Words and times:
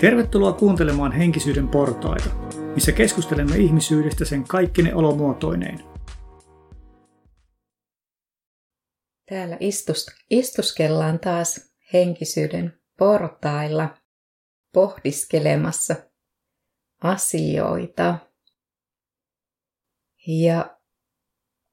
Tervetuloa 0.00 0.52
kuuntelemaan 0.52 1.12
Henkisyyden 1.12 1.68
portaita, 1.68 2.30
missä 2.74 2.92
keskustelemme 2.92 3.56
ihmisyydestä 3.56 4.24
sen 4.24 4.44
kaikkine 4.44 4.94
olomuotoineen. 4.94 5.78
Täällä 9.28 9.56
istus, 9.60 10.06
istuskellaan 10.30 11.18
taas 11.18 11.74
henkisyyden 11.92 12.80
portailla 12.98 13.96
pohdiskelemassa 14.72 15.96
asioita. 17.02 18.18
Ja 20.26 20.78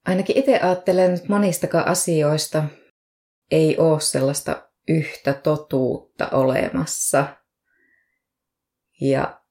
ainakin 0.07 0.37
itse 0.37 0.59
ajattelen, 0.59 1.13
että 1.13 1.29
monistakaan 1.29 1.87
asioista 1.87 2.63
ei 3.51 3.77
ole 3.77 3.99
sellaista 3.99 4.69
yhtä 4.87 5.33
totuutta 5.33 6.29
olemassa– 6.29 7.25
ja 9.03 9.41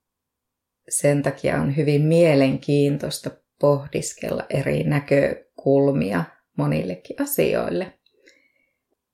sen 0.88 1.22
takia 1.22 1.56
on 1.56 1.76
hyvin 1.76 2.02
mielenkiintoista 2.02 3.30
pohdiskella 3.60 4.46
eri 4.50 4.84
näkökulmia 4.84 6.24
monillekin 6.58 7.22
asioille, 7.22 7.98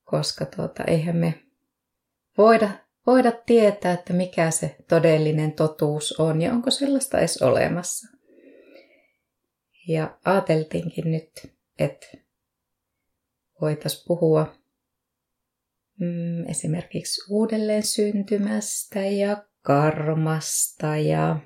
koska 0.05 0.47
tuota, 0.47 0.85
eihän 0.85 1.17
me 1.17 1.35
voida, 2.39 2.71
voida 3.07 3.33
tietää, 3.33 3.93
että 3.93 4.13
mikä 4.13 4.51
se 4.51 4.77
todellinen 4.89 5.53
totuus 5.53 6.21
on 6.21 6.43
ja 6.43 6.53
onko 6.53 6.71
sellaista 6.71 7.19
edes 7.19 7.43
olemassa. 7.43 8.09
Ja 9.89 10.19
ajateltiinkin 10.25 11.13
nyt, 11.13 11.31
että 11.79 12.07
voitaisiin 13.61 14.05
puhua 14.07 14.57
mm, 16.01 16.49
esimerkiksi 16.49 17.21
uudelleen 17.31 17.83
syntymästä 17.83 19.01
ja 19.01 19.48
karmasta 19.63 20.97
ja 20.97 21.37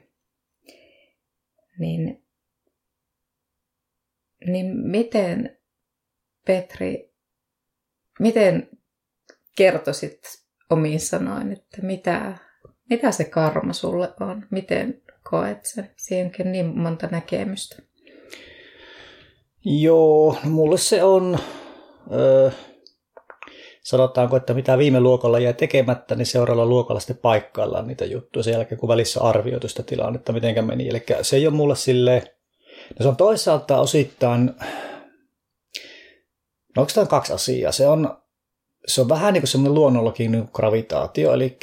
niin, 1.79 2.25
niin 4.47 4.67
miten 4.77 5.59
Petri, 6.47 7.13
miten 8.21 8.69
kertoisit 9.57 10.21
omiin 10.71 11.01
sanoin, 11.01 11.53
että 11.53 11.83
mitä, 11.83 12.39
mitä 12.91 13.13
se 13.13 13.25
karma 13.25 13.73
sulle 13.73 14.15
on? 14.21 14.47
Miten 14.51 15.03
koet 15.31 15.65
sen? 15.65 15.91
Siihenkin 15.97 16.53
niin 16.53 16.79
monta 16.79 17.09
näkemystä. 17.11 17.83
Joo, 19.65 20.37
mulle 20.45 20.79
se 20.79 21.03
on... 21.03 21.39
sanotaanko, 23.83 24.37
että 24.37 24.55
mitä 24.55 24.79
viime 24.79 25.01
luokalla 25.01 25.39
jäi 25.39 25.55
tekemättä, 25.55 26.15
niin 26.15 26.27
seuraavalla 26.27 26.69
luokalla 26.69 27.01
sitten 27.01 27.17
paikkaillaan 27.17 27.87
niitä 27.87 28.05
juttuja 28.05 28.43
sen 28.43 28.53
jälkeen, 28.53 28.79
kun 28.79 28.89
välissä 28.89 29.21
arvioitu 29.21 29.69
sitä 29.69 29.83
tilannetta, 29.83 30.33
miten 30.33 30.65
meni. 30.65 30.89
Eli 30.89 31.05
se 31.23 31.37
ei 31.37 31.47
ole 31.47 31.55
mulle 31.55 31.77
silleen, 31.77 32.23
no 32.99 33.03
se 33.03 33.09
on 33.09 33.17
toisaalta 33.17 33.81
osittain, 33.81 34.51
no 36.77 36.83
onko 36.83 37.07
kaksi 37.09 37.33
asiaa? 37.33 37.73
Se 37.73 37.89
on, 37.89 38.17
se 38.87 39.01
on 39.01 39.09
vähän 39.09 39.33
niin 39.33 39.43
kuin 39.43 39.49
semmoinen 39.49 39.75
luonnonlaki 39.75 40.29
niin 40.29 40.49
gravitaatio, 40.53 41.33
eli 41.35 41.59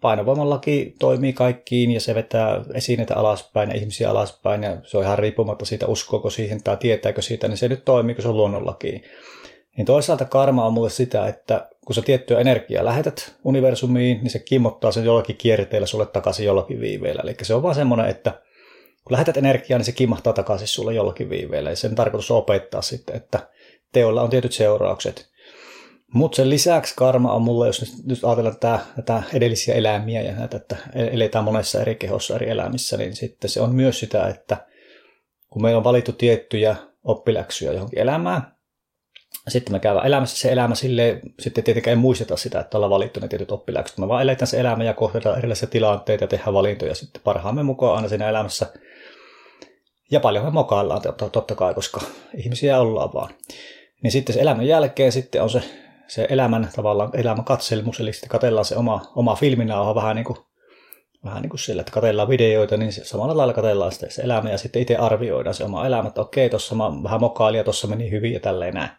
painovoimallakin 0.00 0.94
toimii 0.98 1.32
kaikkiin 1.32 1.90
ja 1.90 2.00
se 2.00 2.14
vetää 2.14 2.64
esineitä 2.74 3.16
alaspäin 3.16 3.70
ja 3.70 3.76
ihmisiä 3.76 4.10
alaspäin 4.10 4.62
ja 4.62 4.76
se 4.82 4.98
on 4.98 5.04
ihan 5.04 5.18
riippumatta 5.18 5.64
siitä, 5.64 5.86
uskoako 5.86 6.30
siihen 6.30 6.62
tai 6.62 6.76
tietääkö 6.76 7.22
siitä, 7.22 7.48
niin 7.48 7.58
se 7.58 7.68
nyt 7.68 7.84
toimii, 7.84 8.14
kun 8.14 8.22
se 8.22 8.28
on 8.28 8.36
luonnonlaki. 8.36 9.02
Niin 9.76 9.86
toisaalta 9.86 10.24
karma 10.24 10.66
on 10.66 10.72
mulle 10.72 10.90
sitä, 10.90 11.28
että 11.28 11.68
kun 11.86 11.94
sä 11.94 12.02
tiettyä 12.02 12.40
energiaa 12.40 12.84
lähetät 12.84 13.34
universumiin, 13.44 14.18
niin 14.22 14.30
se 14.30 14.38
kimmottaa 14.38 14.92
sen 14.92 15.04
jollakin 15.04 15.36
kierteellä 15.36 15.86
sulle 15.86 16.06
takaisin 16.06 16.46
jollakin 16.46 16.80
viiveellä. 16.80 17.22
Eli 17.22 17.34
se 17.42 17.54
on 17.54 17.62
vaan 17.62 17.74
semmoinen, 17.74 18.06
että 18.06 18.30
kun 19.04 19.12
lähetät 19.12 19.36
energiaa, 19.36 19.78
niin 19.78 19.86
se 19.86 19.92
kimmahtaa 19.92 20.32
takaisin 20.32 20.68
sulle 20.68 20.94
jollakin 20.94 21.30
viiveellä. 21.30 21.70
Ja 21.70 21.76
sen 21.76 21.94
tarkoitus 21.94 22.30
on 22.30 22.36
opettaa 22.36 22.82
sitten, 22.82 23.16
että 23.16 23.48
teolla 23.92 24.22
on 24.22 24.30
tietyt 24.30 24.52
seuraukset. 24.52 25.34
Mutta 26.14 26.36
sen 26.36 26.50
lisäksi 26.50 26.94
karma 26.96 27.32
on 27.32 27.42
mulle, 27.42 27.66
jos 27.66 28.04
nyt 28.06 28.24
ajatellaan 28.24 28.56
tätä, 28.56 28.78
tätä 28.96 29.22
edellisiä 29.34 29.74
eläimiä 29.74 30.22
ja 30.22 30.32
näitä, 30.32 30.56
että 30.56 30.76
eletään 30.94 31.44
monessa 31.44 31.80
eri 31.80 31.94
kehossa 31.94 32.34
eri 32.34 32.50
elämissä, 32.50 32.96
niin 32.96 33.16
sitten 33.16 33.50
se 33.50 33.60
on 33.60 33.74
myös 33.74 34.00
sitä, 34.00 34.28
että 34.28 34.56
kun 35.50 35.62
meillä 35.62 35.78
on 35.78 35.84
valittu 35.84 36.12
tiettyjä 36.12 36.76
oppiläksyjä 37.04 37.72
johonkin 37.72 37.98
elämään, 37.98 38.53
sitten 39.48 39.72
me 39.72 39.80
käydään 39.80 40.06
elämässä 40.06 40.36
se 40.36 40.52
elämä 40.52 40.74
sille, 40.74 41.20
sitten 41.40 41.64
tietenkään 41.64 41.92
ei 41.92 42.00
muisteta 42.00 42.36
sitä, 42.36 42.60
että 42.60 42.76
ollaan 42.76 42.90
valittu 42.90 43.20
ne 43.20 43.28
tietyt 43.28 43.52
oppiläksyt. 43.52 43.98
Me 43.98 44.08
vaan 44.08 44.22
eletään 44.22 44.46
se 44.46 44.60
elämä 44.60 44.84
ja 44.84 44.94
kohdataan 44.94 45.38
erilaisia 45.38 45.68
tilanteita 45.68 46.24
ja 46.24 46.28
tehdään 46.28 46.54
valintoja 46.54 46.94
sitten 46.94 47.22
parhaamme 47.24 47.62
mukaan 47.62 47.96
aina 47.96 48.08
siinä 48.08 48.28
elämässä. 48.28 48.66
Ja 50.10 50.20
paljon 50.20 50.44
me 50.44 50.50
mokaillaan 50.50 51.02
totta 51.32 51.54
kai, 51.54 51.74
koska 51.74 52.00
ihmisiä 52.36 52.80
ollaan 52.80 53.14
vaan. 53.14 53.34
Niin 54.02 54.12
sitten 54.12 54.34
se 54.34 54.40
elämän 54.40 54.66
jälkeen 54.66 55.12
sitten 55.12 55.42
on 55.42 55.50
se, 55.50 55.62
se 56.08 56.26
elämän 56.30 56.68
tavallaan 56.76 57.10
elämän 57.14 57.44
katselmus, 57.44 58.00
eli 58.00 58.12
sitten 58.12 58.30
katellaan 58.30 58.64
se 58.64 58.76
oma, 58.76 59.00
oma 59.16 59.36
filminauha 59.36 59.94
vähän 59.94 60.16
niin 60.16 60.24
kuin 60.24 60.38
vähän 61.24 61.42
niin 61.42 61.50
kuin 61.50 61.60
sillä, 61.60 61.80
että 61.80 61.92
katellaan 61.92 62.28
videoita, 62.28 62.76
niin 62.76 62.92
samalla 62.92 63.36
lailla 63.36 63.52
katellaan 63.54 63.92
sitä 63.92 64.10
se 64.10 64.22
elämä 64.22 64.50
ja 64.50 64.58
sitten 64.58 64.82
itse 64.82 64.96
arvioidaan 64.96 65.54
se 65.54 65.64
oma 65.64 65.86
elämä, 65.86 66.08
että 66.08 66.20
okei, 66.20 66.50
tuossa 66.50 66.74
mä 66.74 66.84
vähän 67.02 67.20
mokailin 67.20 67.58
ja 67.58 67.64
tuossa 67.64 67.88
meni 67.88 68.10
hyvin 68.10 68.32
ja 68.32 68.40
tälleen 68.40 68.74
näin. 68.74 68.90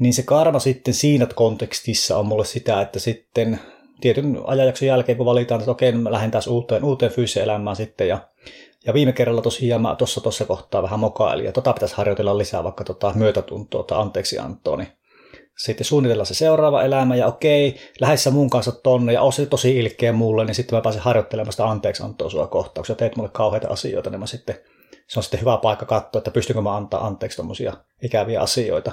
Niin 0.00 0.14
se 0.14 0.22
karma 0.22 0.58
sitten 0.58 0.94
siinä 0.94 1.26
kontekstissa 1.34 2.18
on 2.18 2.26
mulle 2.26 2.44
sitä, 2.44 2.80
että 2.80 2.98
sitten 2.98 3.60
tietyn 4.00 4.38
ajanjakson 4.44 4.88
jälkeen, 4.88 5.18
kun 5.18 5.26
valitaan, 5.26 5.60
että 5.60 5.70
okei, 5.70 5.92
mä 5.92 6.12
lähden 6.12 6.30
taas 6.30 6.46
uuteen, 6.46 6.84
uuteen 6.84 7.12
fyysiseen 7.12 7.44
elämään 7.44 7.76
sitten 7.76 8.08
ja 8.08 8.28
ja 8.86 8.94
viime 8.94 9.12
kerralla 9.12 9.42
tosiaan 9.42 9.82
mä 9.82 9.94
tuossa 9.98 10.20
tuossa 10.20 10.44
kohtaa 10.44 10.82
vähän 10.82 11.00
mokailin, 11.00 11.44
ja 11.44 11.52
tota 11.52 11.72
pitäisi 11.72 11.96
harjoitella 11.96 12.38
lisää 12.38 12.64
vaikka 12.64 12.84
tota 12.84 13.12
myötätuntoa 13.14 13.82
tai 13.82 14.00
anteeksiantoa, 14.00 14.76
niin 14.76 14.88
sitten 15.58 15.84
suunnitella 15.84 16.24
se 16.24 16.34
seuraava 16.34 16.82
elämä, 16.82 17.16
ja 17.16 17.26
okei, 17.26 17.76
lähes 18.00 18.28
mun 18.30 18.50
kanssa 18.50 18.72
tonne, 18.72 19.12
ja 19.12 19.22
osi 19.22 19.46
tosi 19.46 19.78
ilkeä 19.78 20.12
mulle, 20.12 20.44
niin 20.44 20.54
sitten 20.54 20.76
mä 20.76 20.82
pääsen 20.82 21.02
harjoittelemaan 21.02 21.52
sitä 21.52 21.66
anteeksiantoa 21.66 22.30
sua 22.30 22.46
kohtaa, 22.46 22.82
kun 22.82 22.86
sä 22.86 22.94
teet 22.94 23.16
mulle 23.16 23.30
kauheita 23.32 23.68
asioita, 23.68 24.10
niin 24.10 24.20
mä 24.20 24.26
sitten, 24.26 24.54
se 25.08 25.18
on 25.18 25.22
sitten 25.22 25.40
hyvä 25.40 25.56
paikka 25.56 25.86
katsoa, 25.86 26.18
että 26.18 26.30
pystynkö 26.30 26.62
mä 26.62 26.76
antaa 26.76 27.06
anteeksi 27.06 27.36
tommosia 27.36 27.72
ikäviä 28.02 28.40
asioita 28.40 28.92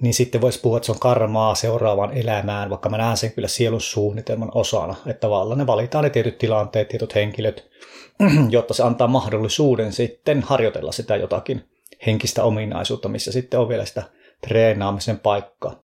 niin 0.00 0.14
sitten 0.14 0.40
voisi 0.40 0.60
puhua, 0.60 0.76
että 0.76 0.86
se 0.86 0.92
on 0.92 0.98
karmaa 0.98 1.54
seuraavaan 1.54 2.16
elämään, 2.16 2.70
vaikka 2.70 2.88
mä 2.88 2.96
näen 2.96 3.16
sen 3.16 3.32
kyllä 3.32 3.48
sielun 3.48 3.80
suunnitelman 3.80 4.50
osana, 4.54 4.94
että 5.06 5.20
tavallaan 5.20 5.58
ne 5.58 5.66
valitaan 5.66 6.04
ne 6.04 6.10
tietyt 6.10 6.38
tilanteet, 6.38 6.88
tietyt 6.88 7.14
henkilöt, 7.14 7.70
jotta 8.50 8.74
se 8.74 8.82
antaa 8.82 9.06
mahdollisuuden 9.06 9.92
sitten 9.92 10.42
harjoitella 10.42 10.92
sitä 10.92 11.16
jotakin 11.16 11.64
henkistä 12.06 12.44
ominaisuutta, 12.44 13.08
missä 13.08 13.32
sitten 13.32 13.60
on 13.60 13.68
vielä 13.68 13.84
sitä 13.84 14.02
treenaamisen 14.40 15.18
paikkaa. 15.18 15.82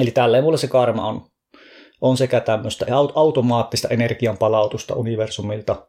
Eli 0.00 0.10
tälleen 0.10 0.44
mulle 0.44 0.58
se 0.58 0.68
karma 0.68 1.06
on, 1.06 1.26
on 2.00 2.16
sekä 2.16 2.40
tämmöistä 2.40 2.86
automaattista 3.14 3.88
energian 3.88 4.38
palautusta 4.38 4.94
universumilta, 4.94 5.86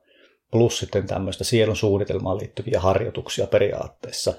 plus 0.51 0.79
sitten 0.79 1.07
tämmöistä 1.07 1.43
sielun 1.43 1.75
suunnitelmaan 1.75 2.37
liittyviä 2.37 2.79
harjoituksia 2.79 3.47
periaatteessa. 3.47 4.33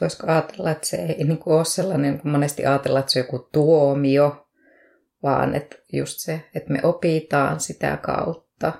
Voisiko 0.00 0.26
ajatella, 0.26 0.70
että 0.70 0.86
se 0.86 0.96
ei 0.96 1.24
niin 1.24 1.38
kuin 1.38 1.56
ole 1.56 1.64
sellainen, 1.64 2.20
kun 2.20 2.30
monesti 2.30 2.66
ajatellaan, 2.66 3.00
että 3.00 3.12
se 3.12 3.18
on 3.20 3.26
joku 3.26 3.48
tuomio, 3.52 4.46
vaan 5.22 5.54
että 5.54 5.76
just 5.92 6.18
se, 6.18 6.40
että 6.54 6.72
me 6.72 6.80
opitaan 6.82 7.60
sitä 7.60 7.96
kautta. 7.96 8.72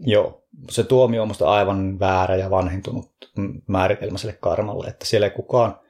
Joo, 0.00 0.44
se 0.70 0.84
tuomio 0.84 1.22
on 1.22 1.28
minusta 1.28 1.50
aivan 1.50 1.98
väärä 1.98 2.36
ja 2.36 2.50
vanhentunut 2.50 3.10
määritelmä 3.66 4.18
sille 4.18 4.38
karmalle, 4.40 4.86
että 4.86 5.06
siellä 5.06 5.26
ei 5.26 5.30
kukaan, 5.30 5.80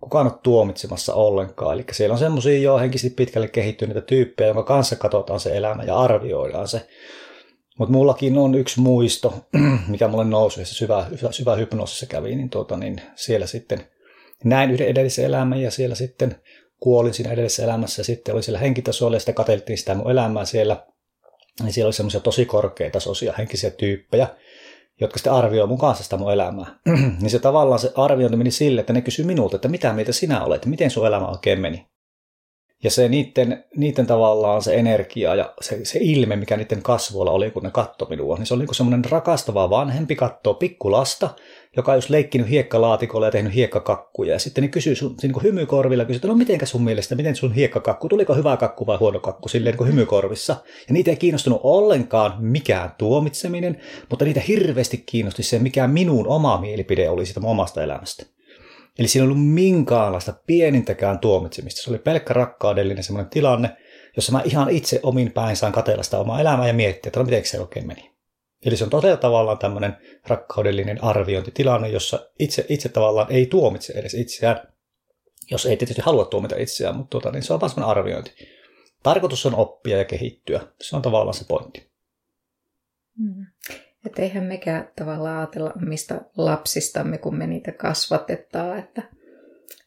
kukaan 0.00 0.26
ole 0.26 0.38
tuomitsemassa 0.42 1.14
ollenkaan. 1.14 1.74
Eli 1.74 1.84
siellä 1.92 2.12
on 2.12 2.18
semmoisia 2.18 2.58
jo 2.58 2.78
henkisesti 2.78 3.14
pitkälle 3.14 3.48
kehittyneitä 3.48 4.00
tyyppejä, 4.00 4.48
jonka 4.48 4.62
kanssa 4.62 4.96
katsotaan 4.96 5.40
se 5.40 5.56
elämä 5.56 5.82
ja 5.82 5.98
arvioidaan 5.98 6.68
se. 6.68 6.88
Mutta 7.78 7.92
mullakin 7.92 8.38
on 8.38 8.54
yksi 8.54 8.80
muisto, 8.80 9.46
mikä 9.88 10.08
mulle 10.08 10.24
nousi, 10.24 10.64
syvä, 10.64 11.06
syvä, 11.16 11.32
syvä 11.32 11.54
hypnoosissa 11.54 12.06
kävi, 12.06 12.36
niin, 12.36 12.50
tuota, 12.50 12.76
niin 12.76 13.00
siellä 13.14 13.46
sitten 13.46 13.80
näin 14.44 14.70
yhden 14.70 14.88
edellisen 14.88 15.24
elämän 15.24 15.60
ja 15.60 15.70
siellä 15.70 15.94
sitten 15.94 16.36
kuolin 16.80 17.14
siinä 17.14 17.32
edellisessä 17.32 17.64
elämässä 17.64 18.00
ja 18.00 18.04
sitten 18.04 18.34
oli 18.34 18.42
siellä 18.42 18.58
henkitasolla 18.58 19.16
ja 19.16 19.20
sitten 19.20 19.34
katseltiin 19.34 19.78
sitä 19.78 19.94
mun 19.94 20.10
elämää 20.10 20.44
siellä. 20.44 20.86
Niin 21.62 21.72
siellä 21.72 21.86
oli 21.86 21.92
semmoisia 21.92 22.20
tosi 22.20 22.44
korkeatasoisia 22.44 23.34
henkisiä 23.38 23.70
tyyppejä, 23.70 24.28
jotka 25.00 25.18
sitten 25.18 25.32
arvioi 25.32 25.66
mun 25.66 25.78
kanssa 25.78 26.04
sitä 26.04 26.16
mun 26.16 26.32
elämää. 26.32 26.78
niin 27.20 27.30
se 27.30 27.38
tavallaan 27.38 27.80
se 27.80 27.92
arviointi 27.96 28.36
meni 28.36 28.50
sille, 28.50 28.80
että 28.80 28.92
ne 28.92 29.02
kysyi 29.02 29.24
minulta, 29.24 29.56
että 29.56 29.68
mitä 29.68 29.92
mieltä 29.92 30.12
sinä 30.12 30.44
olet, 30.44 30.66
miten 30.66 30.90
sun 30.90 31.06
elämä 31.06 31.26
oikein 31.26 31.60
meni. 31.60 31.86
Ja 32.84 32.90
se 32.90 33.08
niiden, 33.08 33.64
niiden 33.76 34.06
tavallaan 34.06 34.62
se 34.62 34.74
energia 34.74 35.34
ja 35.34 35.54
se, 35.60 35.84
se 35.84 35.98
ilme, 36.02 36.36
mikä 36.36 36.56
niiden 36.56 36.82
kasvoilla 36.82 37.32
oli, 37.32 37.50
kun 37.50 37.62
ne 37.62 37.70
katsoi 37.70 38.08
minua, 38.08 38.36
niin 38.36 38.46
se 38.46 38.54
oli 38.54 38.64
niin 38.64 38.74
semmoinen 38.74 39.10
rakastava 39.10 39.70
vanhempi 39.70 40.16
kattoo 40.16 40.54
pikkulasta, 40.54 41.30
joka 41.76 41.94
just 41.94 42.10
leikkinyt 42.10 42.48
hiekkalaatikolla 42.48 43.26
ja 43.26 43.30
tehnyt 43.30 43.54
hiekkakakkuja. 43.54 44.32
Ja 44.32 44.38
sitten 44.38 44.62
niin 44.62 44.70
kysyy 44.70 44.94
sun 44.94 45.16
niin 45.22 45.32
kuin 45.32 45.42
hymykorvilla, 45.42 46.04
kysyy, 46.04 46.16
että 46.16 46.28
no 46.28 46.34
mitenkä 46.34 46.66
sun 46.66 46.84
mielestä, 46.84 47.14
miten 47.14 47.36
sun 47.36 47.54
hiekkakakku, 47.54 48.08
tuliko 48.08 48.34
hyvä 48.34 48.56
kakku 48.56 48.86
vai 48.86 48.96
huono 48.96 49.20
kakku, 49.20 49.48
silleen 49.48 49.72
niin 49.72 49.78
kuin 49.78 49.88
hymykorvissa. 49.88 50.56
Ja 50.88 50.92
niitä 50.92 51.10
ei 51.10 51.16
kiinnostunut 51.16 51.60
ollenkaan 51.62 52.34
mikään 52.38 52.90
tuomitseminen, 52.98 53.80
mutta 54.10 54.24
niitä 54.24 54.40
hirveästi 54.48 55.02
kiinnosti 55.06 55.42
se, 55.42 55.58
mikä 55.58 55.86
minun 55.86 56.26
oma 56.26 56.60
mielipide 56.60 57.08
oli 57.08 57.26
siitä 57.26 57.40
omasta 57.44 57.82
elämästä. 57.82 58.26
Eli 58.98 59.08
siinä 59.08 59.22
ei 59.24 59.26
ollut 59.26 59.44
minkäänlaista 59.44 60.32
pienintäkään 60.46 61.18
tuomitsemista. 61.18 61.82
Se 61.82 61.90
oli 61.90 61.98
pelkkä 61.98 62.34
rakkaudellinen 62.34 63.04
semmoinen 63.04 63.30
tilanne, 63.30 63.76
jossa 64.16 64.32
mä 64.32 64.42
ihan 64.44 64.70
itse 64.70 65.00
omin 65.02 65.32
päin 65.32 65.56
saan 65.56 65.72
katella 65.72 66.02
sitä 66.02 66.18
omaa 66.18 66.40
elämää 66.40 66.66
ja 66.66 66.74
miettiä, 66.74 67.08
että 67.08 67.20
no 67.20 67.24
miten 67.24 67.44
se 67.44 67.60
oikein 67.60 67.86
meni. 67.86 68.10
Eli 68.66 68.76
se 68.76 68.84
on 68.84 68.90
todella 68.90 69.16
tavallaan 69.16 69.58
tämmöinen 69.58 69.96
rakkaudellinen 70.26 71.04
arviointitilanne, 71.04 71.88
jossa 71.88 72.30
itse, 72.38 72.66
itse 72.68 72.88
tavallaan 72.88 73.32
ei 73.32 73.46
tuomitse 73.46 73.92
edes 73.92 74.14
itseään, 74.14 74.60
jos 75.50 75.66
ei 75.66 75.76
tietysti 75.76 76.02
halua 76.02 76.24
tuomita 76.24 76.56
itseään, 76.56 76.96
mutta 76.96 77.10
tuota, 77.10 77.30
niin 77.30 77.42
se 77.42 77.52
on 77.52 77.60
vain 77.60 77.82
arviointi. 77.82 78.34
Tarkoitus 79.02 79.46
on 79.46 79.54
oppia 79.54 79.98
ja 79.98 80.04
kehittyä. 80.04 80.60
Se 80.80 80.96
on 80.96 81.02
tavallaan 81.02 81.34
se 81.34 81.44
pointti. 81.44 81.90
Mm. 83.18 83.46
Että 84.06 84.22
eihän 84.22 84.44
mekään 84.44 84.88
tavallaan 84.96 85.38
ajatella 85.38 85.72
mistä 85.80 86.20
lapsistamme, 86.36 87.18
kun 87.18 87.36
me 87.36 87.46
niitä 87.46 87.72
kasvatetaan, 87.72 88.78
että 88.78 89.02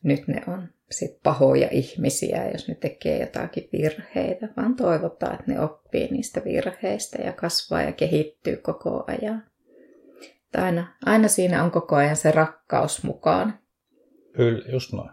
nyt 0.04 0.28
ne 0.28 0.42
on 0.48 0.68
sit 0.92 1.24
pahoja 1.24 1.68
ihmisiä, 1.72 2.50
jos 2.52 2.68
ne 2.68 2.76
tekee 2.76 3.20
jotakin 3.20 3.70
virheitä, 3.74 4.48
vaan 4.58 4.76
toivotaan, 4.76 5.34
että 5.34 5.52
ne 5.52 5.60
oppii 5.60 6.08
niistä 6.12 6.42
virheistä 6.46 7.22
ja 7.22 7.34
kasvaa 7.34 7.82
ja 7.82 7.92
kehittyy 7.92 8.58
koko 8.58 9.04
ajan. 9.08 9.44
aina, 10.58 10.96
aina 11.06 11.28
siinä 11.28 11.64
on 11.64 11.72
koko 11.72 11.96
ajan 11.96 12.16
se 12.16 12.32
rakkaus 12.32 13.04
mukaan. 13.04 13.60
Kyllä, 14.34 14.72
just 14.72 14.94
noin. 14.94 15.10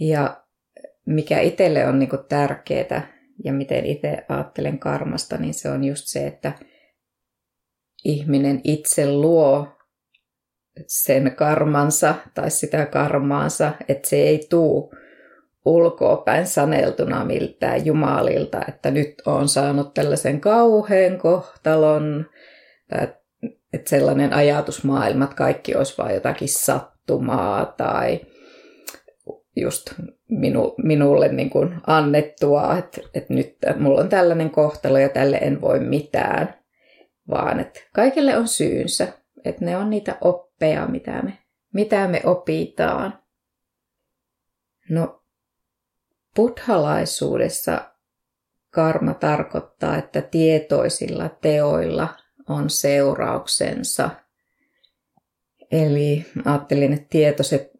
Ja 0.00 0.44
mikä 1.06 1.40
itselle 1.40 1.86
on 1.86 1.98
niinku 1.98 2.16
tärkeää 2.28 3.12
ja 3.44 3.52
miten 3.52 3.86
itse 3.86 4.24
ajattelen 4.28 4.78
karmasta, 4.78 5.36
niin 5.36 5.54
se 5.54 5.70
on 5.70 5.84
just 5.84 6.06
se, 6.06 6.26
että 6.26 6.52
ihminen 8.04 8.60
itse 8.64 9.12
luo 9.12 9.68
sen 10.86 11.32
karmansa 11.36 12.14
tai 12.34 12.50
sitä 12.50 12.86
karmaansa, 12.86 13.72
että 13.88 14.08
se 14.08 14.16
ei 14.16 14.46
tuu 14.50 14.94
ulkoapäin 15.64 16.46
saneltuna 16.46 17.24
miltään 17.24 17.86
jumalilta, 17.86 18.60
että 18.68 18.90
nyt 18.90 19.14
on 19.26 19.48
saanut 19.48 19.94
tällaisen 19.94 20.40
kauhean 20.40 21.18
kohtalon, 21.18 22.26
että 23.72 23.90
sellainen 23.90 24.32
ajatusmaailma, 24.32 25.24
että 25.24 25.36
kaikki 25.36 25.74
olisi 25.74 25.98
vain 25.98 26.14
jotakin 26.14 26.48
sattumaa 26.48 27.66
tai 27.66 28.20
just 29.56 29.92
minu, 30.28 30.74
minulle 30.82 31.28
niin 31.28 31.50
kuin 31.50 31.74
annettua, 31.86 32.78
että, 32.78 33.00
että 33.14 33.34
nyt 33.34 33.56
mulla 33.78 34.00
on 34.00 34.08
tällainen 34.08 34.50
kohtalo 34.50 34.98
ja 34.98 35.08
tälle 35.08 35.36
en 35.36 35.60
voi 35.60 35.80
mitään, 35.80 36.54
vaan 37.28 37.60
että 37.60 37.80
kaikille 37.92 38.36
on 38.36 38.48
syynsä, 38.48 39.08
että 39.44 39.64
ne 39.64 39.76
on 39.76 39.90
niitä 39.90 40.18
oppeja, 40.20 40.86
mitä 40.86 41.22
me, 41.22 41.38
mitä 41.72 42.08
me 42.08 42.20
opitaan. 42.24 43.18
No, 44.88 45.22
buddhalaisuudessa 46.36 47.90
karma 48.70 49.14
tarkoittaa, 49.14 49.96
että 49.96 50.22
tietoisilla 50.22 51.28
teoilla 51.28 52.08
on 52.48 52.70
seurauksensa. 52.70 54.10
Eli 55.72 56.26
ajattelin, 56.44 56.92
että 56.92 57.06
tietoiset, 57.10 57.70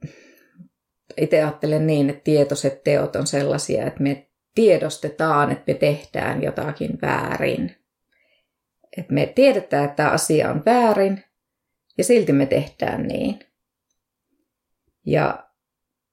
itse 1.16 1.42
ajattelen 1.42 1.86
niin, 1.86 2.10
että 2.10 2.24
tietoiset 2.24 2.84
teot 2.84 3.16
on 3.16 3.26
sellaisia, 3.26 3.86
että 3.86 4.02
me 4.02 4.28
tiedostetaan, 4.54 5.52
että 5.52 5.72
me 5.72 5.74
tehdään 5.78 6.42
jotakin 6.42 6.98
väärin. 7.02 7.83
Että 8.96 9.14
me 9.14 9.26
tiedetään, 9.26 9.84
että 9.84 9.96
tämä 9.96 10.10
asia 10.10 10.50
on 10.50 10.62
väärin, 10.66 11.24
ja 11.98 12.04
silti 12.04 12.32
me 12.32 12.46
tehdään 12.46 13.02
niin. 13.02 13.38
Ja 15.06 15.48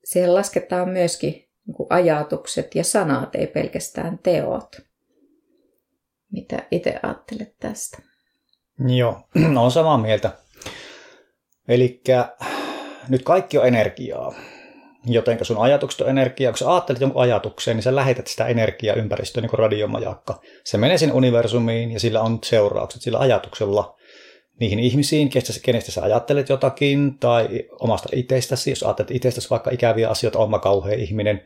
siihen 0.04 0.36
lasketaan 0.36 0.90
myöskin 0.90 1.32
niin 1.68 1.88
ajatukset 1.90 2.76
ja 2.76 2.84
sanat, 2.84 3.36
ei 3.36 3.48
pelkästään 3.48 4.20
teot. 4.20 4.76
Mitä 6.32 6.64
itse 6.72 7.00
ajattelet 7.04 7.56
tästä? 7.60 7.98
Joo, 8.98 9.22
on 9.64 9.72
samaa 9.72 9.98
mieltä. 9.98 10.32
Eli 11.68 12.02
nyt 13.10 13.24
kaikki 13.24 13.58
on 13.58 13.68
energiaa. 13.68 14.34
Joten 15.06 15.46
sun 15.46 15.58
ajatukset 15.58 16.02
on 16.02 16.10
energiaa. 16.10 16.52
Kun 16.52 16.58
sä 16.58 16.72
ajattelet 16.72 17.02
jonkun 17.02 17.22
ajatuksen, 17.22 17.76
niin 17.76 17.84
sä 17.84 17.96
lähetät 17.96 18.28
sitä 18.28 18.46
energiaa 18.46 18.96
ympäristöön 18.96 19.42
niin 19.42 19.50
kuin 19.50 19.60
radiomajakka. 19.60 20.42
Se 20.64 20.78
menee 20.78 20.98
sinne 20.98 21.14
universumiin 21.14 21.92
ja 21.92 22.00
sillä 22.00 22.22
on 22.22 22.40
seuraukset 22.44 23.02
sillä 23.02 23.20
ajatuksella 23.20 23.98
niihin 24.60 24.80
ihmisiin, 24.80 25.30
kestä, 25.30 25.54
kenestä 25.64 25.92
sä 25.92 26.04
ajattelet 26.04 26.50
jotakin, 26.50 27.20
tai 27.20 27.48
omasta 27.80 28.10
itsestäsi, 28.14 28.70
jos 28.70 28.84
ajattelet 28.84 29.12
itsestäsi 29.12 29.50
vaikka 29.50 29.72
ikäviä 29.72 30.10
asioita, 30.10 30.40
oma 30.40 30.60
kauhea 30.60 30.96
ihminen, 30.96 31.42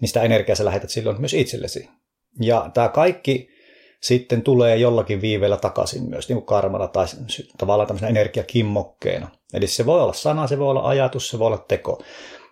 niin 0.00 0.08
sitä 0.08 0.22
energiaa 0.22 0.56
sä 0.56 0.64
lähetät 0.64 0.90
silloin 0.90 1.20
myös 1.20 1.34
itsellesi. 1.34 1.88
Ja 2.40 2.70
tämä 2.74 2.88
kaikki 2.88 3.48
sitten 4.00 4.42
tulee 4.42 4.76
jollakin 4.76 5.20
viiveellä 5.20 5.56
takaisin 5.56 6.08
myös 6.08 6.28
niin 6.28 6.36
kuin 6.36 6.46
karmana 6.46 6.88
tai 6.88 7.06
tavallaan 7.58 7.86
tämmöisenä 7.86 8.10
energiakimmokkeena. 8.10 9.28
Eli 9.54 9.66
se 9.66 9.86
voi 9.86 10.02
olla 10.02 10.12
sana, 10.12 10.46
se 10.46 10.58
voi 10.58 10.70
olla 10.70 10.88
ajatus, 10.88 11.28
se 11.28 11.38
voi 11.38 11.46
olla 11.46 11.64
teko. 11.68 12.02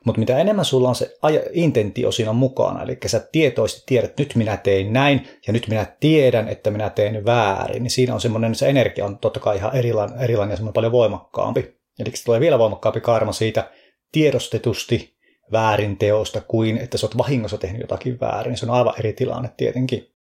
Mutta 0.07 0.19
mitä 0.19 0.39
enemmän 0.39 0.65
sulla 0.65 0.89
on 0.89 0.95
se 0.95 1.17
intentio 1.53 2.13
siinä 2.13 2.33
mukana, 2.33 2.83
eli 2.83 2.99
sä 3.07 3.29
tietoisesti 3.33 3.83
tiedät, 3.87 4.11
että 4.11 4.23
nyt 4.23 4.35
minä 4.35 4.57
tein 4.57 4.93
näin 4.93 5.29
ja 5.47 5.53
nyt 5.53 5.69
minä 5.69 5.87
tiedän, 6.01 6.49
että 6.49 6.71
minä 6.71 6.91
teen 6.91 7.25
väärin, 7.25 7.83
niin 7.83 7.91
siinä 7.91 8.15
on 8.15 8.21
semmoinen, 8.21 8.55
se 8.55 8.69
energia 8.69 9.05
on 9.05 9.19
totta 9.19 9.41
kai 9.41 9.57
ihan 9.57 9.77
erilainen, 9.77 10.19
erilainen 10.19 10.53
ja 10.53 10.57
semmoinen 10.57 10.75
paljon 10.75 10.93
voimakkaampi. 10.93 11.77
Eli 11.99 12.11
se 12.15 12.25
tulee 12.25 12.41
vielä 12.41 12.59
voimakkaampi 12.59 13.01
karma 13.01 13.33
siitä 13.33 13.71
tiedostetusti 14.13 15.17
väärin 15.53 15.97
teosta 15.97 16.41
kuin 16.41 16.79
että 16.79 16.99
sä 16.99 17.07
oot 17.07 17.19
vahingossa 17.19 17.59
tehnyt 17.59 17.81
jotakin 17.81 18.21
väärin. 18.21 18.57
Se 18.57 18.67
on 18.67 18.75
aivan 18.75 18.95
eri 18.99 19.13
tilanne 19.13 19.51
tietenkin. 19.57 20.15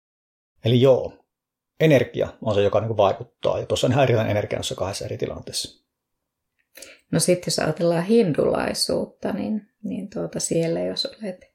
Eli 0.65 0.81
joo, 0.81 1.13
energia 1.81 2.29
on 2.43 2.55
se, 2.55 2.63
joka 2.63 2.81
niin 2.81 2.97
vaikuttaa. 2.97 3.59
Ja 3.59 3.67
tuossa 3.67 3.87
on 3.87 3.93
ihan 3.93 4.05
erilainen 4.05 4.31
energia 4.31 4.59
noissa 4.59 4.75
kahdessa 4.75 5.05
eri 5.05 5.19
tilanteessa. 5.19 5.82
No 7.13 7.21
sitten 7.21 7.47
jos 7.47 7.59
ajatellaan 7.59 8.05
hindulaisuutta, 8.05 9.33
niin, 9.33 9.67
niin 9.83 10.11
tuota 10.11 10.41
siellä 10.41 10.81
jos 10.81 11.07
olet 11.07 11.53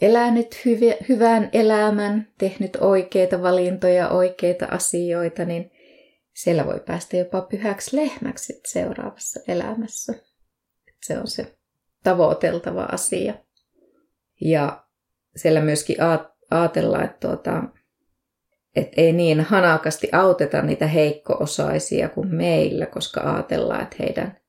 elänyt 0.00 0.64
hyvi, 0.64 0.96
hyvän 1.08 1.48
elämän, 1.52 2.28
tehnyt 2.38 2.76
oikeita 2.80 3.42
valintoja, 3.42 4.08
oikeita 4.08 4.66
asioita, 4.66 5.44
niin 5.44 5.70
siellä 6.34 6.66
voi 6.66 6.80
päästä 6.86 7.16
jopa 7.16 7.40
pyhäksi 7.40 7.96
lehmäksi 7.96 8.60
seuraavassa 8.66 9.40
elämässä. 9.48 10.14
Se 11.02 11.18
on 11.18 11.26
se 11.26 11.56
tavoiteltava 12.02 12.82
asia. 12.82 13.34
Ja 14.40 14.84
siellä 15.36 15.60
myöskin 15.60 15.96
ajatellaan, 16.50 17.04
että, 17.04 17.28
tuota, 17.28 17.62
että 18.76 19.00
ei 19.00 19.12
niin 19.12 19.40
hanakasti 19.40 20.08
auteta 20.12 20.62
niitä 20.62 20.86
heikko-osaisia 20.86 22.08
kuin 22.08 22.34
meillä, 22.34 22.86
koska 22.86 23.20
ajatellaan, 23.20 23.82
että 23.82 23.96
heidän 23.98 24.41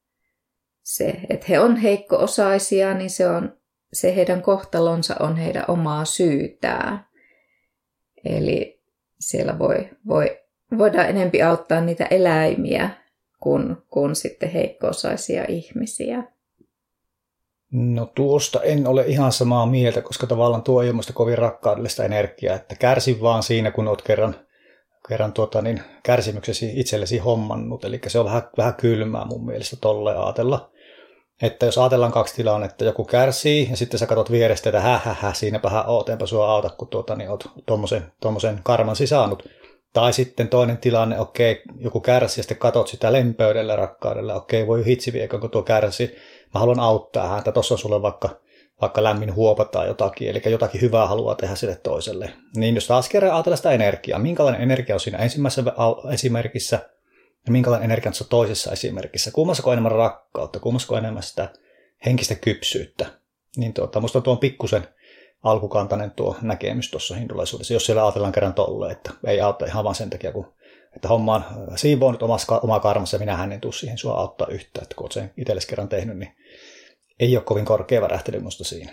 se, 0.83 1.19
että 1.29 1.45
he 1.49 1.59
on 1.59 1.75
heikko-osaisia, 1.75 2.93
niin 2.93 3.09
se, 3.09 3.27
on, 3.27 3.57
se 3.93 4.15
heidän 4.15 4.41
kohtalonsa 4.41 5.15
on 5.19 5.35
heidän 5.35 5.65
omaa 5.67 6.05
syytään. 6.05 7.05
Eli 8.25 8.81
siellä 9.19 9.59
voi, 9.59 9.89
voi, 10.07 10.39
voidaan 10.77 11.09
enempi 11.09 11.41
auttaa 11.41 11.81
niitä 11.81 12.05
eläimiä 12.05 12.89
kuin, 13.39 13.77
kuin 13.89 14.15
sitten 14.15 14.49
heikko-osaisia 14.49 15.45
ihmisiä. 15.47 16.23
No 17.71 18.05
tuosta 18.05 18.61
en 18.61 18.87
ole 18.87 19.03
ihan 19.07 19.31
samaa 19.31 19.65
mieltä, 19.65 20.01
koska 20.01 20.27
tavallaan 20.27 20.63
tuo 20.63 20.83
ei 20.83 20.91
kovin 21.13 21.37
rakkaudellista 21.37 22.03
energiaa, 22.03 22.55
että 22.55 22.75
kärsi 22.75 23.21
vaan 23.21 23.43
siinä, 23.43 23.71
kun 23.71 23.87
olet 23.87 24.01
kerran, 24.01 24.35
kerran 25.07 25.33
tuota, 25.33 25.61
niin, 25.61 25.81
kärsimyksesi 26.03 26.79
itsellesi 26.79 27.17
hommannut. 27.17 27.85
Eli 27.85 28.01
se 28.07 28.19
on 28.19 28.25
vähän, 28.25 28.41
vähän 28.57 28.75
kylmää 28.75 29.25
mun 29.25 29.45
mielestä 29.45 29.75
tolle 29.81 30.17
ajatella. 30.17 30.72
Että 31.43 31.65
jos 31.65 31.77
ajatellaan 31.77 32.11
kaksi 32.11 32.35
tilannetta, 32.35 32.85
joku 32.85 33.05
kärsii 33.05 33.67
ja 33.69 33.77
sitten 33.77 33.99
sä 33.99 34.07
katsot 34.07 34.31
vierestä, 34.31 34.69
että 34.69 34.81
hä, 34.81 34.99
hä, 35.05 35.15
hä 35.19 35.33
siinäpä 35.33 35.69
hän 35.69 35.83
oot, 35.87 36.09
enpä 36.09 36.25
sua 36.25 36.51
auta, 36.51 36.69
kun 36.69 36.87
tuota, 36.87 37.15
niin 37.15 37.29
oot 37.29 37.49
tuommoisen, 37.65 38.11
tuommoisen 38.21 38.59
karman 38.63 38.95
sisaannut. 38.95 39.43
Tai 39.93 40.13
sitten 40.13 40.47
toinen 40.47 40.77
tilanne, 40.77 41.19
okei, 41.19 41.61
joku 41.77 41.99
kärsii 41.99 42.39
ja 42.39 42.43
sitten 42.43 42.57
katot 42.57 42.87
sitä 42.87 43.13
lempöydellä, 43.13 43.75
rakkaudella, 43.75 44.33
okei, 44.33 44.67
voi 44.67 44.85
hitsi 44.85 45.13
viekö, 45.13 45.39
kun 45.39 45.49
tuo 45.49 45.63
kärsii, 45.63 46.15
mä 46.53 46.59
haluan 46.59 46.79
auttaa 46.79 47.27
häntä, 47.27 47.51
tuossa 47.51 47.73
on 47.73 47.77
sulle 47.77 48.01
vaikka, 48.01 48.29
vaikka 48.81 49.03
lämmin 49.03 49.35
huopa 49.35 49.65
tai 49.65 49.87
jotakin, 49.87 50.29
eli 50.29 50.41
jotakin 50.45 50.81
hyvää 50.81 51.07
haluaa 51.07 51.35
tehdä 51.35 51.55
sille 51.55 51.75
toiselle. 51.75 52.33
Niin 52.55 52.75
jos 52.75 52.87
taas 52.87 53.09
kerran 53.09 53.33
ajatellaan 53.33 53.57
sitä 53.57 53.71
energiaa, 53.71 54.19
minkälainen 54.19 54.61
energia 54.61 54.95
on 54.95 54.99
siinä 54.99 55.17
ensimmäisessä 55.17 55.73
esimerkissä 56.13 56.79
ja 57.45 57.51
minkälainen 57.51 57.85
energia 57.85 58.11
on 58.21 58.27
toisessa 58.29 58.71
esimerkissä, 58.71 59.31
kummassa 59.31 59.71
enemmän 59.71 59.91
rakkautta, 59.91 60.59
kummassa 60.59 60.97
enemmän 60.97 61.23
sitä 61.23 61.53
henkistä 62.05 62.35
kypsyyttä, 62.35 63.05
niin 63.57 63.73
tuota, 63.73 64.01
musta 64.01 64.21
tuo 64.21 64.33
on 64.33 64.39
pikkusen 64.39 64.87
alkukantainen 65.43 66.11
tuo 66.11 66.37
näkemys 66.41 66.91
tuossa 66.91 67.15
hindulaisuudessa, 67.15 67.73
jos 67.73 67.85
siellä 67.85 68.05
ajatellaan 68.05 68.33
kerran 68.33 68.53
tolle, 68.53 68.91
että 68.91 69.11
ei 69.27 69.41
auta 69.41 69.65
ihan 69.65 69.83
vaan 69.83 69.95
sen 69.95 70.09
takia, 70.09 70.31
kun 70.31 70.53
että 70.95 71.07
homma 71.07 71.35
on 71.35 71.77
siivoonut 71.77 72.23
omassa, 72.23 72.59
omaa 72.59 72.79
karmassa 72.79 73.15
ja 73.15 73.19
minähän 73.19 73.51
en 73.51 73.61
tule 73.61 73.73
siihen 73.73 73.97
sua 73.97 74.13
auttaa 74.13 74.47
yhtään, 74.47 74.83
että 74.83 74.95
kun 74.95 75.03
olet 75.03 75.11
sen 75.11 75.31
itsellesi 75.37 75.67
kerran 75.67 75.89
tehnyt, 75.89 76.17
niin 76.17 76.35
ei 77.19 77.37
ole 77.37 77.43
kovin 77.43 77.65
korkea 77.65 78.01
värähtely 78.01 78.39
musta 78.39 78.63
siinä. 78.63 78.91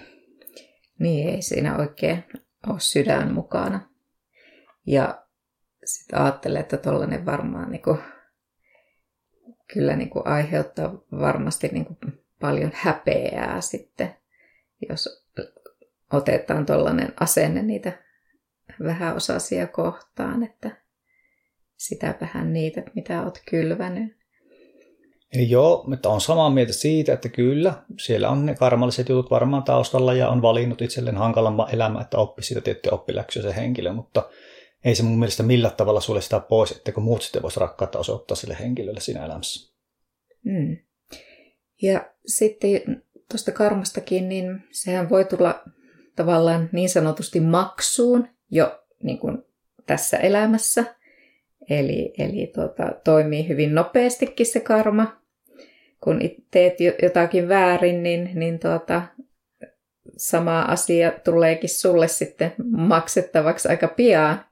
Niin, 0.98 1.28
ei 1.28 1.42
siinä 1.42 1.78
oikein 1.78 2.24
ole 2.66 2.80
sydän 2.80 3.34
mukana. 3.34 3.88
Ja 4.86 5.22
sitten 5.84 6.20
ajattelee, 6.20 6.60
että 6.60 6.76
tuollainen 6.76 7.26
varmaan 7.26 7.70
niin 7.70 7.82
kuin, 7.82 7.98
kyllä 9.74 9.96
niin 9.96 10.10
kuin 10.10 10.26
aiheuttaa 10.26 11.02
varmasti 11.20 11.68
niin 11.68 11.84
kuin 11.84 11.98
paljon 12.40 12.70
häpeää 12.74 13.60
sitten, 13.60 14.16
jos 14.88 15.26
otetaan 16.12 16.66
tuollainen 16.66 17.12
asenne 17.20 17.62
niitä 17.62 17.92
vähäosaisia 18.84 19.66
kohtaan, 19.66 20.42
että 20.42 20.70
sitä 21.76 22.14
vähän 22.20 22.52
niitä, 22.52 22.82
mitä 22.94 23.22
olet 23.22 23.42
kylvänyt. 23.50 24.20
Eli 25.32 25.50
joo, 25.50 25.84
mutta 25.86 26.08
on 26.08 26.20
samaa 26.20 26.50
mieltä 26.50 26.72
siitä, 26.72 27.12
että 27.12 27.28
kyllä, 27.28 27.74
siellä 27.98 28.28
on 28.28 28.46
ne 28.46 28.54
karmalliset 28.54 29.08
jutut 29.08 29.30
varmaan 29.30 29.62
taustalla 29.62 30.14
ja 30.14 30.28
on 30.28 30.42
valinnut 30.42 30.82
itselleen 30.82 31.16
hankalamman 31.16 31.74
elämän, 31.74 32.02
että 32.02 32.18
oppi 32.18 32.42
siitä 32.42 32.60
tiettyä 32.60 32.92
oppiläksyä 32.92 33.42
se 33.42 33.56
henkilö, 33.56 33.92
mutta 33.92 34.28
ei 34.84 34.94
se 34.94 35.02
mun 35.02 35.18
mielestä 35.18 35.42
millään 35.42 35.76
tavalla 35.76 36.00
sulle 36.00 36.20
sitä 36.20 36.40
pois, 36.40 36.72
että 36.72 36.92
kun 36.92 37.02
muut 37.02 37.22
sitten 37.22 37.42
voisi 37.42 37.60
rakkautta 37.60 37.98
osoittaa 37.98 38.36
sille 38.36 38.56
henkilölle 38.60 39.00
siinä 39.00 39.24
elämässä. 39.24 39.74
Mm. 40.44 40.76
Ja 41.82 42.10
sitten 42.26 43.02
tuosta 43.30 43.52
karmastakin, 43.52 44.28
niin 44.28 44.62
sehän 44.70 45.10
voi 45.10 45.24
tulla 45.24 45.62
tavallaan 46.16 46.68
niin 46.72 46.88
sanotusti 46.88 47.40
maksuun 47.40 48.28
jo 48.50 48.84
niin 49.02 49.18
kuin 49.18 49.38
tässä 49.86 50.16
elämässä. 50.16 50.84
Eli, 51.70 52.12
eli 52.18 52.52
tuota, 52.54 52.92
toimii 53.04 53.48
hyvin 53.48 53.74
nopeastikin 53.74 54.46
se 54.46 54.60
karma. 54.60 55.20
Kun 56.00 56.20
teet 56.50 56.74
jotakin 57.02 57.48
väärin, 57.48 58.02
niin, 58.02 58.30
niin 58.34 58.58
tuota, 58.58 59.02
sama 60.16 60.62
asia 60.62 61.12
tuleekin 61.24 61.70
sulle 61.70 62.08
sitten 62.08 62.54
maksettavaksi 62.70 63.68
aika 63.68 63.88
pian. 63.88 64.44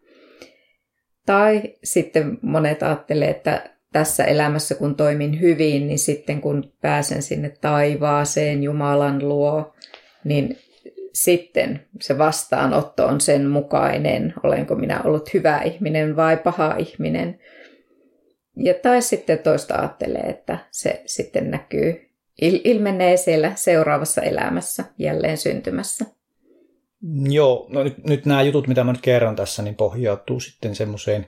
Tai 1.29 1.63
sitten 1.85 2.39
monet 2.43 2.83
ajattelee, 2.83 3.31
että 3.31 3.71
tässä 3.93 4.25
elämässä 4.25 4.75
kun 4.75 4.95
toimin 4.95 5.41
hyvin, 5.41 5.87
niin 5.87 5.99
sitten 5.99 6.41
kun 6.41 6.73
pääsen 6.81 7.23
sinne 7.23 7.53
taivaaseen 7.61 8.63
Jumalan 8.63 9.29
luo, 9.29 9.75
niin 10.25 10.59
sitten 11.13 11.81
se 12.01 12.19
vastaanotto 12.19 13.07
on 13.07 13.21
sen 13.21 13.47
mukainen, 13.47 14.35
olenko 14.43 14.75
minä 14.75 15.01
ollut 15.05 15.35
hyvä 15.35 15.59
ihminen 15.59 16.17
vai 16.17 16.37
paha 16.37 16.75
ihminen. 16.79 17.41
Ja 18.57 18.75
tai 18.75 19.03
sitten 19.03 19.39
toista 19.39 19.75
ajattelee, 19.75 20.23
että 20.29 20.59
se 20.71 21.03
sitten 21.07 21.51
näkyy, 21.51 22.11
ilmenee 22.43 23.17
siellä 23.17 23.53
seuraavassa 23.55 24.23
elämässä, 24.23 24.85
jälleen 24.99 25.39
syntymässä. 25.39 26.18
Joo, 27.31 27.67
no 27.69 27.83
nyt, 27.83 28.05
nyt 28.05 28.27
nämä 28.27 28.43
jutut, 28.43 28.67
mitä 28.67 28.85
mä 28.85 28.93
nyt 28.93 29.01
kerron 29.01 29.37
tässä, 29.37 29.63
niin 29.63 29.75
pohjautuu 29.75 30.41
sitten 30.41 30.75
semmoiseen 30.75 31.27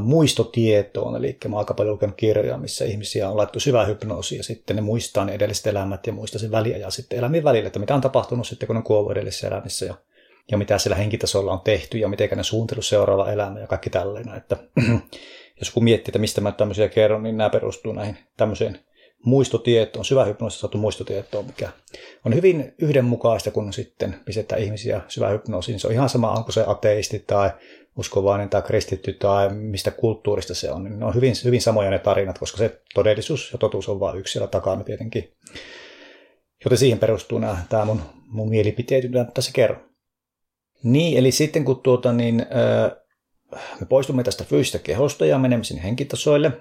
muistotietoon, 0.00 1.16
eli 1.16 1.38
mä 1.48 1.58
aika 1.58 1.74
paljon 1.74 1.92
lukenut 1.92 2.16
kirjoja, 2.16 2.58
missä 2.58 2.84
ihmisiä 2.84 3.28
on 3.28 3.36
laittu 3.36 3.60
syvä 3.60 3.84
hypnoosi 3.84 4.36
ja 4.36 4.42
sitten 4.42 4.76
ne 4.76 4.82
muistaa 4.82 5.24
ne 5.24 5.32
edelliset 5.32 5.66
elämät 5.66 6.06
ja 6.06 6.12
muistaa 6.12 6.38
sen 6.38 6.50
väliä 6.50 6.76
ja 6.76 6.90
sitten 6.90 7.18
elämien 7.18 7.44
välillä, 7.44 7.66
että 7.66 7.78
mitä 7.78 7.94
on 7.94 8.00
tapahtunut 8.00 8.46
sitten, 8.46 8.66
kun 8.66 8.76
on 8.76 8.82
kuollut 8.82 9.12
edellisissä 9.12 9.48
elämissä 9.48 9.86
ja, 9.86 9.94
ja 10.50 10.58
mitä 10.58 10.78
sillä 10.78 10.96
henkitasolla 10.96 11.52
on 11.52 11.60
tehty 11.60 11.98
ja 11.98 12.08
miten 12.08 12.28
ne 12.36 12.42
suunnitellut 12.42 12.84
seuraava 12.84 13.32
elämä 13.32 13.60
ja 13.60 13.66
kaikki 13.66 13.90
tällainen. 13.90 14.36
Että, 14.36 14.56
jos 15.60 15.70
kun 15.70 15.84
miettii, 15.84 16.10
että 16.10 16.18
mistä 16.18 16.40
mä 16.40 16.52
tämmöisiä 16.52 16.88
kerron, 16.88 17.22
niin 17.22 17.36
nämä 17.36 17.50
perustuu 17.50 17.92
näihin 17.92 18.16
tämmöiseen 18.36 18.78
muistotietoon, 19.24 20.04
syvähypnoosista 20.04 20.60
saatu 20.60 20.78
muistotietoon, 20.78 21.46
mikä 21.46 21.68
on 22.24 22.34
hyvin 22.34 22.74
yhdenmukaista, 22.78 23.50
kun 23.50 23.72
sitten 23.72 24.16
pistetään 24.24 24.62
ihmisiä 24.62 25.00
syvähypnoosiin. 25.08 25.80
Se 25.80 25.86
on 25.86 25.92
ihan 25.92 26.08
sama, 26.08 26.32
onko 26.32 26.52
se 26.52 26.64
ateisti 26.66 27.24
tai 27.26 27.50
uskovainen 27.96 28.48
tai 28.50 28.62
kristitty 28.62 29.12
tai 29.12 29.54
mistä 29.54 29.90
kulttuurista 29.90 30.54
se 30.54 30.70
on. 30.70 30.98
Ne 30.98 31.04
on 31.04 31.14
hyvin, 31.14 31.34
hyvin 31.44 31.62
samoja 31.62 31.90
ne 31.90 31.98
tarinat, 31.98 32.38
koska 32.38 32.58
se 32.58 32.82
todellisuus 32.94 33.52
ja 33.52 33.58
totuus 33.58 33.88
on 33.88 34.00
vain 34.00 34.18
yksi 34.18 34.32
siellä 34.32 34.48
takana 34.48 34.84
tietenkin. 34.84 35.32
Joten 36.64 36.78
siihen 36.78 36.98
perustuu 36.98 37.38
nämä, 37.38 37.58
tämä 37.68 37.84
mun, 37.84 38.00
mun 38.26 38.48
mielipiteet, 38.48 39.04
mitä 39.04 39.26
tässä 39.34 39.50
kerron. 39.54 39.90
Niin, 40.82 41.18
eli 41.18 41.32
sitten 41.32 41.64
kun 41.64 41.80
tuota, 41.80 42.12
niin, 42.12 42.46
me 43.80 43.86
poistumme 43.88 44.22
tästä 44.22 44.44
fyysistä 44.44 44.78
kehosta 44.78 45.26
ja 45.26 45.38
menemme 45.38 45.64
sinne 45.64 45.82
henkitasoille, 45.82 46.52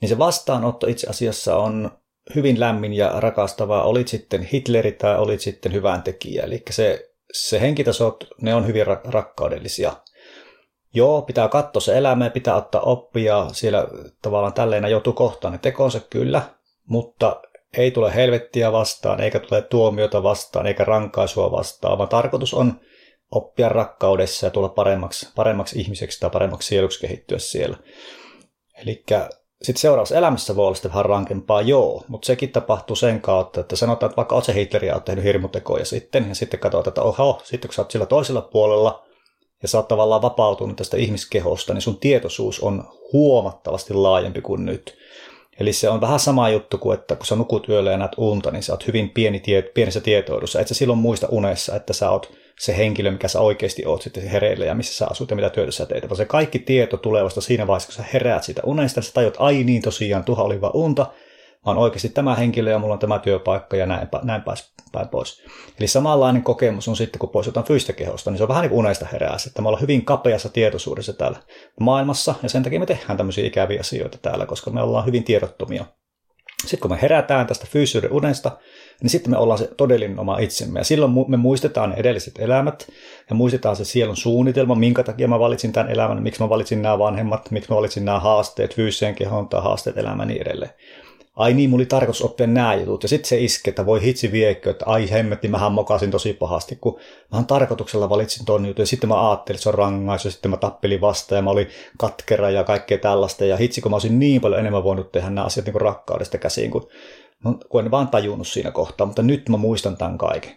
niin 0.00 0.08
se 0.08 0.18
vastaanotto 0.18 0.86
itse 0.86 1.06
asiassa 1.10 1.56
on 1.56 1.90
hyvin 2.34 2.60
lämmin 2.60 2.92
ja 2.92 3.12
rakastava, 3.16 3.82
olit 3.82 4.08
sitten 4.08 4.42
Hitleri 4.42 4.92
tai 4.92 5.18
olit 5.18 5.40
sitten 5.40 5.72
hyvän 5.72 6.02
tekijä. 6.02 6.42
Eli 6.42 6.62
se, 6.70 7.10
se 7.32 7.60
henkitasot, 7.60 8.24
ne 8.40 8.54
on 8.54 8.66
hyvin 8.66 8.86
rakkaudellisia. 9.04 9.92
Joo, 10.94 11.22
pitää 11.22 11.48
katsoa 11.48 11.80
se 11.80 11.98
elämä 11.98 12.30
pitää 12.30 12.56
ottaa 12.56 12.80
oppia. 12.80 13.46
Siellä 13.52 13.86
tavallaan 14.22 14.52
tälleen 14.52 14.90
joutuu 14.90 15.12
kohtaan 15.12 15.52
ne 15.52 15.58
tekonsa 15.58 16.00
kyllä, 16.00 16.42
mutta 16.86 17.42
ei 17.76 17.90
tule 17.90 18.14
helvettiä 18.14 18.72
vastaan, 18.72 19.20
eikä 19.20 19.38
tule 19.40 19.62
tuomiota 19.62 20.22
vastaan, 20.22 20.66
eikä 20.66 20.84
rankaisua 20.84 21.52
vastaan, 21.52 21.98
vaan 21.98 22.08
tarkoitus 22.08 22.54
on 22.54 22.80
oppia 23.30 23.68
rakkaudessa 23.68 24.46
ja 24.46 24.50
tulla 24.50 24.68
paremmaksi, 24.68 25.28
paremmaksi 25.34 25.80
ihmiseksi 25.80 26.20
tai 26.20 26.30
paremmaksi 26.30 26.68
sieluksi 26.68 27.00
kehittyä 27.00 27.38
siellä. 27.38 27.76
Eli 28.82 29.04
sitten 29.62 29.80
seuraavassa 29.80 30.16
elämässä 30.16 30.56
voi 30.56 30.66
olla 30.66 30.74
sitten 30.74 30.90
vähän 30.90 31.04
rankempaa, 31.04 31.62
joo, 31.62 32.04
mutta 32.08 32.26
sekin 32.26 32.52
tapahtuu 32.52 32.96
sen 32.96 33.20
kautta, 33.20 33.60
että 33.60 33.76
sanotaan, 33.76 34.10
että 34.10 34.16
vaikka 34.16 34.34
oot 34.34 34.44
se 34.44 34.54
Hitleri 34.54 34.86
ja 34.86 34.94
oot 34.94 35.04
tehnyt 35.04 35.24
hirmutekoja 35.24 35.84
sitten, 35.84 36.28
ja 36.28 36.34
sitten 36.34 36.60
katsotaan, 36.60 36.90
että 36.90 37.02
oho, 37.02 37.40
sitten 37.44 37.68
kun 37.68 37.74
sä 37.74 37.82
oot 37.82 37.90
sillä 37.90 38.06
toisella 38.06 38.42
puolella, 38.42 39.06
ja 39.62 39.68
sä 39.68 39.78
oot 39.78 39.88
tavallaan 39.88 40.22
vapautunut 40.22 40.76
tästä 40.76 40.96
ihmiskehosta, 40.96 41.74
niin 41.74 41.82
sun 41.82 41.98
tietoisuus 41.98 42.60
on 42.60 42.84
huomattavasti 43.12 43.94
laajempi 43.94 44.40
kuin 44.40 44.64
nyt. 44.64 44.96
Eli 45.60 45.72
se 45.72 45.88
on 45.88 46.00
vähän 46.00 46.20
sama 46.20 46.48
juttu 46.48 46.78
kuin, 46.78 46.98
että 46.98 47.16
kun 47.16 47.26
sä 47.26 47.36
nukut 47.36 47.68
yöllä 47.68 47.90
ja 47.90 47.96
näet 47.96 48.12
unta, 48.16 48.50
niin 48.50 48.62
sä 48.62 48.72
oot 48.72 48.86
hyvin 48.86 49.10
pieni 49.10 49.40
tie, 49.40 49.62
pienessä 49.62 50.00
tietoidussa. 50.00 50.60
Et 50.60 50.68
sä 50.68 50.74
silloin 50.74 50.98
muista 50.98 51.28
unessa, 51.30 51.76
että 51.76 51.92
sä 51.92 52.10
oot 52.10 52.32
se 52.60 52.76
henkilö, 52.76 53.10
mikä 53.10 53.28
sä 53.28 53.40
oikeasti 53.40 53.86
oot 53.86 54.02
sitten 54.02 54.28
hereillä 54.28 54.64
ja 54.64 54.74
missä 54.74 54.94
sä 54.94 55.06
asut 55.10 55.30
ja 55.30 55.36
mitä 55.36 55.50
työtä 55.50 55.72
sä 55.72 55.86
teet. 55.86 56.08
Vaan 56.08 56.16
se 56.16 56.24
kaikki 56.24 56.58
tieto 56.58 56.96
tulee 56.96 57.24
vasta 57.24 57.40
siinä 57.40 57.66
vaiheessa, 57.66 57.86
kun 57.86 57.94
sä 57.94 58.10
heräät 58.12 58.42
siitä 58.42 58.62
unesta, 58.64 59.02
sä 59.02 59.12
tajut, 59.12 59.36
ai 59.38 59.64
niin 59.64 59.82
tosiaan, 59.82 60.24
tuha 60.24 60.42
oli 60.42 60.60
vaan 60.60 60.76
unta, 60.76 61.06
vaan 61.66 61.78
oikeasti 61.78 62.08
tämä 62.08 62.34
henkilö 62.34 62.70
ja 62.70 62.78
mulla 62.78 62.92
on 62.94 62.98
tämä 62.98 63.18
työpaikka 63.18 63.76
ja 63.76 63.86
näin, 63.86 64.08
näin 64.22 64.42
päin 64.92 65.08
pois. 65.08 65.42
Eli 65.78 65.88
samanlainen 65.88 66.42
kokemus 66.42 66.88
on 66.88 66.96
sitten, 66.96 67.18
kun 67.18 67.28
pois 67.28 67.46
jotain 67.46 67.66
fyysistä 67.66 67.92
kehosta, 67.92 68.30
niin 68.30 68.38
se 68.38 68.44
on 68.44 68.48
vähän 68.48 68.62
niin 68.62 68.70
kuin 68.70 68.78
unesta 68.78 69.06
herää, 69.12 69.36
että 69.46 69.62
me 69.62 69.68
ollaan 69.68 69.82
hyvin 69.82 70.04
kapeassa 70.04 70.48
tietoisuudessa 70.48 71.12
täällä 71.12 71.38
maailmassa, 71.80 72.34
ja 72.42 72.48
sen 72.48 72.62
takia 72.62 72.80
me 72.80 72.86
tehdään 72.86 73.16
tämmöisiä 73.16 73.46
ikäviä 73.46 73.80
asioita 73.80 74.18
täällä, 74.22 74.46
koska 74.46 74.70
me 74.70 74.82
ollaan 74.82 75.06
hyvin 75.06 75.24
tiedottomia. 75.24 75.84
Sitten 76.60 76.80
kun 76.80 76.90
me 76.90 76.98
herätään 77.02 77.46
tästä 77.46 77.66
fyysisyyden 77.70 78.12
unesta, 78.12 78.58
niin 79.02 79.10
sitten 79.10 79.30
me 79.30 79.38
ollaan 79.38 79.58
se 79.58 79.70
todellinen 79.76 80.18
oma 80.18 80.38
itsemme. 80.38 80.80
Ja 80.80 80.84
silloin 80.84 81.12
me 81.28 81.36
muistetaan 81.36 81.90
ne 81.90 81.96
edelliset 81.96 82.34
elämät 82.38 82.88
ja 83.30 83.36
muistetaan 83.36 83.76
se 83.76 83.84
sielun 83.84 84.16
suunnitelma, 84.16 84.74
minkä 84.74 85.02
takia 85.02 85.28
mä 85.28 85.38
valitsin 85.38 85.72
tämän 85.72 85.92
elämän, 85.92 86.22
miksi 86.22 86.42
mä 86.42 86.48
valitsin 86.48 86.82
nämä 86.82 86.98
vanhemmat, 86.98 87.50
miksi 87.50 87.70
mä 87.70 87.76
valitsin 87.76 88.04
nämä 88.04 88.20
haasteet 88.20 88.74
fyysiseen 88.74 89.14
kehoon 89.14 89.48
tai 89.48 89.62
haasteet 89.62 89.98
elämään 89.98 90.28
niin 90.28 90.42
edelleen 90.42 90.70
ai 91.36 91.54
niin, 91.54 91.70
mulla 91.70 91.80
oli 91.80 91.86
tarkoitus 91.86 92.22
oppia 92.22 92.46
nämä 92.46 92.74
jutut. 92.74 93.02
Ja 93.02 93.08
sitten 93.08 93.28
se 93.28 93.40
iske, 93.40 93.70
että 93.70 93.86
voi 93.86 94.02
hitsi 94.02 94.32
viekkö, 94.32 94.70
että 94.70 94.84
ai 94.86 95.10
hemmetti, 95.10 95.48
mähän 95.48 95.72
mokasin 95.72 96.10
tosi 96.10 96.32
pahasti, 96.32 96.76
kun 96.80 96.98
mä 97.32 97.42
tarkoituksella 97.42 98.08
valitsin 98.08 98.46
ton 98.46 98.66
jutun. 98.66 98.82
Ja 98.82 98.86
sitten 98.86 99.08
mä 99.08 99.30
ajattelin, 99.30 99.56
että 99.56 99.62
se 99.62 99.68
on 99.68 99.74
rangaisu, 99.74 100.28
ja 100.28 100.32
sitten 100.32 100.50
mä 100.50 100.56
tappelin 100.56 101.00
vasta, 101.00 101.34
ja 101.34 101.42
mä 101.42 101.50
olin 101.50 101.68
katkera 101.98 102.50
ja 102.50 102.64
kaikkea 102.64 102.98
tällaista. 102.98 103.44
Ja 103.44 103.56
hitsi, 103.56 103.80
kun 103.80 103.90
mä 103.90 103.94
olisin 103.94 104.18
niin 104.18 104.40
paljon 104.40 104.60
enemmän 104.60 104.84
voinut 104.84 105.12
tehdä 105.12 105.30
nämä 105.30 105.44
asiat 105.44 105.66
niin 105.66 105.80
rakkaudesta 105.80 106.38
käsiin, 106.38 106.70
kun, 106.70 106.88
kun 107.68 107.84
en 107.84 107.90
vaan 107.90 108.08
tajunnut 108.08 108.48
siinä 108.48 108.70
kohtaa. 108.70 109.06
Mutta 109.06 109.22
nyt 109.22 109.48
mä 109.48 109.56
muistan 109.56 109.96
tämän 109.96 110.18
kaiken. 110.18 110.52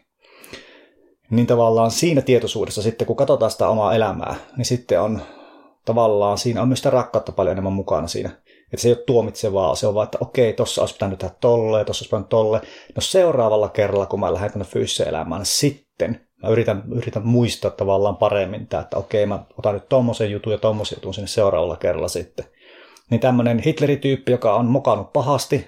Niin 1.29 1.47
tavallaan 1.47 1.91
siinä 1.91 2.21
tietoisuudessa 2.21 2.81
sitten, 2.81 3.07
kun 3.07 3.15
katsotaan 3.15 3.51
sitä 3.51 3.67
omaa 3.67 3.95
elämää, 3.95 4.35
niin 4.57 4.65
sitten 4.65 5.01
on 5.01 5.21
tavallaan 5.85 6.37
siinä 6.37 6.61
on 6.61 6.67
myös 6.67 6.79
sitä 6.79 6.89
rakkautta 6.89 7.31
paljon 7.31 7.51
enemmän 7.51 7.73
mukana 7.73 8.07
siinä 8.07 8.29
Että 8.73 8.81
se 8.81 8.87
ei 8.87 8.93
ole 8.93 9.03
tuomitsevaa, 9.07 9.75
se 9.75 9.87
on 9.87 9.93
vaan, 9.93 10.05
että 10.05 10.17
okei, 10.21 10.53
tossa 10.53 10.81
olisi 10.81 10.93
pitänyt 10.95 11.19
tehdä 11.19 11.35
tolle 11.41 11.79
ja 11.79 11.85
tossa 11.85 12.03
olisi 12.03 12.09
pitänyt 12.09 12.29
tolle. 12.29 12.61
No 12.95 13.01
seuraavalla 13.01 13.69
kerralla, 13.69 14.05
kun 14.05 14.19
mä 14.19 14.33
lähden 14.33 14.51
tänne 14.51 14.65
fyysiseen 14.65 15.09
elämään, 15.09 15.39
niin 15.39 15.45
sitten 15.45 16.27
mä 16.43 16.49
yritän, 16.49 16.83
yritän 16.95 17.27
muistaa 17.27 17.71
tavallaan 17.71 18.17
paremmin 18.17 18.67
tämä, 18.67 18.81
että 18.81 18.97
okei, 18.97 19.25
mä 19.25 19.45
otan 19.57 19.73
nyt 19.73 19.89
tommosen 19.89 20.31
jutun 20.31 20.53
ja 20.53 20.57
tommosen 20.59 20.95
jutun 20.95 21.13
sinne 21.13 21.27
seuraavalla 21.27 21.77
kerralla 21.77 22.07
sitten. 22.07 22.45
Niin 23.09 23.21
tämmöinen 23.21 23.59
Hitlerityyppi, 23.59 24.31
joka 24.31 24.55
on 24.55 24.65
mokannut 24.65 25.13
pahasti, 25.13 25.67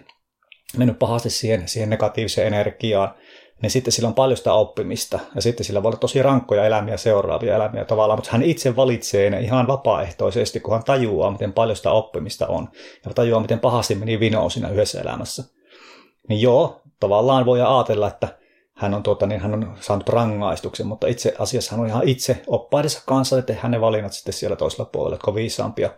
mennyt 0.78 1.00
pahasti 1.00 1.30
siihen, 1.30 1.68
siihen 1.68 1.90
negatiiviseen 1.90 2.48
energiaan, 2.48 3.16
niin 3.62 3.72
sitten 3.72 3.92
sillä 3.92 4.08
on 4.08 4.14
paljon 4.14 4.38
sitä 4.38 4.54
oppimista. 4.54 5.20
Ja 5.36 5.42
sitten 5.42 5.66
sillä 5.66 5.84
voi 5.84 5.90
olla 5.90 6.00
tosi 6.00 6.22
rankkoja 6.22 6.66
elämiä 6.66 6.98
seuraavia 6.98 7.56
elämiä 7.56 7.86
tavallaan, 7.86 8.18
mutta 8.18 8.32
hän 8.32 8.44
itse 8.44 8.76
valitsee 8.76 9.30
ne 9.30 9.42
ihan 9.42 9.68
vapaaehtoisesti, 9.68 10.60
kun 10.60 10.74
hän 10.74 10.84
tajuaa, 10.84 11.32
miten 11.32 11.54
paljon 11.54 11.76
sitä 11.76 11.92
oppimista 11.92 12.48
on. 12.48 12.70
Ja 13.06 13.14
tajuaa, 13.14 13.42
miten 13.42 13.60
pahasti 13.60 13.96
meni 13.96 14.20
vinoon 14.20 14.52
siinä 14.52 14.70
yhdessä 14.70 15.02
elämässä. 15.02 15.44
Niin 16.30 16.42
joo, 16.42 16.82
tavallaan 17.00 17.46
voi 17.46 17.62
ajatella, 17.62 18.08
että 18.08 18.28
hän 18.76 18.94
on, 18.94 19.04
tuota, 19.04 19.26
niin 19.26 19.42
hän 19.42 19.54
on 19.54 19.78
saanut 19.80 20.10
rangaistuksen, 20.10 20.88
mutta 20.88 21.08
itse 21.08 21.36
asiassa 21.40 21.72
hän 21.72 21.80
on 21.80 21.88
ihan 21.88 22.08
itse 22.08 22.42
oppaidensa 22.48 23.02
kanssa, 23.06 23.40
että 23.40 23.54
tehdään 23.54 23.72
ne 23.72 23.82
valinnat 23.82 24.14
sitten 24.14 24.34
siellä 24.34 24.56
toisella 24.56 24.86
puolella, 24.86 25.16
että 25.16 25.36
viisaampia. 25.36 25.90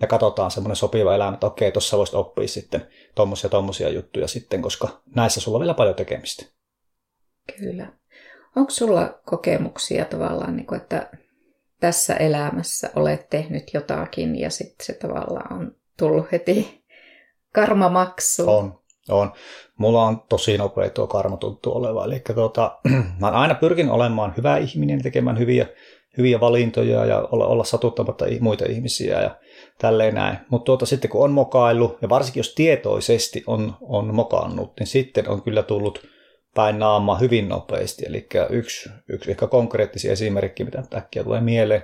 Ja 0.00 0.06
katsotaan 0.06 0.50
semmoinen 0.50 0.76
sopiva 0.76 1.14
elämä, 1.14 1.34
että 1.34 1.46
okei, 1.46 1.72
tuossa 1.72 1.98
voisit 1.98 2.14
oppia 2.14 2.48
sitten 2.48 2.86
tuommoisia 3.14 3.50
tommosia 3.50 3.88
juttuja 3.88 4.28
sitten, 4.28 4.62
koska 4.62 4.88
näissä 5.14 5.40
sulla 5.40 5.56
on 5.56 5.60
vielä 5.60 5.74
paljon 5.74 5.94
tekemistä. 5.94 6.46
Kyllä. 7.58 7.86
Onko 8.56 8.70
sulla 8.70 9.20
kokemuksia 9.24 10.04
tavallaan, 10.04 10.56
niin 10.56 10.66
kuin, 10.66 10.80
että 10.80 11.10
tässä 11.80 12.14
elämässä 12.14 12.90
olet 12.96 13.30
tehnyt 13.30 13.74
jotakin 13.74 14.40
ja 14.40 14.50
sitten 14.50 14.86
se 14.86 14.92
tavallaan 14.92 15.52
on 15.52 15.72
tullut 15.98 16.32
heti 16.32 16.84
karmamaksu? 17.52 18.50
On, 18.50 18.78
on. 19.08 19.32
Mulla 19.78 20.02
on 20.02 20.22
tosi 20.28 20.58
nopea 20.58 20.90
tuo 20.90 21.06
karma 21.06 21.36
tuntuu 21.36 21.76
oleva. 21.76 22.04
Eli 22.04 22.22
tuota, 22.34 22.78
mä 23.20 23.30
aina 23.30 23.54
pyrkin 23.54 23.90
olemaan 23.90 24.34
hyvä 24.36 24.56
ihminen, 24.56 25.02
tekemään 25.02 25.38
hyviä, 25.38 25.66
hyviä 26.18 26.40
valintoja 26.40 27.04
ja 27.04 27.28
olla, 27.32 27.46
olla 27.46 27.64
satuttamatta 27.64 28.24
muita 28.40 28.64
ihmisiä 28.68 29.22
ja 29.22 29.36
tälleen 29.78 30.14
näin. 30.14 30.38
Mutta 30.50 30.64
tuota, 30.64 30.86
sitten 30.86 31.10
kun 31.10 31.24
on 31.24 31.32
mokaillut, 31.32 31.98
ja 32.02 32.08
varsinkin 32.08 32.40
jos 32.40 32.54
tietoisesti 32.54 33.44
on, 33.46 33.76
on 33.80 34.14
mokannut, 34.14 34.72
niin 34.78 34.86
sitten 34.86 35.28
on 35.28 35.42
kyllä 35.42 35.62
tullut– 35.62 36.00
päin 36.54 36.78
naamaa 36.78 37.18
hyvin 37.18 37.48
nopeasti. 37.48 38.04
Eli 38.06 38.26
yksi, 38.50 38.90
yksi 39.08 39.30
ehkä 39.30 39.46
konkreettisia 39.46 40.12
esimerkki, 40.12 40.64
mitä 40.64 40.82
äkkiä 40.94 41.24
tulee 41.24 41.40
mieleen, 41.40 41.82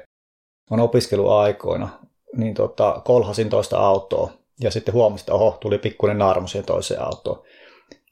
on 0.71 0.81
opiskeluaikoina. 0.81 1.89
Niin 2.37 2.55
tota, 2.55 3.03
kolhasin 3.05 3.49
toista 3.49 3.79
autoa 3.79 4.33
ja 4.61 4.71
sitten 4.71 4.95
huomasin, 4.95 5.23
että 5.23 5.35
oho, 5.35 5.59
tuli 5.61 5.79
pikkuinen 5.79 6.19
naarmu 6.19 6.47
siihen 6.47 6.67
toiseen 6.67 7.03
autoon. 7.03 7.43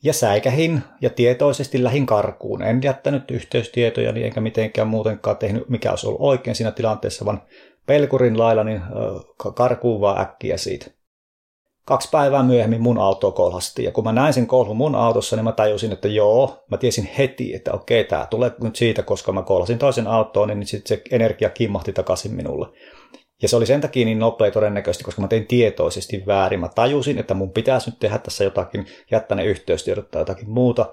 Ja 0.03 0.13
säikähin 0.13 0.83
ja 1.01 1.11
tietoisesti 1.11 1.85
lähin 1.85 2.07
karkuun. 2.07 2.63
En 2.63 2.81
jättänyt 2.83 3.31
yhteystietoja 3.31 4.13
niin 4.13 4.27
enkä 4.27 4.41
mitenkään 4.41 4.89
muutenkaan 4.89 5.37
tehnyt, 5.37 5.69
mikä 5.69 5.91
olisi 5.91 6.07
ollut 6.07 6.21
oikein 6.21 6.57
siinä 6.57 6.71
tilanteessa, 6.71 7.25
vaan 7.25 7.43
pelkurin 7.87 8.39
lailla 8.39 8.65
niin 8.65 8.83
karkuun 9.55 10.01
vaan 10.01 10.21
äkkiä 10.21 10.57
siitä 10.57 10.98
kaksi 11.89 12.09
päivää 12.13 12.43
myöhemmin 12.43 12.81
mun 12.81 12.99
auto 12.99 13.33
kolhasti. 13.33 13.85
Ja 13.85 13.93
kun 13.93 14.05
mä 14.05 14.13
näin 14.13 14.33
sen 14.33 14.47
kolhun 14.47 14.77
mun 14.77 14.95
autossa, 14.95 15.37
niin 15.37 15.45
mä 15.45 15.53
tajusin, 15.53 15.93
että 15.93 16.09
joo, 16.09 16.65
mä 16.71 16.77
tiesin 16.77 17.09
heti, 17.19 17.55
että 17.55 17.73
okei, 17.73 18.05
tämä 18.05 18.27
tulee 18.31 18.53
nyt 18.63 18.77
siitä, 18.77 19.03
koska 19.03 19.33
mä 19.33 19.43
kolhasin 19.43 19.79
toisen 19.79 20.07
autoon, 20.07 20.49
niin 20.49 20.67
sitten 20.67 20.89
se 20.89 21.03
energia 21.11 21.51
kimmahti 21.51 21.93
takaisin 21.93 22.35
minulle. 22.35 22.69
Ja 23.43 23.49
se 23.49 23.57
oli 23.57 23.67
sen 23.67 23.81
takia 23.81 24.05
niin 24.05 24.19
nopea 24.19 24.51
todennäköisesti, 24.51 25.05
koska 25.05 25.23
mä 25.23 25.29
tein 25.29 25.47
tietoisesti 25.47 26.23
väärin. 26.27 26.61
Mä 26.61 26.69
tajusin, 26.69 27.19
että 27.19 27.35
mun 27.35 27.53
pitäisi 27.53 27.91
nyt 27.91 27.99
tehdä 27.99 28.19
tässä 28.19 28.45
jotakin, 28.45 28.87
jättää 29.11 29.37
ne 29.37 29.45
yhteystiedot 29.45 30.11
tai 30.11 30.21
jotakin 30.21 30.51
muuta, 30.51 30.93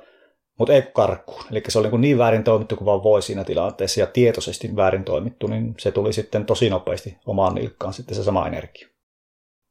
mutta 0.60 0.74
ei 0.74 0.82
karkuun. 0.82 1.44
Eli 1.52 1.64
se 1.68 1.80
oli 1.80 1.90
niin, 1.90 2.02
niin 2.02 2.18
väärin 2.18 2.44
toimittu 2.44 2.76
kuin 2.76 2.86
vaan 2.86 3.04
voi 3.04 3.22
siinä 3.22 3.44
tilanteessa 3.44 4.00
ja 4.00 4.08
tietoisesti 4.08 4.76
väärin 4.76 5.04
toimittu, 5.04 5.48
niin 5.48 5.76
se 5.80 5.92
tuli 5.92 6.14
sitten 6.14 6.46
tosi 6.46 6.70
nopeasti 6.70 7.18
omaan 7.26 7.56
nilkkaan 7.56 7.94
sitten 7.94 8.16
se 8.16 8.24
sama 8.24 8.48
energia. 8.48 8.88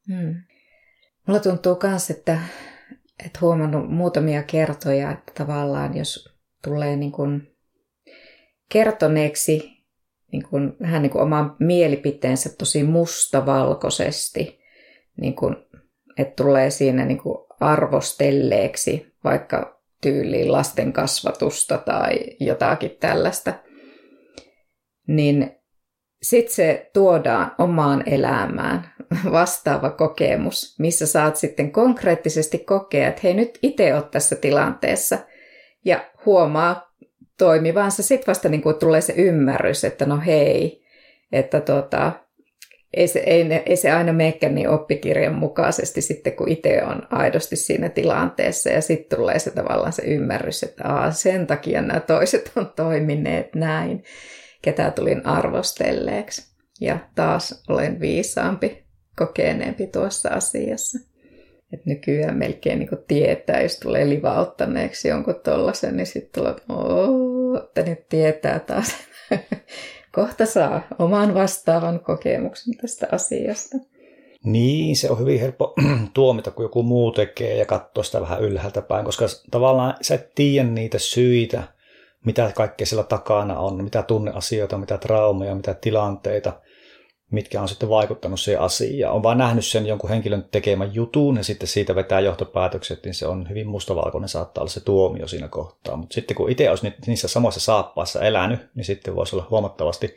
Hmm. 0.09 0.35
Mulla 1.27 1.41
tuntuu 1.41 1.79
myös, 1.83 2.11
että, 2.11 2.41
että 3.27 3.39
huomannut 3.41 3.91
muutamia 3.91 4.43
kertoja, 4.43 5.11
että 5.11 5.33
tavallaan 5.35 5.97
jos 5.97 6.39
tulee 6.65 6.97
niin 6.97 7.13
kuin 7.13 7.57
kertoneeksi 8.69 9.75
niin 10.33 10.43
kuin, 10.51 10.77
vähän 10.81 11.03
niin 11.03 11.11
kuin 11.11 11.23
oman 11.23 11.57
mielipiteensä 11.59 12.51
tosi 12.59 12.83
mustavalkoisesti, 12.83 14.61
niin 15.21 15.35
kuin, 15.35 15.57
että 16.19 16.43
tulee 16.43 16.71
siinä 16.71 17.05
niin 17.05 17.19
kuin 17.19 17.39
arvostelleeksi 17.61 19.15
vaikka 19.25 19.81
tyyliin 20.01 20.53
lasten 20.53 20.93
kasvatusta 20.93 21.79
tai 21.79 22.19
jotakin 22.41 22.91
tällaista, 23.01 23.55
niin 25.07 25.57
sitten 26.23 26.55
se 26.55 26.91
tuodaan 26.93 27.55
omaan 27.59 28.03
elämään 28.09 28.94
vastaava 29.33 29.91
kokemus, 29.91 30.79
missä 30.79 31.07
saat 31.07 31.37
sitten 31.37 31.73
konkreettisesti 31.73 32.59
kokea, 32.59 33.09
että 33.09 33.21
hei 33.25 33.35
nyt 33.35 33.59
itse 33.63 33.95
oot 33.95 34.11
tässä 34.11 34.37
tilanteessa 34.37 35.19
ja 35.85 36.05
huomaa 36.27 36.95
toimivansa. 37.39 38.03
Sitten 38.03 38.27
vasta 38.27 38.49
niin 38.49 38.63
kuin 38.63 38.77
tulee 38.77 39.01
se 39.01 39.13
ymmärrys, 39.17 39.85
että 39.85 40.07
no 40.07 40.21
hei, 40.27 40.85
että 41.33 41.61
tota, 41.61 42.13
ei 42.95 43.09
se, 43.09 43.19
ei, 43.19 43.63
ei 43.67 43.77
se 43.77 43.91
aina 43.91 44.13
menekään 44.13 44.55
niin 44.55 44.69
oppikirjan 44.69 45.35
mukaisesti 45.35 46.01
sitten, 46.01 46.33
kun 46.33 46.49
itse 46.49 46.83
on 46.85 47.03
aidosti 47.11 47.57
siinä 47.57 47.89
tilanteessa. 47.89 48.71
Ja 48.71 48.81
sitten 48.81 49.19
tulee 49.19 49.39
se 49.39 49.51
tavallaan 49.51 49.93
se 49.93 50.03
ymmärrys, 50.03 50.63
että 50.63 50.89
Aa, 50.89 51.11
sen 51.11 51.47
takia 51.47 51.83
nämä 51.83 52.01
toiset 52.01 52.53
on 52.57 52.73
toimineet 52.77 53.55
näin 53.55 54.05
ketä 54.63 54.91
tulin 54.91 55.27
arvostelleeksi. 55.27 56.55
Ja 56.81 56.99
taas 57.15 57.63
olen 57.69 58.01
viisaampi, 58.01 58.84
kokeneempi 59.17 59.87
tuossa 59.87 60.29
asiassa. 60.29 60.99
Et 61.73 61.87
nykyään 61.87 62.37
melkein 62.37 62.79
niin 62.79 62.89
tietää, 63.09 63.63
jos 63.63 63.81
tulee 63.81 64.09
livauttaneeksi 64.09 65.09
jonkun 65.09 65.41
tollasen, 65.45 65.97
niin 65.97 66.07
sitten 66.07 66.43
tulee, 66.43 66.55
että 67.67 67.83
nyt 67.83 68.09
tietää 68.09 68.59
taas. 68.59 68.95
Kohta 70.15 70.47
saa 70.47 70.83
oman 70.99 71.35
vastaavan 71.35 72.01
kokemuksen 72.01 72.75
tästä 72.81 73.09
asiasta. 73.13 73.77
Niin, 74.45 74.97
se 74.97 75.11
on 75.11 75.19
hyvin 75.19 75.41
helppo 75.41 75.75
tuomita, 76.15 76.51
kun 76.51 76.65
joku 76.65 76.83
muu 76.83 77.13
tekee 77.13 77.57
ja 77.57 77.67
katsoa 77.67 78.05
sitä 78.05 78.21
vähän 78.21 78.43
ylhäältä 78.43 78.83
päin, 78.83 79.05
koska 79.05 79.27
tavallaan 79.51 79.95
sä 80.03 80.15
et 80.15 80.35
tiedä 80.35 80.69
niitä 80.69 80.99
syitä, 80.99 81.63
mitä 82.25 82.53
kaikkea 82.55 82.87
siellä 82.87 83.05
takana 83.05 83.59
on, 83.59 83.85
mitä 83.85 84.03
tunneasioita, 84.03 84.79
mitä 84.79 84.99
traumeja, 84.99 85.55
mitä 85.55 85.75
tilanteita, 85.75 86.61
mitkä 87.35 87.63
on 87.63 87.69
sitten 87.69 87.89
vaikuttanut 87.89 88.41
siihen 88.41 88.63
asiaan. 88.63 89.15
On 89.15 89.23
vaan 89.23 89.39
nähnyt 89.39 89.65
sen 89.65 89.87
jonkun 89.87 90.11
henkilön 90.11 90.49
tekemän 90.51 90.95
jutun 90.95 91.37
ja 91.37 91.45
sitten 91.45 91.69
siitä 91.69 91.95
vetää 91.95 92.21
johtopäätökset, 92.21 93.05
niin 93.05 93.15
se 93.15 93.27
on 93.27 93.49
hyvin 93.49 93.67
mustavalkoinen, 93.67 94.29
saattaa 94.29 94.63
olla 94.63 94.71
se 94.71 94.81
tuomio 94.81 95.29
siinä 95.29 95.49
kohtaa. 95.49 95.97
Mutta 95.97 96.15
sitten 96.15 96.37
kun 96.37 96.51
itse 96.51 96.71
olisi 96.71 96.93
niissä 97.07 97.29
samoissa 97.29 97.61
saappaissa 97.61 98.23
elänyt, 98.23 98.61
niin 98.75 98.85
sitten 98.85 99.17
voisi 99.17 99.37
olla 99.37 99.47
huomattavasti 99.51 100.15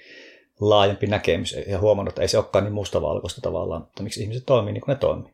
laajempi 0.59 1.07
näkemys 1.07 1.55
ja 1.67 1.79
huomannut, 1.79 2.11
että 2.11 2.21
ei 2.21 2.27
se 2.27 2.37
olekaan 2.37 2.63
niin 2.63 2.73
mustavalkoista 2.73 3.41
tavallaan, 3.41 3.83
että 3.83 4.03
miksi 4.03 4.21
ihmiset 4.21 4.45
toimii 4.45 4.73
niin 4.73 4.81
kuin 4.81 4.93
ne 4.93 4.99
toimii. 4.99 5.33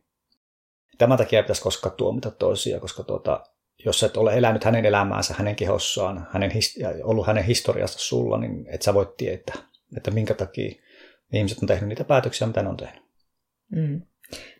Tämän 0.97 1.17
takia 1.17 1.39
ei 1.39 1.43
pitäisi 1.43 1.61
koskaan 1.61 1.95
tuomita 1.95 2.31
toisia, 2.31 2.79
koska 2.79 3.03
tuota, 3.03 3.43
jos 3.85 4.03
et 4.03 4.17
ole 4.17 4.33
elänyt 4.33 4.63
hänen 4.63 4.85
elämäänsä, 4.85 5.33
hänen 5.37 5.55
kehossaan, 5.55 6.27
hänen, 6.31 6.51
ollut 7.03 7.27
hänen 7.27 7.43
historiasta 7.43 7.99
sulla, 7.99 8.37
niin 8.37 8.65
et 8.67 8.81
sä 8.81 8.93
voi 8.93 9.13
tietää, 9.17 9.55
että 9.97 10.11
minkä 10.11 10.33
takia 10.33 10.82
ihmiset 11.33 11.57
on 11.61 11.67
tehnyt 11.67 11.89
niitä 11.89 12.03
päätöksiä, 12.03 12.47
mitä 12.47 12.63
ne 12.63 12.69
on 12.69 12.77
tehnyt. 12.77 13.03
Mm. 13.71 14.01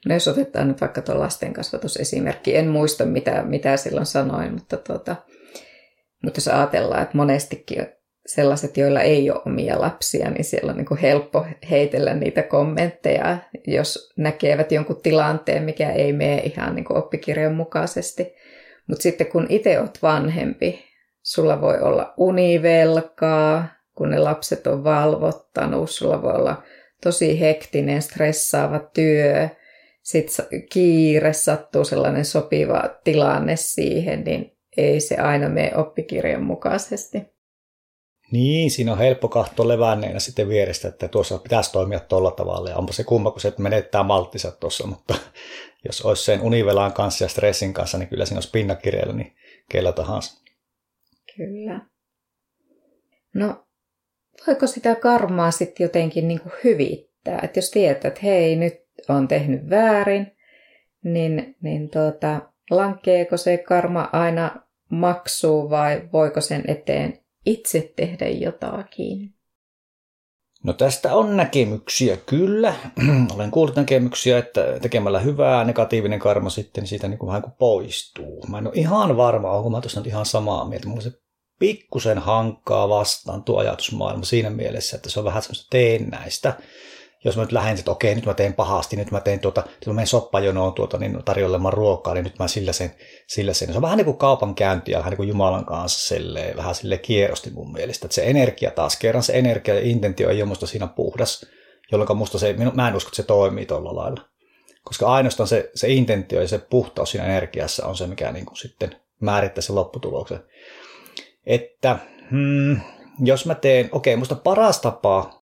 No 0.05 0.13
jos 0.13 0.27
otetaan 0.27 0.67
nyt 0.67 0.81
vaikka 0.81 1.01
tuo 1.01 1.19
lastenkasvatusesimerkki, 1.19 2.55
en 2.55 2.67
muista 2.67 3.05
mitä, 3.05 3.43
mitä 3.43 3.77
silloin 3.77 4.05
sanoin, 4.05 4.53
mutta, 4.53 4.77
tuota, 4.77 5.15
mutta 6.23 6.38
jos 6.38 6.47
ajatellaan, 6.47 7.03
että 7.03 7.17
monestikin 7.17 7.86
sellaiset, 8.25 8.77
joilla 8.77 9.01
ei 9.01 9.31
ole 9.31 9.41
omia 9.45 9.81
lapsia, 9.81 10.29
niin 10.29 10.43
siellä 10.43 10.71
on 10.71 10.77
niin 10.77 10.86
kuin 10.86 10.99
helppo 10.99 11.45
heitellä 11.69 12.13
niitä 12.13 12.43
kommentteja, 12.43 13.38
jos 13.67 14.13
näkevät 14.17 14.71
jonkun 14.71 15.01
tilanteen, 15.01 15.63
mikä 15.63 15.91
ei 15.91 16.13
mene 16.13 16.38
ihan 16.38 16.75
niin 16.75 16.86
kuin 16.86 16.97
oppikirjan 16.97 17.55
mukaisesti. 17.55 18.33
Mutta 18.88 19.03
sitten 19.03 19.27
kun 19.27 19.45
itse 19.49 19.79
olet 19.79 19.99
vanhempi, 20.01 20.83
sulla 21.23 21.62
voi 21.62 21.79
olla 21.79 22.13
univelkaa, 22.17 23.67
kun 23.95 24.10
ne 24.10 24.19
lapset 24.19 24.67
on 24.67 24.84
valvottanut, 24.84 25.89
sulla 25.89 26.21
voi 26.21 26.34
olla 26.34 26.63
tosi 27.03 27.39
hektinen, 27.39 28.01
stressaava 28.01 28.79
työ, 28.79 29.49
sitten 30.03 30.45
kiire 30.71 31.34
sattuu 31.34 31.84
sellainen 31.84 32.25
sopiva 32.25 32.99
tilanne 33.03 33.56
siihen, 33.56 34.23
niin 34.23 34.58
ei 34.77 34.99
se 34.99 35.15
aina 35.15 35.49
mene 35.49 35.75
oppikirjan 35.75 36.43
mukaisesti. 36.43 37.34
Niin, 38.32 38.71
siinä 38.71 38.91
on 38.91 38.97
helppo 38.97 39.27
katsoa 39.27 39.67
levänneenä 39.67 40.19
sitten 40.19 40.49
vierestä, 40.49 40.88
että 40.88 41.08
tuossa 41.08 41.38
pitäisi 41.38 41.71
toimia 41.71 41.99
tuolla 41.99 42.32
tavalla. 42.32 42.69
Ja 42.69 42.77
onpa 42.77 42.93
se 42.93 43.03
kumma, 43.03 43.32
kun 43.32 43.41
se 43.41 43.53
menettää 43.58 44.03
malttinsa 44.03 44.51
tuossa, 44.51 44.88
mutta 44.88 45.15
jos 45.88 46.01
olisi 46.01 46.23
sen 46.23 46.41
univelaan 46.41 46.93
kanssa 46.93 47.23
ja 47.23 47.29
stressin 47.29 47.73
kanssa, 47.73 47.97
niin 47.97 48.10
kyllä 48.10 48.25
siinä 48.25 48.38
olisi 48.38 48.51
pinnakireillä, 48.51 49.13
niin 49.13 49.36
kellä 49.71 49.91
tahansa. 49.91 50.41
Kyllä. 51.36 51.82
No, 53.34 53.65
voiko 54.47 54.67
sitä 54.67 54.95
karmaa 54.95 55.51
sitten 55.51 55.83
jotenkin 55.83 56.27
niin 56.27 56.39
kuin 56.39 56.53
hyvittää? 56.63 57.39
Että 57.43 57.57
jos 57.57 57.71
tietää, 57.71 58.09
että 58.09 58.21
hei, 58.23 58.55
nyt 58.55 58.73
on 59.09 59.27
tehnyt 59.27 59.69
väärin, 59.69 60.31
niin, 61.03 61.55
niin 61.61 61.89
tuota, 61.89 62.41
lankeeko 62.69 63.37
se 63.37 63.57
karma 63.57 64.09
aina 64.11 64.55
maksuu 64.89 65.69
vai 65.69 66.09
voiko 66.13 66.41
sen 66.41 66.63
eteen 66.67 67.19
itse 67.45 67.93
tehdä 67.95 68.27
jotakin? 68.27 69.33
No 70.63 70.73
tästä 70.73 71.15
on 71.15 71.37
näkemyksiä, 71.37 72.17
kyllä. 72.17 72.73
Olen 73.35 73.51
kuullut 73.51 73.75
näkemyksiä, 73.75 74.37
että 74.37 74.79
tekemällä 74.81 75.19
hyvää 75.19 75.63
negatiivinen 75.63 76.19
karma 76.19 76.49
sitten 76.49 76.81
niin 76.81 76.89
siitä 76.89 77.07
niin 77.07 77.17
kuin 77.17 77.27
vähän 77.27 77.41
kuin 77.41 77.53
poistuu. 77.59 78.45
Mä 78.47 78.57
en 78.57 78.67
ole 78.67 78.75
ihan 78.75 79.17
varma, 79.17 79.51
onko 79.51 79.69
mä 79.69 79.81
tuossa 79.81 79.99
nyt 79.99 80.07
ihan 80.07 80.25
samaa 80.25 80.65
mieltä. 80.65 80.87
Mulla 80.87 81.01
se 81.01 81.22
pikkusen 81.63 82.19
hankkaa 82.19 82.89
vastaan 82.89 83.43
tuo 83.43 83.60
ajatusmaailma 83.60 84.23
siinä 84.23 84.49
mielessä, 84.49 84.95
että 84.95 85.10
se 85.10 85.19
on 85.19 85.26
vähän 85.26 85.41
semmoista 85.41 85.67
teennäistä 85.69 86.54
jos 87.26 87.38
mä 87.38 87.43
nyt 87.43 87.52
lähden, 87.52 87.80
että 87.80 87.91
okei, 87.91 88.15
nyt 88.15 88.26
mä 88.26 88.34
teen 88.34 88.54
pahasti, 88.54 88.95
nyt 88.95 89.12
mä 89.12 89.19
teen 89.19 89.39
tuota, 89.39 89.63
nyt 89.65 89.88
mä 89.88 89.93
menen 89.93 90.08
soppajonoon 90.08 90.73
tuota, 90.73 90.97
niin 90.97 91.23
tarjoilemaan 91.26 91.73
ruokaa, 91.73 92.13
niin 92.13 92.23
nyt 92.23 92.39
mä 92.39 92.47
sillä 92.47 92.73
sen, 92.73 92.95
sillä 93.28 93.54
sen. 93.54 93.71
Se 93.71 93.76
on 93.76 93.82
vähän 93.82 93.97
niin 93.97 94.06
kuin 94.06 94.17
kaupan 94.17 94.56
käyntiä, 94.56 94.97
vähän 94.97 95.12
niin 95.12 95.17
kuin 95.17 95.30
Jumalan 95.30 95.65
kanssa, 95.65 96.15
silleen, 96.15 96.58
vähän 96.58 96.76
sille 96.76 96.97
kierrosti 96.97 97.49
mun 97.49 97.71
mielestä. 97.71 98.06
Että 98.06 98.15
se 98.15 98.23
energia 98.26 98.71
taas, 98.71 98.97
kerran 98.97 99.23
se 99.23 99.34
energia 99.34 99.73
ja 99.73 99.82
intentio 99.84 100.30
ei 100.30 100.41
ole 100.41 100.49
musta 100.49 100.67
siinä 100.67 100.88
puhdas, 100.88 101.45
jolloin 101.91 102.17
musta 102.17 102.39
se, 102.39 102.56
mä 102.73 102.88
en 102.88 102.95
usko, 102.95 103.08
että 103.08 103.15
se 103.15 103.23
toimii 103.23 103.65
tuolla 103.65 103.95
lailla. 103.95 104.21
Koska 104.84 105.13
ainoastaan 105.13 105.47
se, 105.47 105.71
se 105.76 105.89
intentio 105.89 106.41
ja 106.41 106.47
se 106.47 106.58
puhtaus 106.58 107.12
siinä 107.12 107.26
energiassa 107.26 107.86
on 107.86 107.97
se, 107.97 108.08
mikä 108.08 108.32
niin 108.32 108.45
kuin 108.45 108.58
sitten 108.58 108.95
määrittää 109.19 109.62
sen 109.62 109.76
lopputuloksen. 109.76 110.39
Että 111.45 111.97
hmm, 112.32 112.79
jos 113.19 113.45
mä 113.45 113.56
teen, 113.56 113.89
okei, 113.91 114.15
musta 114.15 114.36
paras 114.36 114.82
tapa 114.82 115.43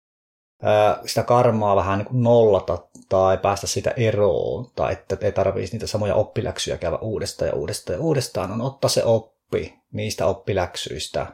sitä 1.07 1.23
karmaa 1.23 1.77
vähän 1.77 1.99
niin 1.99 2.07
kuin 2.07 2.23
nollata 2.23 2.79
tai 3.09 3.39
päästä 3.39 3.67
sitä 3.67 3.91
eroon, 3.91 4.71
tai 4.77 4.93
että 4.93 5.17
ei 5.21 5.33
tarvitsisi 5.33 5.75
niitä 5.75 5.87
samoja 5.87 6.15
oppiläksyjä 6.15 6.79
käydä 6.79 6.97
uudestaan 6.97 7.49
ja 7.49 7.55
uudestaan 7.55 7.99
ja 7.99 8.03
uudestaan, 8.03 8.53
on 8.53 8.61
ottaa 8.61 8.89
se 8.89 9.05
oppi 9.05 9.75
niistä 9.93 10.27
oppiläksyistä, 10.27 11.27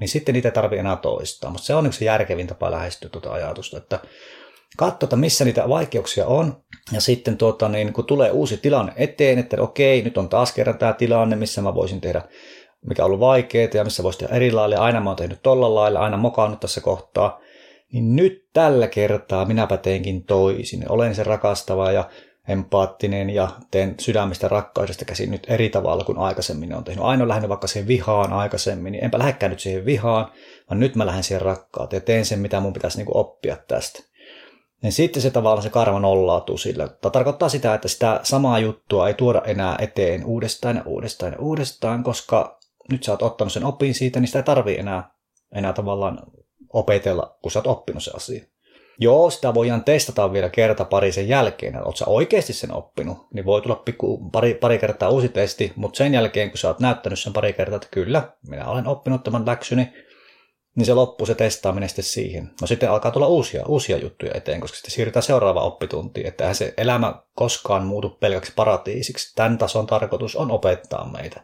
niin 0.00 0.08
sitten 0.08 0.32
niitä 0.32 0.48
ei 0.48 0.52
tarvitse 0.52 0.80
enää 0.80 0.96
toistaa. 0.96 1.50
Mutta 1.50 1.66
se 1.66 1.74
on 1.74 1.86
yksi 1.86 2.04
järkevin 2.04 2.46
tapa 2.46 2.70
lähestyä 2.70 3.10
tuota 3.10 3.32
ajatusta, 3.32 3.76
että 3.76 3.98
katsota, 4.76 5.16
missä 5.16 5.44
niitä 5.44 5.68
vaikeuksia 5.68 6.26
on, 6.26 6.64
ja 6.92 7.00
sitten 7.00 7.36
tuota, 7.36 7.68
niin 7.68 7.92
kun 7.92 8.04
tulee 8.04 8.30
uusi 8.30 8.56
tilanne 8.56 8.92
eteen, 8.96 9.38
että 9.38 9.62
okei, 9.62 10.02
nyt 10.02 10.18
on 10.18 10.28
taas 10.28 10.52
kerran 10.52 10.78
tämä 10.78 10.92
tilanne, 10.92 11.36
missä 11.36 11.62
mä 11.62 11.74
voisin 11.74 12.00
tehdä 12.00 12.22
mikä 12.86 13.02
on 13.02 13.06
ollut 13.06 13.20
vaikeaa 13.20 13.68
ja 13.74 13.84
missä 13.84 14.02
voisi 14.02 14.18
tehdä 14.18 14.34
eri 14.34 14.52
lailla, 14.52 14.76
aina 14.76 15.00
mä 15.00 15.10
oon 15.10 15.16
tehnyt 15.16 15.42
tolla 15.42 15.74
lailla, 15.74 16.00
aina 16.00 16.16
mokannut 16.16 16.60
tässä 16.60 16.80
kohtaa, 16.80 17.40
niin 17.92 18.16
nyt 18.16 18.48
tällä 18.52 18.88
kertaa 18.88 19.44
minäpä 19.44 19.76
teenkin 19.76 20.24
toisin. 20.24 20.84
Olen 20.88 21.14
se 21.14 21.22
rakastava 21.22 21.92
ja 21.92 22.08
empaattinen 22.48 23.30
ja 23.30 23.48
teen 23.70 23.94
sydämistä 24.00 24.48
rakkaudesta 24.48 25.04
käsin 25.04 25.30
nyt 25.30 25.46
eri 25.48 25.68
tavalla 25.68 26.04
kuin 26.04 26.18
aikaisemmin 26.18 26.74
on 26.74 26.84
tehnyt. 26.84 27.04
Aina 27.04 27.28
lähden 27.28 27.48
vaikka 27.48 27.66
siihen 27.66 27.88
vihaan 27.88 28.32
aikaisemmin, 28.32 28.92
niin 28.92 29.04
enpä 29.04 29.18
lähdekään 29.18 29.50
nyt 29.50 29.60
siihen 29.60 29.84
vihaan, 29.84 30.32
vaan 30.70 30.80
nyt 30.80 30.96
mä 30.96 31.06
lähden 31.06 31.24
siihen 31.24 31.42
rakkauteen 31.42 32.00
ja 32.00 32.04
teen 32.04 32.24
sen, 32.24 32.38
mitä 32.38 32.60
mun 32.60 32.72
pitäisi 32.72 32.96
niinku 32.96 33.18
oppia 33.18 33.56
tästä. 33.68 34.02
Niin 34.82 34.92
sitten 34.92 35.22
se 35.22 35.30
tavallaan 35.30 35.62
se 35.62 35.70
karma 35.70 36.00
nollautuu 36.00 36.58
sillä. 36.58 36.88
Tämä 36.88 37.12
tarkoittaa 37.12 37.48
sitä, 37.48 37.74
että 37.74 37.88
sitä 37.88 38.20
samaa 38.22 38.58
juttua 38.58 39.08
ei 39.08 39.14
tuoda 39.14 39.42
enää 39.44 39.76
eteen 39.78 40.24
uudestaan 40.24 40.76
ja 40.76 40.82
uudestaan 40.86 41.32
ja 41.32 41.38
uudestaan, 41.38 42.02
koska 42.02 42.59
nyt 42.90 43.02
sä 43.02 43.12
oot 43.12 43.22
ottanut 43.22 43.52
sen 43.52 43.64
opin 43.64 43.94
siitä, 43.94 44.20
niin 44.20 44.26
sitä 44.26 44.38
ei 44.38 44.42
tarvii 44.42 44.78
enää, 44.78 45.10
enää 45.54 45.72
tavallaan 45.72 46.18
opetella, 46.72 47.36
kun 47.42 47.52
sä 47.52 47.58
oot 47.58 47.66
oppinut 47.66 48.02
se 48.02 48.10
asia. 48.14 48.44
Joo, 48.98 49.30
sitä 49.30 49.54
voidaan 49.54 49.84
testata 49.84 50.32
vielä 50.32 50.48
kerta 50.48 50.84
pari 50.84 51.12
sen 51.12 51.28
jälkeen, 51.28 51.74
että 51.74 51.86
oot 51.86 51.96
sä 51.96 52.04
oikeasti 52.06 52.52
sen 52.52 52.72
oppinut, 52.72 53.26
niin 53.34 53.44
voi 53.44 53.62
tulla 53.62 53.76
pikku, 53.76 54.30
pari, 54.32 54.54
pari 54.54 54.78
kertaa 54.78 55.08
uusi 55.08 55.28
testi, 55.28 55.72
mutta 55.76 55.96
sen 55.96 56.14
jälkeen, 56.14 56.50
kun 56.50 56.58
sä 56.58 56.68
oot 56.68 56.80
näyttänyt 56.80 57.18
sen 57.18 57.32
pari 57.32 57.52
kertaa, 57.52 57.76
että 57.76 57.88
kyllä, 57.90 58.32
minä 58.48 58.66
olen 58.66 58.86
oppinut 58.86 59.22
tämän 59.22 59.46
läksyni, 59.46 59.92
niin 60.76 60.86
se 60.86 60.94
loppuu 60.94 61.26
se 61.26 61.34
testaaminen 61.34 61.88
sitten 61.88 62.04
siihen. 62.04 62.50
No 62.60 62.66
sitten 62.66 62.90
alkaa 62.90 63.10
tulla 63.10 63.26
uusia, 63.26 63.66
uusia 63.66 63.96
juttuja 63.98 64.32
eteen, 64.34 64.60
koska 64.60 64.76
sitten 64.76 64.90
siirrytään 64.90 65.22
seuraavaan 65.22 65.66
oppituntiin, 65.66 66.26
että 66.26 66.54
se 66.54 66.74
elämä 66.76 67.14
koskaan 67.34 67.86
muutu 67.86 68.10
pelkäksi 68.10 68.52
paratiisiksi. 68.56 69.34
Tämän 69.34 69.58
tason 69.58 69.86
tarkoitus 69.86 70.36
on 70.36 70.50
opettaa 70.50 71.10
meitä. 71.12 71.40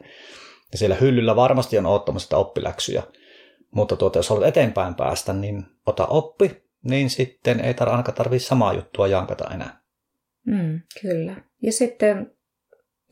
Ja 0.72 0.78
siellä 0.78 0.96
hyllyllä 1.00 1.36
varmasti 1.36 1.78
on 1.78 1.86
ottamassa 1.86 2.26
sitä 2.26 2.36
oppiläksyjä. 2.36 3.02
Mutta 3.70 3.96
tuota, 3.96 4.18
jos 4.18 4.28
haluat 4.28 4.46
eteenpäin 4.48 4.94
päästä, 4.94 5.32
niin 5.32 5.66
ota 5.86 6.06
oppi, 6.06 6.62
niin 6.82 7.10
sitten 7.10 7.60
ei 7.60 7.72
tar- 7.72 7.88
ainakaan 7.88 8.16
tarvitse 8.16 8.48
samaa 8.48 8.72
juttua 8.72 9.06
jankata 9.06 9.54
enää. 9.54 9.80
Mm, 10.46 10.80
kyllä. 11.02 11.36
Ja 11.62 11.72
sitten, 11.72 12.32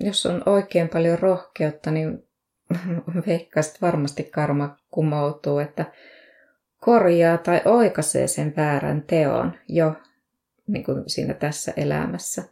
jos 0.01 0.27
on 0.27 0.43
oikein 0.47 0.89
paljon 0.89 1.19
rohkeutta, 1.19 1.91
niin 1.91 2.29
veikkaiset 3.27 3.83
varmasti 3.83 4.25
karma 4.25 4.77
kumoutuu, 4.91 5.59
että 5.59 5.93
korjaa 6.81 7.39
tai 7.39 7.61
oikaisee 7.65 8.27
sen 8.27 8.55
väärän 8.57 9.03
teon 9.03 9.53
jo 9.69 9.95
niin 10.67 10.85
kuin 10.85 11.03
siinä 11.07 11.35
tässä 11.35 11.73
elämässä. 11.77 12.43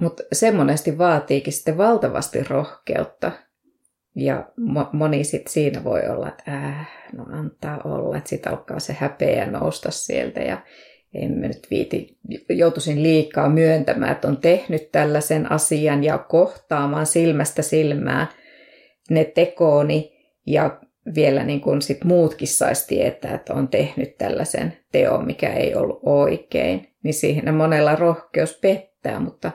Mutta 0.00 0.22
se 0.32 0.52
monesti 0.52 0.98
vaatiikin 0.98 1.52
sitten 1.52 1.78
valtavasti 1.78 2.44
rohkeutta, 2.44 3.32
ja 4.18 4.48
moni 4.92 5.24
sitten 5.24 5.52
siinä 5.52 5.84
voi 5.84 6.00
olla, 6.08 6.28
että 6.28 6.52
äh, 6.52 6.88
no 7.12 7.26
antaa 7.32 7.80
olla, 7.84 8.16
että 8.16 8.30
sitten 8.30 8.52
alkaa 8.52 8.80
se 8.80 8.92
häpeä 8.92 9.50
nousta 9.50 9.90
sieltä. 9.90 10.40
Ja 10.40 10.62
en 11.14 11.32
mä 11.32 11.46
nyt 11.46 11.66
viiti, 11.70 12.18
joutuisin 12.48 13.02
liikaa 13.02 13.48
myöntämään, 13.48 14.12
että 14.12 14.28
on 14.28 14.36
tehnyt 14.36 14.92
tällaisen 14.92 15.52
asian 15.52 16.04
ja 16.04 16.18
kohtaamaan 16.18 17.06
silmästä 17.06 17.62
silmää 17.62 18.26
ne 19.10 19.24
tekooni. 19.24 20.18
Ja 20.46 20.80
vielä 21.14 21.44
niin 21.44 21.60
kuin 21.60 21.82
sit 21.82 22.04
muutkin 22.04 22.48
saisi 22.48 22.86
tietää, 22.86 23.34
että 23.34 23.54
on 23.54 23.68
tehnyt 23.68 24.18
tällaisen 24.18 24.76
teon, 24.92 25.26
mikä 25.26 25.52
ei 25.52 25.74
ollut 25.74 26.00
oikein, 26.02 26.88
niin 27.02 27.14
siihen 27.14 27.54
monella 27.54 27.96
rohkeus 27.96 28.58
pettää, 28.62 29.20
mutta 29.20 29.52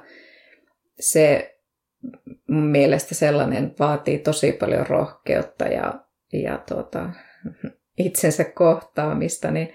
se 0.99 1.52
mun 2.49 2.63
mielestä 2.63 3.15
sellainen 3.15 3.75
vaatii 3.79 4.19
tosi 4.19 4.51
paljon 4.51 4.87
rohkeutta 4.87 5.65
ja, 5.65 5.93
ja 6.33 6.57
tuota, 6.57 7.09
itsensä 7.97 8.43
kohtaamista, 8.43 9.51
niin 9.51 9.73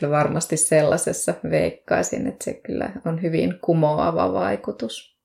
kyllä 0.00 0.10
varmasti 0.10 0.56
sellaisessa 0.56 1.34
veikkaisin, 1.50 2.26
että 2.26 2.44
se 2.44 2.54
kyllä 2.54 2.90
on 3.04 3.22
hyvin 3.22 3.58
kumoava 3.60 4.32
vaikutus. 4.32 5.18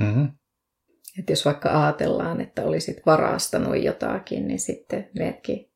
Mm-hmm. 0.00 0.28
Että 1.18 1.32
jos 1.32 1.44
vaikka 1.44 1.84
ajatellaan, 1.84 2.40
että 2.40 2.62
olisit 2.62 3.06
varastanut 3.06 3.82
jotakin, 3.82 4.48
niin 4.48 4.60
sitten 4.60 5.10
meetkin 5.18 5.70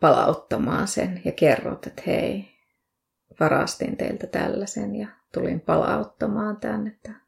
palauttamaan 0.00 0.88
sen 0.88 1.22
ja 1.24 1.32
kerrot, 1.32 1.86
että 1.86 2.02
hei, 2.06 2.44
varastin 3.40 3.96
teiltä 3.96 4.26
tällaisen 4.26 4.96
ja 4.96 5.08
tulin 5.34 5.60
palauttamaan 5.60 6.56
tämän, 6.56 6.86
että 6.86 7.23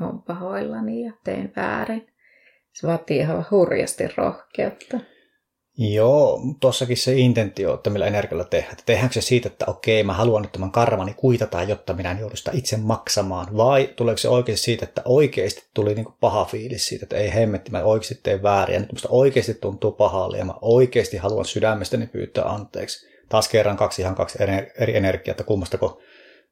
olen 0.00 0.22
pahoillani 0.22 1.04
ja 1.04 1.12
teen 1.24 1.52
väärin. 1.56 2.06
Se 2.72 2.86
vaatii 2.86 3.18
ihan 3.18 3.46
hurjasti 3.50 4.04
rohkeutta. 4.16 5.00
Joo, 5.80 6.40
tuossakin 6.60 6.96
se 6.96 7.14
intentio, 7.14 7.74
että 7.74 7.90
millä 7.90 8.06
energialla 8.06 8.44
tehdään. 8.44 8.76
Tehdäänkö 8.86 9.14
se 9.14 9.20
siitä, 9.20 9.48
että 9.48 9.64
okei, 9.68 10.02
mä 10.02 10.12
haluan 10.12 10.42
nyt 10.42 10.52
tämän 10.52 10.70
karmani 10.70 11.14
kuitata, 11.14 11.62
jotta 11.62 11.94
minä 11.94 12.10
en 12.10 12.18
joudu 12.18 12.36
sitä 12.36 12.50
itse 12.54 12.76
maksamaan, 12.76 13.56
vai 13.56 13.92
tuleeko 13.96 14.18
se 14.18 14.28
oikeasti 14.28 14.64
siitä, 14.64 14.84
että 14.84 15.02
oikeasti 15.04 15.68
tuli 15.74 15.94
niin 15.94 16.06
paha 16.20 16.44
fiilis 16.44 16.86
siitä, 16.86 17.04
että 17.04 17.16
ei 17.16 17.34
hemmetti, 17.34 17.70
mä 17.70 17.82
oikeasti 17.82 18.20
teen 18.22 18.42
väärin, 18.42 18.74
ja 18.74 18.80
nyt 18.80 18.92
musta 18.92 19.08
oikeasti 19.10 19.54
tuntuu 19.54 19.92
pahalle, 19.92 20.38
ja 20.38 20.44
mä 20.44 20.54
oikeasti 20.60 21.16
haluan 21.16 21.44
sydämestäni 21.44 22.06
pyytää 22.06 22.44
anteeksi. 22.44 23.06
Taas 23.28 23.48
kerran 23.48 23.76
kaksi 23.76 24.02
ihan 24.02 24.14
kaksi 24.14 24.38
eri 24.78 24.96
energiaa, 24.96 25.32
että 25.32 25.44
kummastako 25.44 26.00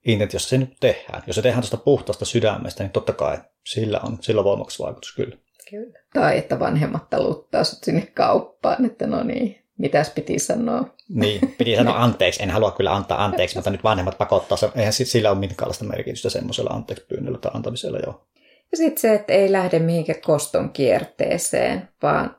intentiossa 0.07 0.49
se 0.49 0.59
nyt 0.59 0.77
tehdään. 0.81 1.23
Jos 1.27 1.37
se 1.37 1.43
tehdään 1.43 1.63
tuosta 1.63 1.77
puhtaasta 1.77 2.25
sydämestä, 2.25 2.83
niin 2.83 2.93
totta 2.93 3.13
kai 3.13 3.39
sillä 3.67 4.01
on, 4.03 4.19
sillä 4.21 4.39
on 4.39 4.45
voimakas 4.45 4.79
vaikutus 4.79 5.15
kyllä. 5.15 5.37
Kyllä. 5.71 5.99
Tai 6.15 6.39
että 6.39 6.59
vanhemmat 6.59 7.11
taluttaa 7.11 7.65
sut 7.65 7.85
sinne 7.85 8.09
kauppaan, 8.15 8.85
että 8.85 9.07
no 9.07 9.23
niin, 9.23 9.63
mitäs 9.79 10.11
piti 10.11 10.39
sanoa? 10.39 10.95
Niin, 11.09 11.55
piti 11.59 11.77
sanoa 11.77 12.03
anteeksi. 12.05 12.43
En 12.43 12.51
halua 12.51 12.71
kyllä 12.71 12.95
antaa 12.95 13.25
anteeksi, 13.25 13.57
mutta 13.57 13.71
nyt 13.71 13.85
vanhemmat 13.85 14.19
pakottaa. 14.19 14.59
Eihän 14.75 14.93
sillä 14.93 15.31
ole 15.31 15.39
minkäänlaista 15.39 15.85
merkitystä 15.85 16.31
semmoisella 16.31 16.71
anteeksi 16.71 17.07
pyynnöllä 17.07 17.39
tai 17.39 17.51
antamisella, 17.55 17.99
joo. 17.99 18.27
Ja 18.71 18.77
sitten 18.77 19.01
se, 19.01 19.15
että 19.15 19.33
ei 19.33 19.53
lähde 19.53 19.79
mihinkään 19.79 20.21
koston 20.21 20.71
kierteeseen, 20.71 21.89
vaan 22.03 22.37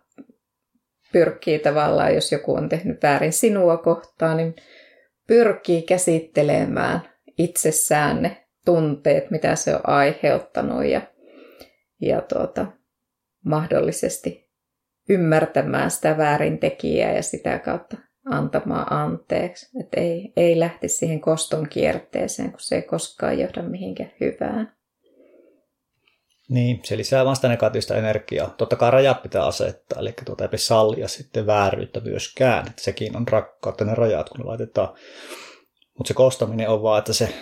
pyrkii 1.12 1.60
tavallaan, 1.60 2.16
jos 2.16 2.32
joku 2.32 2.56
on 2.56 2.70
tehnyt 2.70 3.04
väärin 3.04 3.34
sinua 3.34 3.78
kohtaan, 3.78 4.38
niin 4.38 4.56
pyrkii 5.28 5.82
käsittelemään 5.82 7.17
itsessään 7.38 8.22
ne 8.22 8.48
tunteet, 8.66 9.32
mitä 9.32 9.56
se 9.56 9.76
on 9.76 9.82
aiheuttanut 9.84 10.86
ja, 10.86 11.02
ja 12.02 12.22
tuota, 12.22 12.66
mahdollisesti 13.46 14.50
ymmärtämään 15.10 15.92
sitä 15.92 16.18
väärintekijää 16.18 17.16
ja 17.16 17.24
sitä 17.24 17.60
kautta 17.60 17.98
antamaan 18.26 18.94
anteeksi. 18.94 19.80
Että 19.80 20.02
ei, 20.02 20.34
ei 20.36 20.60
lähti 20.60 20.88
siihen 20.88 21.22
koston 21.22 21.70
kierteeseen, 21.70 22.52
kun 22.52 22.60
se 22.60 22.76
ei 22.76 22.82
koskaan 22.82 23.40
johda 23.40 23.64
mihinkään 23.64 24.12
hyvään. 24.20 24.78
Niin, 26.50 26.80
se 26.84 26.98
lisää 26.98 27.26
vaan 27.26 27.36
sitä 27.36 27.48
negatiivista 27.48 27.96
energiaa. 27.96 28.56
Totta 28.58 28.76
kai 28.76 28.92
rajat 28.92 29.22
pitää 29.22 29.46
asettaa, 29.46 30.00
eli 30.00 30.14
tuota 30.26 30.50
ei 30.52 30.58
sallia 30.58 31.08
sitten 31.08 31.48
vääryyttä 31.48 32.00
myöskään. 32.00 32.68
Että 32.68 32.82
sekin 32.82 33.18
on 33.18 33.28
rakkautta 33.28 33.86
ne 33.86 33.96
rajat, 33.96 34.30
kun 34.30 34.40
ne 34.40 34.46
laitetaan. 34.46 34.96
Mutta 35.98 36.08
se 36.08 36.14
kostaminen 36.14 36.70
on 36.70 36.84
vaan, 36.84 37.00
että 37.00 37.14
se, 37.14 37.34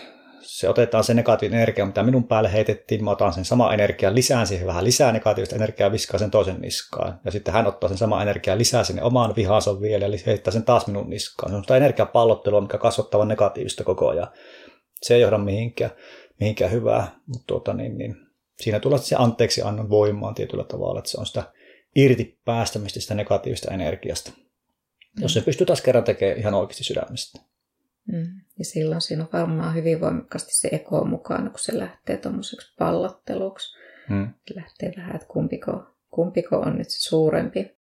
se 0.42 0.70
otetaan 0.70 1.04
se 1.04 1.14
negatiivinen 1.14 1.62
energia, 1.62 1.86
mitä 1.86 2.04
minun 2.04 2.28
päälle 2.28 2.54
heitettiin, 2.54 3.04
mä 3.04 3.12
otan 3.12 3.34
sen 3.34 3.46
sama 3.46 3.74
energia, 3.74 4.16
lisään 4.16 4.48
siihen 4.48 4.68
vähän 4.68 4.84
lisää 4.84 5.12
negatiivista 5.12 5.56
energiaa, 5.56 5.92
viskaa 5.92 6.20
sen 6.20 6.32
toisen 6.32 6.62
niskaan. 6.62 7.20
Ja 7.26 7.32
sitten 7.32 7.54
hän 7.54 7.68
ottaa 7.68 7.90
sen 7.90 7.98
sama 7.98 8.22
energia, 8.22 8.58
lisää 8.58 8.84
sinne 8.84 9.04
omaan 9.04 9.36
vihansa 9.36 9.82
vielä, 9.82 10.06
eli 10.06 10.24
heittää 10.26 10.52
sen 10.52 10.64
taas 10.64 10.88
minun 10.88 11.10
niskaan. 11.10 11.52
Se 11.52 11.56
on 11.56 11.64
sitä 11.64 11.78
energiapallottelua, 11.78 12.62
mikä 12.62 12.78
kasvattaa 12.78 13.26
negatiivista 13.26 13.84
koko 13.84 14.10
ajan. 14.10 14.28
Se 15.02 15.16
ei 15.16 15.22
johda 15.22 15.38
mihinkään, 15.38 15.92
mihinkään 16.40 16.72
hyvää, 16.72 17.08
mutta 17.28 17.44
tuota, 17.48 17.74
niin, 17.74 17.98
niin, 17.98 18.16
siinä 18.60 18.80
tulee 18.80 19.00
se 19.00 19.16
anteeksi 19.20 19.62
annon 19.62 19.90
voimaan 19.90 20.36
tietyllä 20.36 20.64
tavalla, 20.64 21.00
että 21.00 21.12
se 21.12 21.20
on 21.20 21.26
sitä 21.26 21.44
irti 21.96 22.40
päästämistä 22.46 23.00
sitä 23.00 23.14
negatiivista 23.14 23.74
energiasta. 23.74 24.32
Mm. 24.32 25.22
Jos 25.22 25.34
se 25.34 25.42
pystyy 25.42 25.66
taas 25.66 25.82
kerran 25.82 26.04
tekemään 26.04 26.40
ihan 26.40 26.54
oikeasti 26.54 26.84
sydämestä. 26.84 27.42
Mm. 28.12 28.42
Ja 28.60 28.66
silloin 28.66 29.02
siinä 29.02 29.24
on 29.24 29.30
varmaan 29.34 29.76
hyvin 29.76 30.02
voimakkaasti 30.02 30.54
se 30.54 30.70
eko 30.72 31.06
mukana, 31.06 31.50
kun 31.50 31.60
se 31.60 31.80
lähtee 31.80 32.18
tuommoiseksi 32.18 32.76
pallotteluksi. 32.80 33.78
Mm. 34.10 34.34
Lähtee 34.56 34.94
vähän, 34.98 35.16
että 35.16 35.28
kumpiko, 35.28 35.84
kumpiko 36.12 36.58
on 36.58 36.78
nyt 36.78 36.90
se 36.90 37.10
suurempi. 37.10 37.78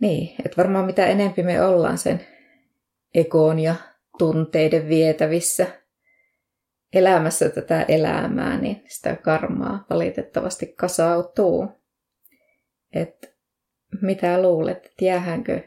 Niin, 0.00 0.34
että 0.44 0.56
varmaan 0.56 0.84
mitä 0.84 1.06
enempi 1.06 1.42
me 1.42 1.62
ollaan 1.62 1.98
sen 1.98 2.26
ekoon 3.14 3.58
ja 3.58 3.74
tunteiden 4.18 4.88
vietävissä, 4.88 5.66
elämässä 6.92 7.48
tätä 7.48 7.82
elämää, 7.82 8.60
niin 8.60 8.82
sitä 8.88 9.16
karmaa 9.16 9.86
valitettavasti 9.90 10.66
kasautuu. 10.66 11.68
Et 12.92 13.36
mitä 14.02 14.42
luulet, 14.42 14.86
että 14.86 15.04
jäähänkö 15.04 15.60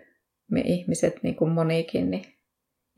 me 0.51 0.61
ihmiset, 0.61 1.23
niin 1.23 1.35
kuin 1.35 1.51
monikin, 1.51 2.11
niin 2.11 2.38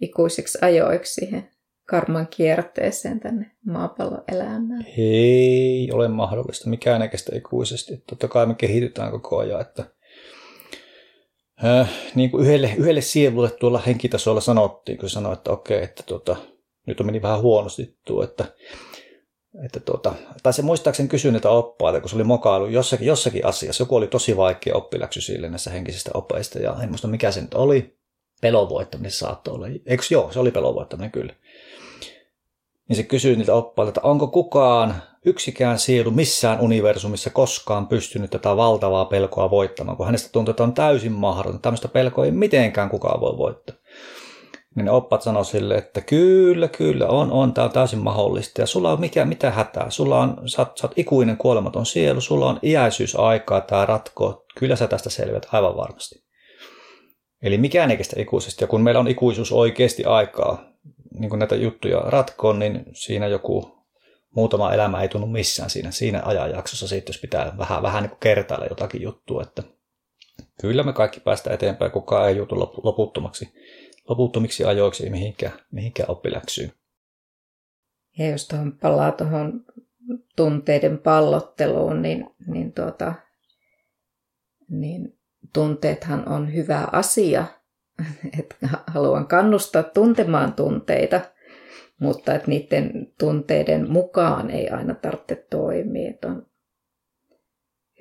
ikuisiksi 0.02 0.58
ajoiksi 0.62 1.14
siihen 1.14 1.50
karman 1.92 2.28
kierteeseen 2.28 3.20
tänne 3.20 3.52
maapallon 3.66 4.24
elämään? 4.32 4.86
Ei 4.98 5.90
ole 5.94 6.08
mahdollista. 6.08 6.70
Mikään 6.70 7.02
ei 7.02 7.10
kestä 7.10 7.36
ikuisesti. 7.36 8.04
Totta 8.10 8.28
kai 8.28 8.46
me 8.46 8.56
kehitytään 8.56 9.12
koko 9.12 9.38
ajan, 9.38 9.62
että 9.62 9.86
äh, 11.66 11.90
niin 12.16 12.32
kuin 12.32 12.46
yhdelle, 12.46 12.74
yhdelle 12.78 13.02
sielulle 13.02 13.50
tuolla 13.50 13.80
henkitasolla 13.86 14.42
sanottiin, 14.42 14.98
kun 14.98 15.10
sanoi, 15.10 15.34
että 15.34 15.52
okei, 15.52 15.84
että 15.84 16.04
tuota, 16.04 16.36
nyt 16.88 17.00
on 17.00 17.06
meni 17.06 17.22
vähän 17.22 17.42
huonosti 17.42 17.98
tuo, 18.06 18.24
että, 18.24 18.46
että 19.66 19.80
tuota, 19.80 20.14
tai 20.44 20.54
se 20.54 20.62
muistaakseni 20.62 21.10
kysyi 21.10 21.32
niitä 21.32 21.50
oppaita, 21.50 22.00
kun 22.00 22.10
se 22.10 22.16
oli 22.16 22.24
mokailu 22.24 22.68
jossakin, 22.68 23.08
jossakin 23.08 23.46
asiassa. 23.46 23.82
Joku 23.82 23.96
oli 23.96 24.08
tosi 24.08 24.38
vaikea 24.38 24.76
oppiläksy 24.76 25.22
sille 25.22 25.50
näissä 25.50 25.72
henkisistä 25.72 26.12
oppeista, 26.14 26.60
ja 26.60 26.76
en 26.84 26.90
muista 26.90 27.08
mikä 27.08 27.32
se 27.32 27.42
nyt 27.42 27.54
oli. 27.54 28.01
Pelon 28.42 28.68
saattoi 29.08 29.54
olla. 29.54 29.68
Eikö 29.86 30.04
joo, 30.10 30.32
se 30.32 30.40
oli 30.40 30.52
pelon 30.52 30.88
kyllä. 31.12 31.34
Niin 32.90 32.98
se 32.98 33.04
kysyi 33.04 33.36
niiltä 33.36 33.54
oppailta, 33.54 33.90
että 33.90 34.02
onko 34.04 34.28
kukaan, 34.28 34.96
yksikään 35.26 35.80
sielu 35.80 36.12
missään 36.12 36.60
universumissa 36.60 37.30
koskaan 37.30 37.88
pystynyt 37.88 38.32
tätä 38.32 38.58
valtavaa 38.58 39.06
pelkoa 39.06 39.50
voittamaan, 39.50 39.98
kun 39.98 40.06
hänestä 40.06 40.30
tuntuu, 40.32 40.52
että 40.52 40.64
on 40.64 40.74
täysin 40.74 41.12
mahdotonta. 41.12 41.60
Tämmöistä 41.62 41.88
pelkoa 41.88 42.26
ei 42.26 42.32
mitenkään 42.32 42.90
kukaan 42.90 43.22
voi 43.22 43.38
voittaa 43.38 43.76
niin 44.76 44.90
oppat 44.90 45.22
sanoi 45.22 45.46
sille, 45.46 45.76
että 45.76 46.02
kyllä, 46.02 46.68
kyllä, 46.68 47.08
on, 47.08 47.32
on, 47.32 47.54
tämä 47.54 47.66
on 47.66 47.72
täysin 47.72 48.00
mahdollista. 48.00 48.62
Ja 48.62 48.68
sulla 48.68 48.92
on 48.92 49.00
mikä, 49.00 49.26
mitä 49.26 49.52
hätää. 49.52 49.90
Sulla 49.90 50.20
on, 50.20 50.38
sä 50.46 50.62
oot, 50.62 50.78
sä 50.78 50.88
oot 50.88 50.98
ikuinen 50.98 51.38
kuolematon 51.38 51.86
sielu, 51.86 52.22
sulla 52.22 52.50
on 52.50 52.60
iäisyysaikaa, 52.64 53.62
tämä 53.62 53.86
ratko. 53.86 54.46
Kyllä 54.56 54.76
sä 54.76 54.88
tästä 54.88 55.10
selviät 55.10 55.48
aivan 55.52 55.78
varmasti. 55.78 56.24
Eli 57.42 57.58
mikään 57.58 57.92
ei 57.92 57.98
kestä 57.98 58.22
ikuisesti. 58.22 58.64
Ja 58.64 58.68
kun 58.68 58.82
meillä 58.82 59.00
on 59.00 59.08
ikuisuus 59.08 59.52
oikeasti 59.52 60.06
aikaa, 60.06 60.72
niin 61.20 61.30
kuin 61.30 61.40
näitä 61.40 61.56
juttuja 61.56 62.00
ratkoon, 62.00 62.60
niin 62.60 62.86
siinä 62.94 63.28
joku 63.28 63.82
muutama 64.36 64.74
elämä 64.74 65.02
ei 65.02 65.10
tunnu 65.10 65.28
missään 65.28 65.70
siinä, 65.70 65.92
siinä 65.92 66.22
ajanjaksossa, 66.26 66.88
siitä, 66.88 67.10
jos 67.10 67.22
pitää 67.22 67.54
vähän, 67.58 67.82
vähän 67.82 68.04
niin 68.04 68.18
kertailla 68.20 68.66
jotakin 68.66 69.02
juttua, 69.02 69.44
että 69.44 69.64
kyllä 70.62 70.84
me 70.84 70.94
kaikki 70.94 71.20
päästään 71.20 71.54
eteenpäin, 71.54 71.92
kukaan 71.92 72.30
ei 72.30 72.38
jutu 72.38 72.60
loputtomaksi 72.84 73.54
loputtomiksi 74.10 74.66
ajoiksi 74.66 75.10
mihinkään, 75.10 75.54
mihinkään 75.72 76.12
oppiläksyyn. 76.12 76.72
Ja 78.18 78.30
jos 78.30 78.48
tuohon 78.48 78.78
palaa 78.82 79.12
tuohon 79.12 79.66
tunteiden 80.36 80.98
pallotteluun, 80.98 82.02
niin, 82.02 82.30
niin, 82.48 82.74
tuota, 82.74 83.14
niin 84.70 85.21
tunteethan 85.54 86.30
on 86.30 86.54
hyvä 86.54 86.88
asia. 86.92 87.46
Et 88.40 88.56
haluan 88.88 89.28
kannustaa 89.28 89.84
tuntemaan 89.84 90.54
tunteita, 90.54 91.22
mutta 92.00 92.34
että 92.36 92.48
niiden 92.48 93.14
tunteiden 93.20 93.92
mukaan 93.92 94.50
ei 94.50 94.70
aina 94.70 94.96
tarvitse 94.96 95.46
toimia. 95.50 96.10
Et 96.10 96.26
on 96.26 96.46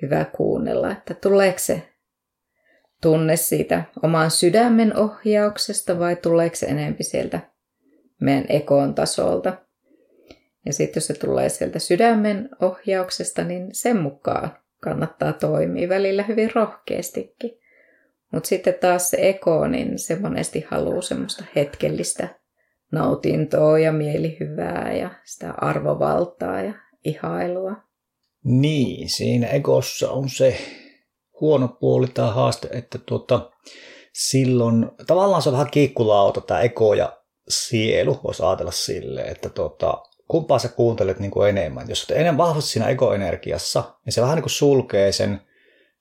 hyvä 0.01 0.25
kuunnella, 0.25 0.91
että 0.91 1.13
tuleeko 1.13 1.59
se 1.59 1.91
tunne 3.01 3.35
siitä 3.35 3.83
oman 4.03 4.31
sydämen 4.31 4.97
ohjauksesta 4.97 5.99
vai 5.99 6.15
tuleeko 6.15 6.55
se 6.55 6.65
enempi 6.65 7.03
sieltä 7.03 7.39
meidän 8.21 8.45
ekoon 8.49 8.95
tasolta. 8.95 9.57
Ja 10.65 10.73
sitten 10.73 11.01
jos 11.01 11.07
se 11.07 11.13
tulee 11.13 11.49
sieltä 11.49 11.79
sydämen 11.79 12.49
ohjauksesta, 12.61 13.43
niin 13.43 13.69
sen 13.71 13.97
mukaan 13.97 14.60
kannattaa 14.81 15.33
toimia 15.33 15.89
välillä 15.89 16.23
hyvin 16.23 16.51
rohkeastikin. 16.55 17.59
Mutta 18.31 18.47
sitten 18.47 18.73
taas 18.81 19.09
se 19.09 19.17
eko, 19.19 19.67
niin 19.67 19.99
se 19.99 20.19
monesti 20.19 20.65
haluaa 20.69 21.01
semmoista 21.01 21.43
hetkellistä 21.55 22.27
nautintoa 22.91 23.79
ja 23.79 23.91
mielihyvää 23.91 24.93
ja 24.93 25.09
sitä 25.25 25.53
arvovaltaa 25.57 26.61
ja 26.61 26.73
ihailua. 27.05 27.75
Niin, 28.43 29.09
siinä 29.09 29.47
egossa 29.47 30.11
on 30.11 30.29
se 30.29 30.57
huono 31.41 31.67
puoli 31.67 32.07
tai 32.07 32.33
haaste, 32.33 32.67
että 32.71 32.97
tuota, 33.05 33.51
silloin 34.13 34.91
tavallaan 35.07 35.41
se 35.41 35.49
on 35.49 35.53
vähän 35.53 35.71
kiikkulauta 35.71 36.41
tämä 36.41 36.61
eko 36.61 36.93
ja 36.93 37.17
sielu, 37.49 38.19
voisi 38.23 38.43
ajatella 38.43 38.71
sille, 38.71 39.21
että 39.21 39.49
tuota, 39.49 40.03
kumpaa 40.31 40.59
sä 40.59 40.67
kuuntelet 40.67 41.19
niin 41.19 41.31
kuin 41.31 41.49
enemmän. 41.49 41.89
Jos 41.89 42.09
olet 42.09 42.21
enemmän 42.21 42.37
vahvasti 42.37 42.69
siinä 42.69 42.87
ekoenergiassa, 42.87 43.83
niin 44.05 44.13
se 44.13 44.21
vähän 44.21 44.35
niin 44.35 44.43
kuin 44.43 44.51
sulkee 44.51 45.11
sen 45.11 45.41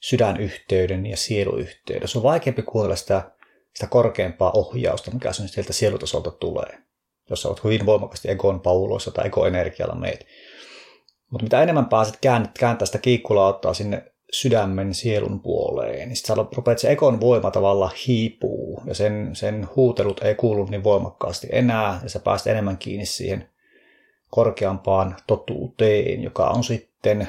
sydänyhteyden 0.00 1.06
ja 1.06 1.16
sieluyhteyden. 1.16 2.08
Se 2.08 2.18
on 2.18 2.24
vaikeampi 2.24 2.62
kuuntella 2.62 2.96
sitä, 2.96 3.30
sitä 3.74 3.86
korkeampaa 3.86 4.52
ohjausta, 4.54 5.10
mikä 5.10 5.32
sen 5.32 5.48
sieltä 5.48 5.72
sielutasolta 5.72 6.30
tulee. 6.30 6.78
Jos 7.30 7.42
sä 7.42 7.48
olet 7.48 7.64
hyvin 7.64 7.86
voimakkaasti 7.86 8.30
egon 8.30 8.60
pauloissa 8.60 9.10
tai 9.10 9.26
ekoenergialla 9.26 9.94
meet. 9.94 10.26
Mutta 11.30 11.44
mitä 11.44 11.62
enemmän 11.62 11.86
pääset 11.86 12.18
kääntää 12.58 12.86
sitä 12.86 12.98
kiikkulauttaa 12.98 13.74
sinne 13.74 14.12
sydämen 14.32 14.94
sielun 14.94 15.40
puoleen, 15.40 16.08
niin 16.08 16.16
sitten 16.16 16.36
rupeat 16.56 16.78
se 16.78 16.92
ekon 16.92 17.20
voima 17.20 17.50
tavalla 17.50 17.90
hiipuu 18.06 18.82
ja 18.86 18.94
sen, 18.94 19.30
sen 19.32 19.68
huutelut 19.76 20.22
ei 20.22 20.34
kuulu 20.34 20.64
niin 20.64 20.84
voimakkaasti 20.84 21.48
enää 21.52 22.00
ja 22.02 22.10
sä 22.10 22.20
pääst 22.20 22.46
enemmän 22.46 22.78
kiinni 22.78 23.06
siihen 23.06 23.48
korkeampaan 24.30 25.16
totuuteen, 25.26 26.22
joka 26.22 26.46
on 26.48 26.64
sitten, 26.64 27.28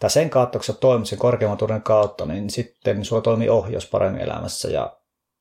tai 0.00 0.10
sen 0.10 0.30
kautta, 0.30 0.58
kun 0.58 0.64
sä 0.64 0.72
toimit 0.72 1.08
sen 1.08 1.18
korkeamman 1.18 1.58
toden 1.58 1.82
kautta, 1.82 2.26
niin 2.26 2.50
sitten 2.50 3.04
sulla 3.04 3.22
toimii 3.22 3.48
ohjaus 3.48 3.86
paremmin 3.86 4.22
elämässä 4.22 4.68
ja 4.68 4.96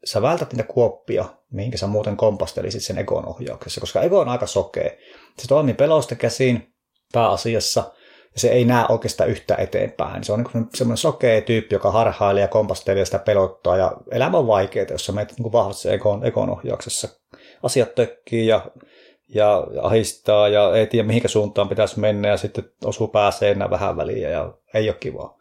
sä 0.05 0.21
vältät 0.21 0.53
niitä 0.53 0.63
kuoppia, 0.63 1.25
mihinkä 1.51 1.77
sä 1.77 1.87
muuten 1.87 2.17
kompastelisit 2.17 2.83
sen 2.83 2.97
egon 2.97 3.27
ohjauksessa, 3.27 3.81
koska 3.81 4.01
ego 4.01 4.19
on 4.19 4.29
aika 4.29 4.47
sokea. 4.47 4.89
Se 5.37 5.47
toimii 5.47 5.73
pelosta 5.73 6.15
käsin 6.15 6.73
pääasiassa– 7.13 7.83
ja 8.35 8.41
se 8.41 8.47
ei 8.47 8.65
näe 8.65 8.85
oikeastaan 8.89 9.29
yhtä 9.29 9.55
eteenpäin. 9.55 10.23
Se 10.23 10.33
on 10.33 10.45
niin 10.53 10.67
semmoinen 10.75 10.97
sokea 10.97 11.41
tyyppi, 11.41 11.75
joka 11.75 11.91
harhailee 11.91 12.41
ja 12.41 12.47
kompastelee 12.47 13.05
sitä 13.05 13.19
pelottaa 13.19 13.77
ja 13.77 13.91
elämä 14.11 14.37
on 14.37 14.47
vaikeaa, 14.47 14.85
jos 14.89 15.05
sä 15.05 15.11
menet 15.11 15.33
niin 15.39 15.51
vahvasti 15.51 15.89
ekon, 15.89 16.25
ekon 16.25 16.49
ohjauksessa. 16.49 17.07
Asiat 17.63 17.95
tökkii 17.95 18.47
ja, 18.47 18.65
ja, 19.27 19.67
ahistaa 19.81 20.47
ja 20.47 20.75
ei 20.75 20.87
tiedä 20.87 21.07
mihinkä 21.07 21.27
suuntaan 21.27 21.69
pitäisi 21.69 21.99
mennä 21.99 22.27
ja 22.27 22.37
sitten 22.37 22.69
osuu 22.83 23.07
pääsee 23.07 23.51
enää 23.51 23.69
vähän 23.69 23.97
väliin 23.97 24.21
ja 24.21 24.53
ei 24.73 24.89
ole 24.89 24.97
kivaa. 24.99 25.37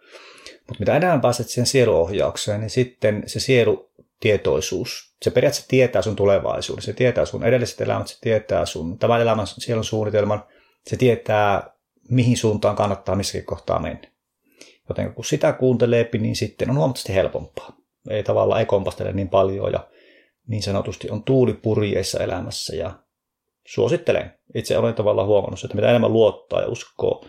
Mutta 0.69 0.79
mitä 0.79 0.97
enemmän 0.97 1.21
pääset 1.21 1.49
siihen 1.49 1.67
sieluohjaukseen, 1.67 2.61
niin 2.61 2.71
sitten 2.71 3.23
se 3.27 3.41
sielutietoisuus, 3.41 5.15
se 5.23 5.31
periaatteessa 5.31 5.69
tietää 5.69 6.03
sun 6.03 6.17
tulevaisuuden, 6.17 6.83
se 6.83 6.93
tietää 6.93 7.25
sun 7.25 7.45
edelliset 7.45 7.81
elämät, 7.81 8.09
se 8.09 8.17
tietää 8.21 8.67
sun 8.67 8.99
tämän 8.99 9.21
elämän 9.21 9.47
sielun 9.47 9.85
suunnitelman, 9.85 10.45
se 10.87 10.97
tietää 10.97 11.75
mihin 12.11 12.37
suuntaan 12.37 12.77
kannattaa 12.77 13.17
missäkin 13.17 13.47
kohtaa 13.47 13.81
mennä. 13.81 14.09
Joten 14.89 15.15
kun 15.15 15.25
sitä 15.25 15.53
kuuntelee, 15.53 16.09
niin 16.21 16.37
sitten 16.37 16.71
on 16.71 16.77
huomattavasti 16.77 17.15
helpompaa. 17.15 17.77
Ei 18.11 18.23
tavallaan 18.23 18.61
ei 18.61 18.67
kompastele 18.67 19.13
niin 19.13 19.29
paljon 19.29 19.73
ja 19.73 19.89
niin 20.47 20.63
sanotusti 20.63 21.11
on 21.11 21.23
tuuli 21.23 21.53
purjeissa 21.53 22.25
elämässä 22.25 22.77
ja 22.77 22.93
suosittelen. 23.67 24.33
Itse 24.55 24.79
olen 24.79 24.95
tavallaan 24.95 25.29
huomannut, 25.29 25.65
että 25.65 25.77
mitä 25.77 25.89
enemmän 25.89 26.13
luottaa 26.13 26.61
ja 26.61 26.69
uskoo 26.69 27.25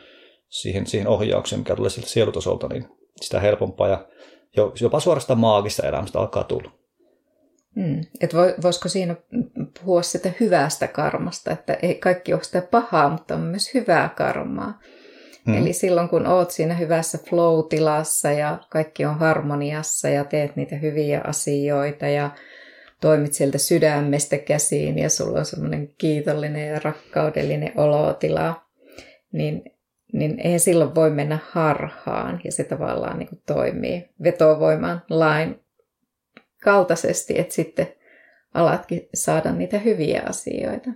siihen, 0.50 0.88
siihen 0.88 1.08
ohjaukseen, 1.08 1.60
mikä 1.60 1.76
tulee 1.76 1.90
sieltä 1.90 2.10
sielutasolta, 2.10 2.68
niin 2.68 2.88
sitä 3.22 3.40
helpompaa 3.40 3.88
ja 3.88 4.08
jopa 4.82 5.00
suorastaan 5.00 5.40
maagista 5.40 5.88
elämästä 5.88 6.20
alkaa 6.20 6.44
tulla. 6.44 6.72
Hmm. 7.76 8.02
Et 8.22 8.34
voisiko 8.64 8.90
siinä 8.90 9.16
puhua 9.80 10.02
sitä 10.02 10.32
hyvästä 10.40 10.88
karmasta, 10.88 11.52
että 11.52 11.74
ei 11.82 11.96
kaikki 11.96 12.34
ole 12.34 12.44
sitä 12.44 12.62
pahaa, 12.62 13.10
mutta 13.10 13.36
on 13.36 13.42
myös 13.42 13.74
hyvää 13.74 14.10
karmaa. 14.10 14.80
Hmm. 15.46 15.58
Eli 15.58 15.74
silloin 15.74 16.10
kun 16.10 16.28
oot 16.28 16.52
siinä 16.52 16.74
hyvässä 16.74 17.18
flow-tilassa 17.18 18.32
ja 18.32 18.58
kaikki 18.70 19.06
on 19.06 19.20
harmoniassa 19.20 20.10
ja 20.10 20.24
teet 20.24 20.56
niitä 20.56 20.76
hyviä 20.76 21.22
asioita 21.24 22.08
ja 22.08 22.32
toimit 23.06 23.34
sieltä 23.34 23.58
sydämestä 23.58 24.38
käsiin 24.38 24.98
ja 25.00 25.10
sulla 25.10 25.40
on 25.40 25.46
semmoinen 25.46 25.94
kiitollinen 25.98 26.68
ja 26.68 26.80
rakkaudellinen 26.84 27.72
olotila, 27.76 28.62
niin, 29.32 29.64
niin 30.14 30.40
eihän 30.40 30.60
silloin 30.60 30.96
voi 30.96 31.10
mennä 31.10 31.40
harhaan 31.52 32.42
ja 32.44 32.52
se 32.52 32.64
tavallaan 32.64 33.20
niin 33.20 33.30
kuin 33.30 33.42
toimii 33.46 34.10
vetovoiman 34.24 35.02
lain 35.10 35.60
kaltaisesti, 36.64 37.40
että 37.40 37.54
sitten 37.54 37.88
alatkin 38.54 39.10
saada 39.14 39.52
niitä 39.52 39.80
hyviä 39.80 40.24
asioita. 40.30 40.90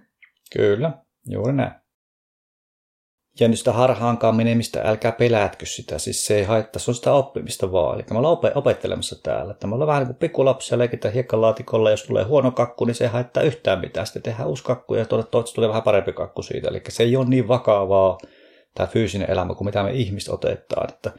Kyllä, 0.54 0.92
juuri 1.26 1.54
näin. 1.54 1.72
Sitä 3.54 3.74
harhaankaan 3.74 4.36
menemistä, 4.36 4.82
älkää 4.86 5.12
pelätkö 5.12 5.66
sitä. 5.66 5.98
Siis 5.98 6.26
se 6.26 6.36
ei 6.36 6.44
haittaa, 6.44 6.80
se 6.80 6.92
on 6.92 6.96
sitä 6.96 7.14
oppimista 7.14 7.72
vaan. 7.72 7.96
Eli 7.96 8.06
me 8.12 8.18
ollaan 8.18 8.38
opettelemassa 8.56 9.24
täällä. 9.24 9.52
Että 9.52 9.68
me 9.68 9.76
ollaan 9.76 9.88
vähän 9.88 10.02
niin 10.02 10.08
kuin 10.08 10.20
pikkulapsia, 10.20 10.78
leikitään 10.78 11.14
hiekkalaatikolla. 11.14 11.92
Jos 11.92 12.04
tulee 12.04 12.24
huono 12.24 12.52
kakku, 12.52 12.86
niin 12.86 12.96
se 12.96 13.04
ei 13.04 13.10
haittaa 13.10 13.44
yhtään 13.44 13.80
mitään. 13.80 14.08
Sitten 14.08 14.22
tehdään 14.22 14.50
uusi 14.50 14.64
kakku 14.64 14.96
ja 14.96 15.06
toivottavasti 15.06 15.56
tulee 15.56 15.70
vähän 15.70 15.84
parempi 15.84 16.14
kakku 16.14 16.42
siitä. 16.42 16.68
Eli 16.68 16.82
se 16.90 17.04
ei 17.04 17.16
ole 17.16 17.26
niin 17.26 17.48
vakavaa 17.48 18.18
tämä 18.76 18.88
fyysinen 18.88 19.32
elämä 19.32 19.56
kuin 19.56 19.66
mitä 19.66 19.84
me 19.84 19.92
ihmiset 19.92 20.34
otetaan. 20.34 20.90
Että 20.90 21.12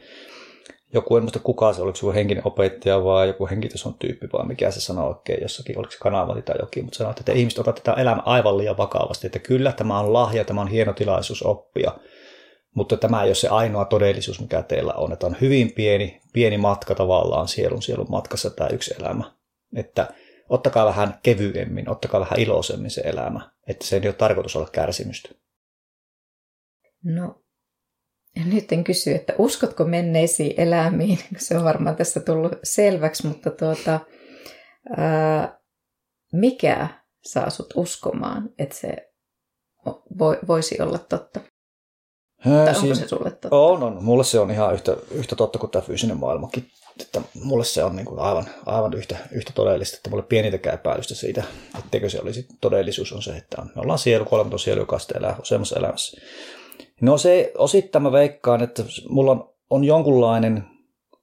joku, 0.93 1.17
en 1.17 1.23
muista 1.23 1.39
kuka 1.39 1.73
se, 1.73 1.81
oliko 1.81 1.97
joku 1.97 2.13
henkinen 2.13 2.47
opettaja 2.47 3.03
vai 3.03 3.27
joku 3.27 3.47
henkitason 3.47 3.93
tyyppi 3.93 4.27
vai 4.33 4.45
mikä 4.45 4.71
se 4.71 4.81
sanoo 4.81 5.09
oikein 5.09 5.41
jossakin, 5.41 5.77
oliko 5.77 5.91
se 5.91 5.97
kanava 5.97 6.41
tai 6.41 6.55
jokin, 6.59 6.83
mutta 6.83 6.97
sanoo, 6.97 7.13
että 7.19 7.31
ihmiset 7.31 7.59
ottavat 7.59 7.83
tätä 7.83 8.01
elämää 8.01 8.23
aivan 8.25 8.57
liian 8.57 8.77
vakavasti, 8.77 9.27
että 9.27 9.39
kyllä 9.39 9.71
tämä 9.71 9.99
on 9.99 10.13
lahja, 10.13 10.45
tämä 10.45 10.61
on 10.61 10.67
hieno 10.67 10.93
tilaisuus 10.93 11.43
oppia, 11.43 11.91
mutta 12.75 12.97
tämä 12.97 13.23
ei 13.23 13.29
ole 13.29 13.35
se 13.35 13.47
ainoa 13.47 13.85
todellisuus, 13.85 14.41
mikä 14.41 14.63
teillä 14.63 14.93
on, 14.93 15.13
että 15.13 15.27
on 15.27 15.35
hyvin 15.41 15.71
pieni, 15.71 16.21
pieni 16.33 16.57
matka 16.57 16.95
tavallaan 16.95 17.47
sielun 17.47 17.81
sielun 17.81 18.07
matkassa 18.09 18.49
tämä 18.49 18.69
yksi 18.69 18.93
elämä, 18.99 19.31
että 19.75 20.07
ottakaa 20.49 20.85
vähän 20.85 21.19
kevyemmin, 21.23 21.89
ottakaa 21.89 22.19
vähän 22.19 22.39
iloisemmin 22.39 22.91
se 22.91 23.01
elämä, 23.01 23.51
että 23.67 23.85
se 23.85 23.95
ei 23.95 24.07
ole 24.07 24.13
tarkoitus 24.13 24.55
olla 24.55 24.69
kärsimystä. 24.71 25.29
No 27.03 27.40
ja 28.35 28.45
nyt 28.45 28.71
en 28.71 28.83
kysy, 28.83 29.11
että 29.11 29.33
uskotko 29.37 29.83
menneisiin 29.85 30.53
elämiin, 30.57 31.19
se 31.37 31.57
on 31.57 31.63
varmaan 31.63 31.95
tässä 31.95 32.19
tullut 32.19 32.51
selväksi, 32.63 33.27
mutta 33.27 33.51
tuota, 33.51 33.99
ää, 34.97 35.59
mikä 36.33 36.87
saa 37.23 37.49
sut 37.49 37.73
uskomaan, 37.75 38.49
että 38.57 38.75
se 38.75 39.11
voisi 40.47 40.81
olla 40.81 40.97
totta? 40.97 41.39
tai 42.43 42.75
onko 42.75 42.95
se 42.95 43.07
sulle 43.07 43.31
totta? 43.31 43.47
On, 43.51 43.83
on. 43.83 44.03
Mulle 44.03 44.23
se 44.23 44.39
on 44.39 44.51
ihan 44.51 44.73
yhtä, 44.73 44.97
yhtä 45.11 45.35
totta 45.35 45.59
kuin 45.59 45.69
tämä 45.69 45.81
fyysinen 45.81 46.17
maailmakin. 46.17 46.67
Että 47.01 47.21
mulle 47.43 47.65
se 47.65 47.83
on 47.83 47.95
niin 47.95 48.05
kuin 48.05 48.19
aivan, 48.19 48.45
aivan 48.65 48.93
yhtä, 48.93 49.17
yhtä 49.31 49.51
todellista, 49.55 49.97
että 49.97 50.09
mulle 50.09 50.23
pienintäkään 50.23 50.75
epäilystä 50.75 51.15
siitä, 51.15 51.43
etteikö 51.79 52.09
se 52.09 52.21
olisi 52.21 52.47
todellisuus 52.61 53.13
on 53.13 53.23
se, 53.23 53.31
että 53.31 53.61
me 53.61 53.81
ollaan 53.81 53.99
sielu, 53.99 54.25
kolmaton 54.25 54.59
sielu, 54.59 54.79
joka 54.79 54.97
elää 55.15 55.35
useammassa 55.41 55.79
elämässä. 55.79 56.21
No 57.01 57.17
se 57.17 57.51
osittain 57.57 58.03
mä 58.03 58.11
veikkaan, 58.11 58.63
että 58.63 58.83
mulla 59.09 59.31
on, 59.31 59.49
on 59.69 59.83
jonkunlainen 59.83 60.63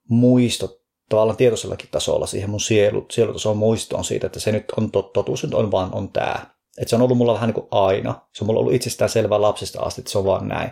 muisto 0.08 0.78
tavallaan 1.08 1.36
tietoisellakin 1.36 1.88
tasolla 1.90 2.26
siihen 2.26 2.50
mun 2.50 2.60
sielu, 2.60 3.06
sielutason 3.10 3.56
muistoon 3.56 4.04
siitä, 4.04 4.26
että 4.26 4.40
se 4.40 4.52
nyt 4.52 4.64
on 4.76 4.90
tot, 4.90 5.12
totuus, 5.12 5.44
nyt 5.44 5.54
on 5.54 5.70
vaan 5.70 5.94
on 5.94 6.12
tämä. 6.12 6.46
Että 6.78 6.90
se 6.90 6.96
on 6.96 7.02
ollut 7.02 7.18
mulla 7.18 7.34
vähän 7.34 7.48
niin 7.48 7.54
kuin 7.54 7.68
aina. 7.70 8.14
Se 8.34 8.44
on 8.44 8.46
mulla 8.46 8.60
ollut 8.60 8.74
itsestään 8.74 9.08
selvää 9.08 9.42
lapsesta 9.42 9.80
asti, 9.82 10.00
että 10.00 10.10
se 10.10 10.18
on 10.18 10.24
vaan 10.24 10.48
näin. 10.48 10.70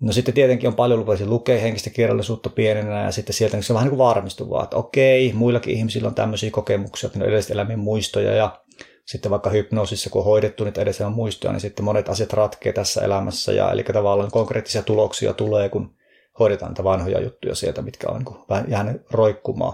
No 0.00 0.12
sitten 0.12 0.34
tietenkin 0.34 0.68
on 0.68 0.74
paljon 0.74 1.00
lupaisi 1.00 1.26
lukea 1.26 1.60
henkistä 1.60 1.90
kirjallisuutta 1.90 2.50
pienenä 2.50 3.02
ja 3.02 3.12
sitten 3.12 3.34
sieltä 3.34 3.62
se 3.62 3.72
on 3.72 3.74
vähän 3.74 3.84
niin 3.84 3.96
kuin 3.96 4.06
varmistuvaa, 4.06 4.64
että 4.64 4.76
okei, 4.76 5.32
muillakin 5.32 5.74
ihmisillä 5.74 6.08
on 6.08 6.14
tämmöisiä 6.14 6.50
kokemuksia, 6.50 7.06
että 7.06 7.18
ne 7.18 7.24
on 7.24 7.28
edelliset 7.28 7.50
elämien 7.50 7.78
muistoja 7.78 8.34
ja 8.34 8.60
sitten 9.06 9.30
vaikka 9.30 9.50
hypnoosissa, 9.50 10.10
kun 10.10 10.20
on 10.20 10.24
hoidettu 10.24 10.64
niitä 10.64 10.80
edessä 10.80 11.08
muistoja, 11.08 11.52
niin 11.52 11.60
sitten 11.60 11.84
monet 11.84 12.08
asiat 12.08 12.32
ratkee 12.32 12.72
tässä 12.72 13.00
elämässä 13.00 13.52
ja 13.52 13.70
eli 13.70 13.84
tavallaan 13.84 14.30
konkreettisia 14.30 14.82
tuloksia 14.82 15.34
tulee, 15.34 15.68
kun 15.68 15.94
hoidetaan 16.38 16.70
niitä 16.70 16.84
vanhoja 16.84 17.20
juttuja 17.20 17.54
sieltä, 17.54 17.82
mitkä 17.82 18.06
on 18.08 18.18
niin 18.18 18.36
vähän 18.48 18.70
jäänyt 18.70 19.02
roikkumaan. 19.10 19.72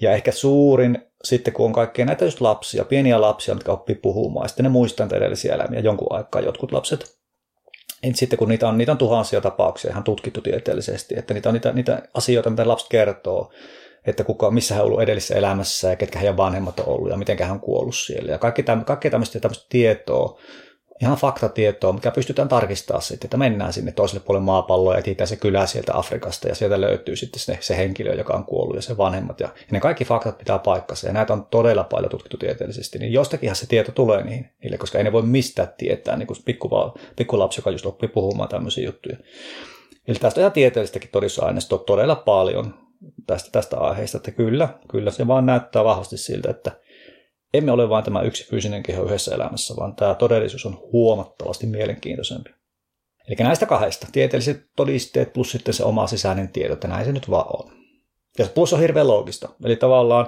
Ja 0.00 0.12
ehkä 0.12 0.32
suurin 0.32 0.98
sitten, 1.24 1.54
kun 1.54 1.66
on 1.66 1.72
kaikkea 1.72 2.04
näitä 2.04 2.24
just 2.24 2.40
lapsia, 2.40 2.84
pieniä 2.84 3.20
lapsia, 3.20 3.54
jotka 3.54 3.72
oppii 3.72 3.94
puhumaan, 3.94 4.44
ja 4.44 4.48
sitten 4.48 4.64
ne 4.64 4.68
muistaa 4.68 5.06
niitä 5.06 5.16
edellisiä 5.16 5.54
elämiä 5.54 5.80
jonkun 5.80 6.12
aikaa, 6.12 6.40
jotkut 6.40 6.72
lapset. 6.72 7.20
Ja 8.02 8.10
sitten 8.14 8.38
kun 8.38 8.48
niitä 8.48 8.68
on, 8.68 8.78
niitä 8.78 8.92
on 8.92 8.98
tuhansia 8.98 9.40
tapauksia 9.40 9.90
ihan 9.90 10.04
tutkittu 10.04 10.40
tieteellisesti, 10.40 11.18
että 11.18 11.34
niitä 11.34 11.48
on 11.48 11.52
niitä, 11.52 11.72
niitä 11.72 12.02
asioita, 12.14 12.50
mitä 12.50 12.68
lapset 12.68 12.88
kertoo, 12.88 13.52
että 14.06 14.24
kuka, 14.24 14.50
missä 14.50 14.74
hän 14.74 14.82
on 14.82 14.86
ollut 14.86 15.02
edellisessä 15.02 15.34
elämässä 15.34 15.90
ja 15.90 15.96
ketkä 15.96 16.18
heidän 16.18 16.36
vanhemmat 16.36 16.80
on 16.80 16.88
ollut 16.88 17.10
ja 17.10 17.16
miten 17.16 17.38
hän 17.40 17.50
on 17.50 17.60
kuollut 17.60 17.96
siellä. 17.96 18.32
Ja 18.32 18.38
kaikki, 18.38 18.62
täm, 18.62 18.84
kaikki 18.84 19.10
tämmöistä, 19.10 19.40
tämmöistä 19.40 19.66
tietoa, 19.68 20.40
ihan 21.02 21.16
faktatietoa, 21.16 21.92
mikä 21.92 22.10
pystytään 22.10 22.48
tarkistamaan 22.48 23.02
sitten, 23.02 23.26
että 23.26 23.36
mennään 23.36 23.72
sinne 23.72 23.92
toiselle 23.92 24.22
puolelle 24.26 24.44
maapalloa 24.44 24.94
ja 24.94 24.98
etsitään 24.98 25.28
se 25.28 25.36
kylä 25.36 25.66
sieltä 25.66 25.98
Afrikasta 25.98 26.48
ja 26.48 26.54
sieltä 26.54 26.80
löytyy 26.80 27.16
sitten 27.16 27.40
se, 27.40 27.58
se 27.60 27.76
henkilö, 27.76 28.14
joka 28.14 28.34
on 28.34 28.44
kuollut 28.44 28.76
ja 28.76 28.82
se 28.82 28.96
vanhemmat. 28.96 29.40
Ja, 29.40 29.46
ja 29.46 29.66
ne 29.70 29.80
kaikki 29.80 30.04
faktat 30.04 30.38
pitää 30.38 30.58
paikkansa 30.58 31.06
ja 31.06 31.12
näitä 31.12 31.32
on 31.32 31.46
todella 31.46 31.84
paljon 31.84 32.10
tutkittu 32.10 32.36
tieteellisesti, 32.36 32.98
niin 32.98 33.12
jostakinhan 33.12 33.56
se 33.56 33.66
tieto 33.66 33.92
tulee 33.92 34.24
niihin, 34.24 34.50
niille, 34.62 34.78
koska 34.78 34.98
ei 34.98 35.04
ne 35.04 35.12
voi 35.12 35.22
mistään 35.22 35.68
tietää, 35.78 36.16
niin 36.16 36.26
kuin 36.26 36.38
pikku, 36.44 36.70
pikkulapsi, 37.16 37.60
joka 37.60 37.70
just 37.70 37.86
oppii 37.86 38.08
puhumaan 38.08 38.48
tämmöisiä 38.48 38.84
juttuja. 38.84 39.16
Eli 40.08 40.16
tästä 40.18 40.40
ihan 40.40 40.52
tieteellistäkin 40.52 41.10
todistusaineistoa 41.12 41.78
todella 41.78 42.16
paljon, 42.16 42.74
tästä, 43.26 43.50
tästä 43.52 43.76
aiheesta, 43.76 44.16
että 44.16 44.30
kyllä, 44.30 44.68
kyllä 44.90 45.10
se 45.10 45.26
vaan 45.26 45.46
näyttää 45.46 45.84
vahvasti 45.84 46.16
siltä, 46.16 46.50
että 46.50 46.72
emme 47.54 47.72
ole 47.72 47.88
vain 47.88 48.04
tämä 48.04 48.22
yksi 48.22 48.48
fyysinen 48.50 48.82
keho 48.82 49.04
yhdessä 49.04 49.34
elämässä, 49.34 49.74
vaan 49.76 49.96
tämä 49.96 50.14
todellisuus 50.14 50.66
on 50.66 50.78
huomattavasti 50.92 51.66
mielenkiintoisempi. 51.66 52.50
Eli 53.28 53.36
näistä 53.38 53.66
kahdesta, 53.66 54.06
tieteelliset 54.12 54.70
todisteet 54.76 55.32
plus 55.32 55.52
sitten 55.52 55.74
se 55.74 55.84
oma 55.84 56.06
sisäinen 56.06 56.48
tieto, 56.48 56.72
että 56.72 56.88
näin 56.88 57.04
se 57.04 57.12
nyt 57.12 57.30
vaan 57.30 57.46
on. 57.48 57.72
Ja 58.38 58.46
plus 58.54 58.72
on 58.72 58.80
hirveän 58.80 59.08
loogista. 59.08 59.48
Eli 59.64 59.76
tavallaan, 59.76 60.26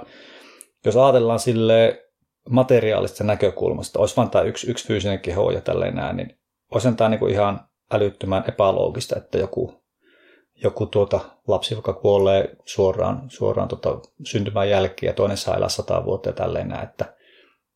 jos 0.87 0.97
ajatellaan 0.97 1.39
sille 1.39 2.05
materiaalista 2.51 3.25
näkökulmasta, 3.25 3.99
olisi 3.99 4.17
vain 4.17 4.31
tämä 4.31 4.45
yksi, 4.45 4.71
yksi 4.71 4.87
fyysinen 4.87 5.21
keho 5.21 5.51
ja 5.51 5.61
tälleen 5.61 5.95
näin, 5.95 6.17
niin 6.17 6.39
olisi 6.75 6.93
tämä 6.93 7.11
niin 7.11 7.19
kuin 7.19 7.33
ihan 7.33 7.61
älyttömän 7.93 8.45
epäloogista, 8.49 9.19
että 9.19 9.39
joku 9.39 9.82
joku 10.65 10.87
tuota 10.87 11.21
lapsi, 11.49 11.75
joka 11.75 11.93
kuolee 11.93 12.57
suoraan, 12.65 13.23
suoraan 13.29 13.69
tuota 13.69 14.01
syntymän 14.25 14.71
jälkeen 14.71 15.11
ja 15.11 15.15
toinen 15.15 15.37
saa 15.37 15.57
elää 15.57 15.69
sata 15.69 16.05
vuotta 16.05 16.29
ja 16.29 16.33
tälleen 16.33 16.69
näin, 16.69 16.89
että 16.89 17.17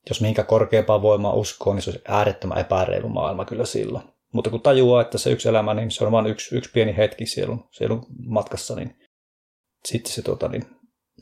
jos 0.08 0.20
mihinkä 0.20 0.44
korkeampaan 0.44 1.02
voimaan 1.02 1.34
uskoo, 1.34 1.74
niin 1.74 1.82
se 1.82 1.90
olisi 1.90 2.04
äärettömän 2.08 2.58
epäreilu 2.58 3.08
maailma 3.08 3.44
kyllä 3.44 3.64
silloin. 3.64 4.04
Mutta 4.32 4.50
kun 4.50 4.60
tajuaa, 4.60 5.02
että 5.02 5.18
se 5.18 5.30
yksi 5.30 5.48
elämä, 5.48 5.74
niin 5.74 5.90
se 5.90 6.04
on 6.04 6.12
vain 6.12 6.26
yksi, 6.26 6.56
yksi 6.56 6.70
pieni 6.70 6.96
hetki 6.96 7.26
sielun, 7.26 7.64
sielun 7.70 8.06
matkassa, 8.26 8.74
niin 8.74 8.96
sitten 9.84 10.12
se, 10.12 10.22
tuota, 10.22 10.48
niin, 10.48 10.66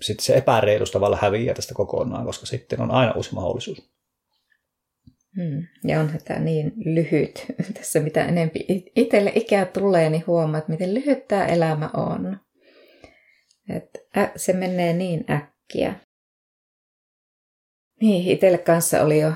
sitten 0.01 0.25
se 0.25 0.35
epäreiluus 0.35 0.91
tavallaan 0.91 1.23
häviää 1.23 1.55
tästä 1.55 1.75
kokonaan, 1.75 2.27
koska 2.27 2.47
sitten 2.47 2.81
on 2.81 2.91
aina 2.91 3.13
uusi 3.13 3.35
mahdollisuus. 3.35 3.94
Hmm. 5.37 5.67
Ja 5.85 6.01
onhan 6.01 6.21
tämä 6.25 6.41
niin 6.41 6.73
lyhyt. 6.77 7.47
Tässä 7.75 8.01
mitä 8.01 8.25
enempi 8.25 8.67
itselle 8.97 9.33
ikää 9.35 9.65
tulee, 9.65 10.11
niin 10.11 10.27
huomaat, 10.27 10.69
miten 10.69 10.95
lyhyt 10.95 11.29
tämä 11.29 11.47
elämä 11.47 11.91
on. 11.95 12.41
Et 13.69 13.91
se 14.37 14.53
menee 14.53 14.93
niin 14.93 15.25
äkkiä. 15.31 15.95
Niin, 18.01 18.31
itselle 18.33 18.59
kanssa 18.59 19.03
oli 19.03 19.21
jo 19.21 19.33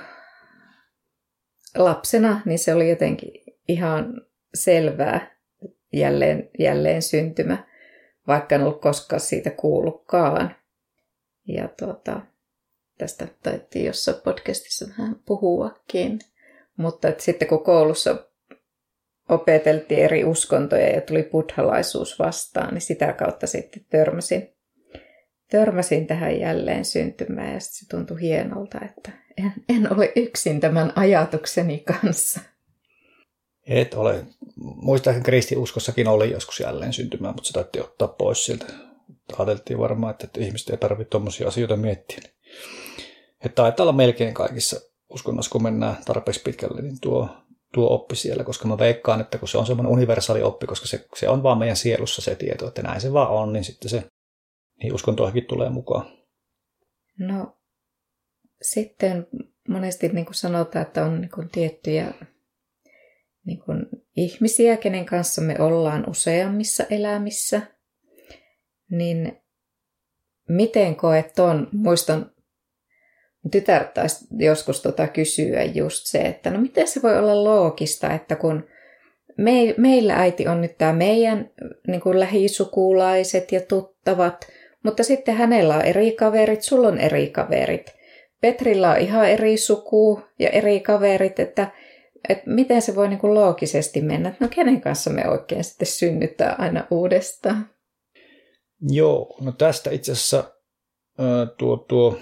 lapsena, 1.74 2.40
niin 2.44 2.58
se 2.58 2.74
oli 2.74 2.90
jotenkin 2.90 3.30
ihan 3.68 4.22
selvää 4.54 5.36
jälleen, 5.92 6.50
jälleen 6.58 7.02
syntymä. 7.02 7.66
vaikka 8.26 8.54
en 8.54 8.62
ollut 8.62 8.80
koskaan 8.80 9.20
siitä 9.20 9.50
kuullutkaan. 9.50 10.56
Ja 11.48 11.68
tuota, 11.78 12.20
tästä 12.98 13.28
taittiin 13.42 13.84
jossain 13.84 14.16
podcastissa 14.24 14.86
vähän 14.98 15.16
puhuakin. 15.26 16.18
Mutta 16.76 17.08
että 17.08 17.24
sitten 17.24 17.48
kun 17.48 17.64
koulussa 17.64 18.16
opeteltiin 19.28 20.00
eri 20.00 20.24
uskontoja 20.24 20.88
ja 20.88 21.00
tuli 21.00 21.22
buddhalaisuus 21.22 22.18
vastaan, 22.18 22.74
niin 22.74 22.82
sitä 22.82 23.12
kautta 23.12 23.46
sitten 23.46 23.84
törmäsin, 23.90 24.54
törmäsin 25.50 26.06
tähän 26.06 26.40
jälleen 26.40 26.84
syntymään 26.84 27.54
ja 27.54 27.60
se 27.60 27.88
tuntui 27.88 28.20
hienolta, 28.20 28.78
että 28.84 29.10
en, 29.36 29.52
en 29.68 29.92
ole 29.92 30.12
yksin 30.16 30.60
tämän 30.60 30.92
ajatukseni 30.96 31.78
kanssa. 31.78 32.40
Et 33.66 33.94
ole. 33.94 34.24
Muistaakseni 34.56 35.24
kristiuskossakin 35.24 36.08
oli 36.08 36.30
joskus 36.30 36.60
jälleen 36.60 36.92
syntymään, 36.92 37.34
mutta 37.34 37.46
se 37.48 37.52
taitti 37.52 37.80
ottaa 37.80 38.08
pois 38.08 38.44
siltä. 38.44 38.66
Ajateltiin 39.38 39.78
varmaan, 39.78 40.14
että 40.24 40.40
ihmiset 40.40 40.70
ei 40.70 40.76
tarvitse 40.76 41.10
tuommoisia 41.10 41.48
asioita 41.48 41.76
miettiä. 41.76 42.18
Että 43.44 43.54
taitaa 43.54 43.84
olla 43.84 43.92
melkein 43.92 44.34
kaikissa 44.34 44.80
uskonnossa, 45.08 45.50
kun 45.50 45.62
mennään 45.62 45.96
tarpeeksi 46.04 46.42
pitkälle, 46.44 46.82
niin 46.82 47.00
tuo, 47.00 47.28
tuo 47.74 47.94
oppi 47.94 48.16
siellä, 48.16 48.44
koska 48.44 48.68
mä 48.68 48.78
veikkaan, 48.78 49.20
että 49.20 49.38
kun 49.38 49.48
se 49.48 49.58
on 49.58 49.66
semmoinen 49.66 49.92
universaali 49.92 50.42
oppi, 50.42 50.66
koska 50.66 50.86
se, 50.86 51.06
se 51.16 51.28
on 51.28 51.42
vaan 51.42 51.58
meidän 51.58 51.76
sielussa 51.76 52.22
se 52.22 52.34
tieto, 52.34 52.68
että 52.68 52.82
näin 52.82 53.00
se 53.00 53.12
vaan 53.12 53.30
on, 53.30 53.52
niin 53.52 53.64
sitten 53.64 53.90
se 53.90 54.04
niin 54.82 54.94
uskontoihinkin 54.94 55.44
tulee 55.44 55.70
mukaan. 55.70 56.06
No 57.18 57.56
sitten 58.62 59.26
monesti 59.68 60.08
niin 60.08 60.26
kuin 60.26 60.34
sanotaan, 60.34 60.86
että 60.86 61.04
on 61.04 61.20
niin 61.20 61.30
kuin 61.30 61.48
tiettyjä 61.50 62.14
niin 63.44 63.58
kuin 63.58 63.86
ihmisiä, 64.16 64.76
kenen 64.76 65.06
kanssa 65.06 65.42
me 65.42 65.56
ollaan 65.58 66.10
useammissa 66.10 66.84
elämissä, 66.90 67.62
niin 68.90 69.42
miten 70.48 70.96
koet 70.96 71.32
ton? 71.32 71.68
Muistan, 71.72 72.30
tytär 73.50 73.84
taisi 73.84 74.26
joskus 74.38 74.82
tota 74.82 75.08
kysyä 75.08 75.64
just 75.64 76.06
se, 76.06 76.18
että 76.18 76.50
no 76.50 76.60
miten 76.60 76.88
se 76.88 77.02
voi 77.02 77.18
olla 77.18 77.44
loogista, 77.44 78.14
että 78.14 78.36
kun 78.36 78.64
me, 79.38 79.74
meillä 79.76 80.14
äiti 80.14 80.48
on 80.48 80.60
nyt 80.60 80.78
tämä 80.78 80.92
meidän 80.92 81.50
niin 81.86 82.00
kuin 82.00 82.20
lähisukulaiset 82.20 83.52
ja 83.52 83.60
tuttavat, 83.60 84.48
mutta 84.84 85.02
sitten 85.02 85.34
hänellä 85.34 85.76
on 85.76 85.82
eri 85.82 86.12
kaverit, 86.12 86.62
sulla 86.62 86.88
on 86.88 86.98
eri 86.98 87.30
kaverit. 87.30 87.94
Petrillä 88.40 88.90
on 88.90 88.98
ihan 88.98 89.30
eri 89.30 89.56
suku 89.56 90.22
ja 90.38 90.48
eri 90.48 90.80
kaverit, 90.80 91.40
että 91.40 91.70
että 92.28 92.50
miten 92.50 92.82
se 92.82 92.94
voi 92.94 93.08
niin 93.08 93.18
kuin 93.18 93.34
loogisesti 93.34 94.00
mennä, 94.00 94.34
no 94.40 94.48
kenen 94.48 94.80
kanssa 94.80 95.10
me 95.10 95.28
oikein 95.28 95.64
sitten 95.64 95.86
synnyttää 95.86 96.54
aina 96.58 96.86
uudestaan? 96.90 97.70
Joo, 98.80 99.36
no 99.40 99.52
tästä 99.52 99.90
itse 99.90 100.12
asiassa 100.12 100.44
tuo, 101.58 101.76
tuo 101.76 102.18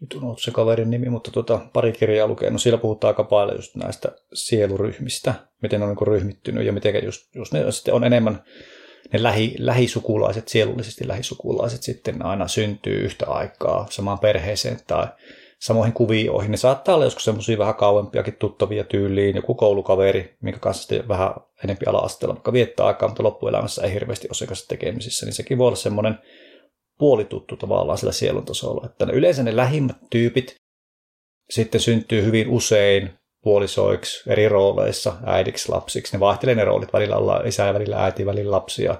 nyt 0.00 0.14
on 0.22 0.38
se 0.38 0.50
kaverin 0.50 0.90
nimi, 0.90 1.08
mutta 1.08 1.30
tuota, 1.30 1.60
pari 1.72 1.92
kirjaa 1.92 2.26
lukenut. 2.26 2.62
Siellä 2.62 2.78
puhutaan 2.78 3.08
aika 3.08 3.24
paljon 3.24 3.58
just 3.58 3.76
näistä 3.76 4.08
sieluryhmistä, 4.34 5.34
miten 5.62 5.80
ne 5.80 5.86
on 5.86 5.96
niin 5.98 6.06
ryhmittynyt 6.06 6.66
ja 6.66 6.72
miten 6.72 7.04
just, 7.04 7.34
just 7.34 7.52
ne 7.52 7.72
sitten 7.72 7.94
on 7.94 8.04
enemmän 8.04 8.42
ne 9.12 9.22
lähi, 9.22 9.54
lähisukulaiset, 9.58 10.48
sielullisesti 10.48 11.08
lähisukulaiset 11.08 11.82
sitten 11.82 12.24
aina 12.24 12.48
syntyy 12.48 13.00
yhtä 13.00 13.26
aikaa 13.26 13.86
samaan 13.90 14.18
perheeseen 14.18 14.80
tai 14.86 15.06
samoihin 15.58 15.92
kuvioihin. 15.92 16.50
Ne 16.50 16.56
saattaa 16.56 16.94
olla 16.94 17.04
joskus 17.04 17.24
semmoisia 17.24 17.58
vähän 17.58 17.74
kauempiakin 17.74 18.36
tuttavia 18.36 18.84
tyyliin, 18.84 19.36
joku 19.36 19.54
koulukaveri, 19.54 20.36
minkä 20.40 20.60
kanssa 20.60 20.80
sitten 20.80 21.08
vähän 21.08 21.30
enempi 21.64 21.86
ala-asteella 21.86 22.34
vaikka 22.34 22.52
viettää 22.52 22.86
aikaa, 22.86 23.08
mutta 23.08 23.22
loppuelämässä 23.22 23.82
ei 23.82 23.92
hirveästi 23.92 24.28
ole 24.28 24.56
tekemisissä, 24.68 25.26
niin 25.26 25.34
sekin 25.34 25.58
voi 25.58 25.66
olla 25.66 25.76
semmoinen 25.76 26.18
puolituttu 26.98 27.56
tavallaan 27.56 27.98
sillä 27.98 28.12
sielun 28.12 28.44
tasolla. 28.44 28.86
Että 28.86 29.06
ne 29.06 29.12
yleensä 29.12 29.42
ne 29.42 29.56
lähimmät 29.56 29.96
tyypit 30.10 30.54
sitten 31.50 31.80
syntyy 31.80 32.24
hyvin 32.24 32.48
usein 32.48 33.10
puolisoiksi 33.42 34.30
eri 34.30 34.48
rooleissa, 34.48 35.16
äidiksi, 35.26 35.68
lapsiksi. 35.68 36.16
Ne 36.16 36.20
vaihtelee 36.20 36.54
ne 36.54 36.64
roolit, 36.64 36.92
välillä 36.92 37.16
ollaan 37.16 37.46
isä 37.46 37.74
välillä 37.74 38.04
äiti, 38.04 38.26
välillä 38.26 38.50
lapsia, 38.50 38.94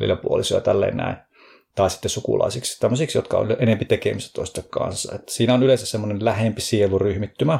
välillä 0.00 0.16
puolisoja 0.16 0.58
ja 0.58 0.62
tälleen 0.62 0.96
näin 0.96 1.16
tai 1.74 1.90
sitten 1.90 2.10
sukulaisiksi, 2.10 2.80
tämmöisiksi, 2.80 3.18
jotka 3.18 3.38
on 3.38 3.56
enempi 3.58 3.84
tekemistä 3.84 4.30
toista 4.34 4.62
kanssa. 4.70 5.14
Et 5.14 5.28
siinä 5.28 5.54
on 5.54 5.62
yleensä 5.62 5.86
semmoinen 5.86 6.24
lähempi 6.24 6.60
sieluryhmittymä, 6.60 7.58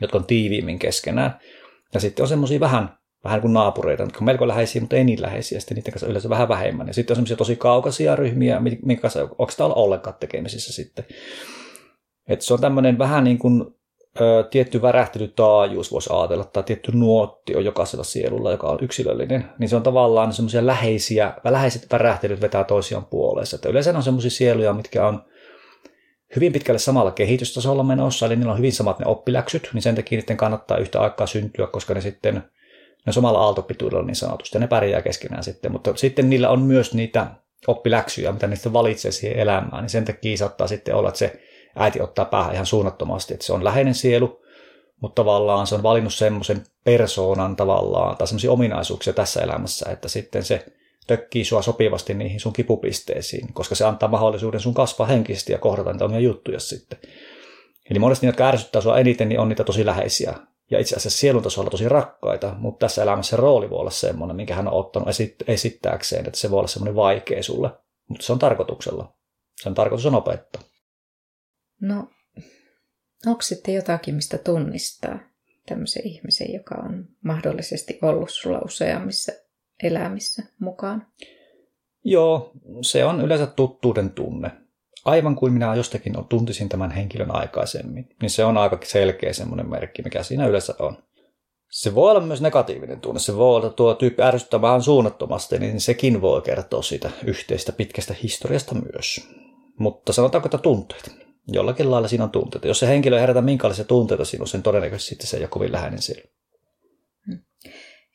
jotka 0.00 0.18
on 0.18 0.24
tiiviimmin 0.24 0.78
keskenään. 0.78 1.38
Ja 1.94 2.00
sitten 2.00 2.22
on 2.22 2.28
semmoisia 2.28 2.60
vähän, 2.60 2.98
vähän 3.24 3.40
kuin 3.40 3.52
naapureita, 3.52 4.02
jotka 4.02 4.18
on 4.18 4.24
melko 4.24 4.48
läheisiä, 4.48 4.80
mutta 4.80 4.96
ei 4.96 5.04
niin 5.04 5.22
läheisiä, 5.22 5.60
sitten 5.60 5.76
niiden 5.76 5.92
kanssa 5.92 6.06
yleensä 6.06 6.28
vähän 6.28 6.48
vähemmän. 6.48 6.86
Ja 6.86 6.94
sitten 6.94 7.12
on 7.12 7.16
semmoisia 7.16 7.36
tosi 7.36 7.56
kaukaisia 7.56 8.16
ryhmiä, 8.16 8.60
minkä 8.60 9.02
kanssa 9.02 9.22
onko 9.22 9.52
olla 9.58 9.74
ollenkaan 9.74 10.16
tekemisissä 10.20 10.72
sitten. 10.72 11.04
Et 12.28 12.42
se 12.42 12.54
on 12.54 12.60
tämmöinen 12.60 12.98
vähän 12.98 13.24
niin 13.24 13.38
kuin 13.38 13.64
ö, 14.20 14.44
tietty 14.50 14.82
värähtelytaajuus 14.82 15.92
voisi 15.92 16.10
ajatella, 16.12 16.44
tai 16.44 16.62
tietty 16.62 16.92
nuotti 16.94 17.56
on 17.56 17.64
jokaisella 17.64 18.04
sielulla, 18.04 18.50
joka 18.50 18.68
on 18.68 18.78
yksilöllinen, 18.82 19.44
niin 19.58 19.68
se 19.68 19.76
on 19.76 19.82
tavallaan 19.82 20.32
semmoisia 20.32 20.66
läheisiä, 20.66 21.34
läheiset 21.44 21.86
värähtelyt 21.92 22.40
vetää 22.40 22.64
toisiaan 22.64 23.04
puoleensa. 23.04 23.56
Että 23.56 23.68
yleensä 23.68 23.96
on 23.96 24.02
semmoisia 24.02 24.30
sieluja, 24.30 24.72
mitkä 24.72 25.06
on 25.06 25.22
hyvin 26.36 26.52
pitkälle 26.52 26.78
samalla 26.78 27.10
kehitystasolla 27.10 27.82
menossa, 27.82 28.26
eli 28.26 28.36
niillä 28.36 28.52
on 28.52 28.58
hyvin 28.58 28.72
samat 28.72 28.98
ne 28.98 29.06
oppiläksyt, 29.06 29.70
niin 29.74 29.82
sen 29.82 29.94
takia 29.94 30.20
niiden 30.20 30.36
kannattaa 30.36 30.78
yhtä 30.78 31.00
aikaa 31.00 31.26
syntyä, 31.26 31.66
koska 31.66 31.94
ne 31.94 32.00
sitten 32.00 32.42
ne 33.06 33.10
on 33.10 33.12
samalla 33.12 33.40
aaltopituudella 33.40 34.06
niin 34.06 34.16
sanotusti, 34.16 34.56
ja 34.56 34.60
ne 34.60 34.66
pärjää 34.66 35.02
keskenään 35.02 35.44
sitten, 35.44 35.72
mutta 35.72 35.96
sitten 35.96 36.30
niillä 36.30 36.48
on 36.50 36.62
myös 36.62 36.94
niitä 36.94 37.26
oppiläksyjä, 37.66 38.32
mitä 38.32 38.46
niistä 38.46 38.72
valitsee 38.72 39.12
siihen 39.12 39.38
elämään, 39.38 39.82
niin 39.82 39.90
sen 39.90 40.04
takia 40.04 40.36
saattaa 40.36 40.66
sitten 40.66 40.94
olla, 40.94 41.08
että 41.08 41.18
se 41.18 41.40
äiti 41.76 42.00
ottaa 42.00 42.24
päähän 42.24 42.54
ihan 42.54 42.66
suunnattomasti, 42.66 43.34
että 43.34 43.46
se 43.46 43.52
on 43.52 43.64
läheinen 43.64 43.94
sielu, 43.94 44.40
mutta 45.00 45.22
tavallaan 45.22 45.66
se 45.66 45.74
on 45.74 45.82
valinnut 45.82 46.14
semmoisen 46.14 46.62
persoonan 46.84 47.56
tavallaan, 47.56 48.16
tai 48.16 48.26
semmoisia 48.26 48.52
ominaisuuksia 48.52 49.12
tässä 49.12 49.40
elämässä, 49.40 49.90
että 49.90 50.08
sitten 50.08 50.42
se 50.42 50.66
tökkii 51.06 51.44
sua 51.44 51.62
sopivasti 51.62 52.14
niihin 52.14 52.40
sun 52.40 52.52
kipupisteisiin, 52.52 53.52
koska 53.52 53.74
se 53.74 53.84
antaa 53.84 54.08
mahdollisuuden 54.08 54.60
sun 54.60 54.74
kasvaa 54.74 55.06
henkisesti 55.06 55.52
ja 55.52 55.58
kohdata 55.58 55.92
niitä 55.92 56.04
omia 56.04 56.20
juttuja 56.20 56.60
sitten. 56.60 56.98
Eli 57.90 57.98
monesti 57.98 58.26
ne, 58.26 58.28
jotka 58.28 58.48
ärsyttää 58.48 58.82
sua 58.82 58.98
eniten, 58.98 59.28
niin 59.28 59.40
on 59.40 59.48
niitä 59.48 59.64
tosi 59.64 59.86
läheisiä 59.86 60.34
ja 60.70 60.78
itse 60.80 60.96
asiassa 60.96 61.18
sielun 61.18 61.42
tasolla 61.42 61.70
tosi 61.70 61.88
rakkaita, 61.88 62.54
mutta 62.58 62.86
tässä 62.86 63.02
elämässä 63.02 63.36
rooli 63.36 63.70
voi 63.70 63.78
olla 63.78 63.90
semmoinen, 63.90 64.36
minkä 64.36 64.54
hän 64.54 64.68
on 64.68 64.74
ottanut 64.74 65.08
esittääkseen, 65.46 66.26
että 66.26 66.38
se 66.38 66.50
voi 66.50 66.58
olla 66.58 66.68
semmoinen 66.68 66.96
vaikea 66.96 67.42
sulle, 67.42 67.70
mutta 68.08 68.26
se 68.26 68.32
on 68.32 68.38
tarkoituksella. 68.38 69.14
Sen 69.62 69.74
tarkoitus 69.74 70.06
on 70.06 70.14
opettaa. 70.14 70.62
No, 71.80 72.08
onko 73.26 73.42
sitten 73.42 73.74
jotakin, 73.74 74.14
mistä 74.14 74.38
tunnistaa 74.38 75.18
tämmöisen 75.66 76.06
ihmisen, 76.06 76.52
joka 76.52 76.74
on 76.74 77.08
mahdollisesti 77.24 77.98
ollut 78.02 78.30
sulla 78.30 78.58
useammissa 78.58 79.32
elämissä 79.82 80.42
mukaan? 80.60 81.06
Joo, 82.04 82.52
se 82.82 83.04
on 83.04 83.20
yleensä 83.20 83.46
tuttuuden 83.46 84.10
tunne. 84.10 84.50
Aivan 85.04 85.36
kuin 85.36 85.52
minä 85.52 85.74
jostakin 85.74 86.12
tuntisin 86.28 86.68
tämän 86.68 86.90
henkilön 86.90 87.36
aikaisemmin, 87.36 88.08
niin 88.22 88.30
se 88.30 88.44
on 88.44 88.56
aika 88.56 88.78
selkeä 88.84 89.32
semmoinen 89.32 89.70
merkki, 89.70 90.02
mikä 90.02 90.22
siinä 90.22 90.46
yleensä 90.46 90.74
on. 90.78 90.96
Se 91.70 91.94
voi 91.94 92.10
olla 92.10 92.20
myös 92.20 92.40
negatiivinen 92.40 93.00
tunne. 93.00 93.20
Se 93.20 93.36
voi 93.36 93.56
olla 93.56 93.70
tuo 93.70 93.94
tyyppi 93.94 94.22
ärsyttää 94.22 94.62
vähän 94.62 94.82
suunnattomasti, 94.82 95.58
niin 95.58 95.80
sekin 95.80 96.20
voi 96.20 96.42
kertoa 96.42 96.82
siitä 96.82 97.10
yhteistä 97.24 97.72
pitkästä 97.72 98.14
historiasta 98.22 98.74
myös. 98.74 99.28
Mutta 99.78 100.12
sanotaanko, 100.12 100.46
että 100.46 100.58
tunteet 100.58 101.20
jollakin 101.52 101.90
lailla 101.90 102.08
siinä 102.08 102.24
on 102.24 102.30
tunteita. 102.30 102.68
Jos 102.68 102.78
se 102.78 102.86
henkilö 102.86 103.16
ei 103.16 103.20
herätä 103.20 103.42
minkälaisia 103.42 103.84
tunteita 103.84 104.24
sinuun, 104.24 104.48
sen 104.48 104.62
todennäköisesti 104.62 105.26
se 105.26 105.36
ei 105.36 105.42
ole 105.42 105.48
kovin 105.48 105.72
läheinen 105.72 106.02
sille. 106.02 106.22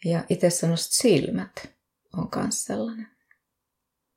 Ja 0.06 0.24
itse 0.30 0.50
sanoisit 0.50 0.92
silmät 0.92 1.52
on 2.18 2.30
myös 2.36 2.64
sellainen. 2.64 3.08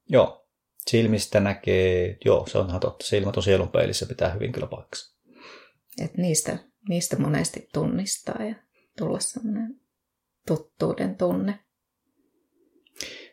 Joo, 0.09 0.47
silmistä 0.89 1.41
näkee, 1.41 2.18
joo 2.24 2.47
se 2.47 2.59
on 2.59 2.80
totta, 2.80 3.07
silmät 3.07 3.36
on 3.36 3.43
sielun 3.43 3.68
peilissä, 3.68 4.07
pitää 4.07 4.32
hyvin 4.32 4.53
kyllä 4.53 4.66
paikassa. 4.66 5.18
Et 6.05 6.16
niistä, 6.16 6.59
niistä 6.89 7.18
monesti 7.18 7.68
tunnistaa 7.72 8.45
ja 8.45 8.55
tulla 8.99 9.20
semmoinen 9.20 9.80
tuttuuden 10.47 11.16
tunne. 11.16 11.59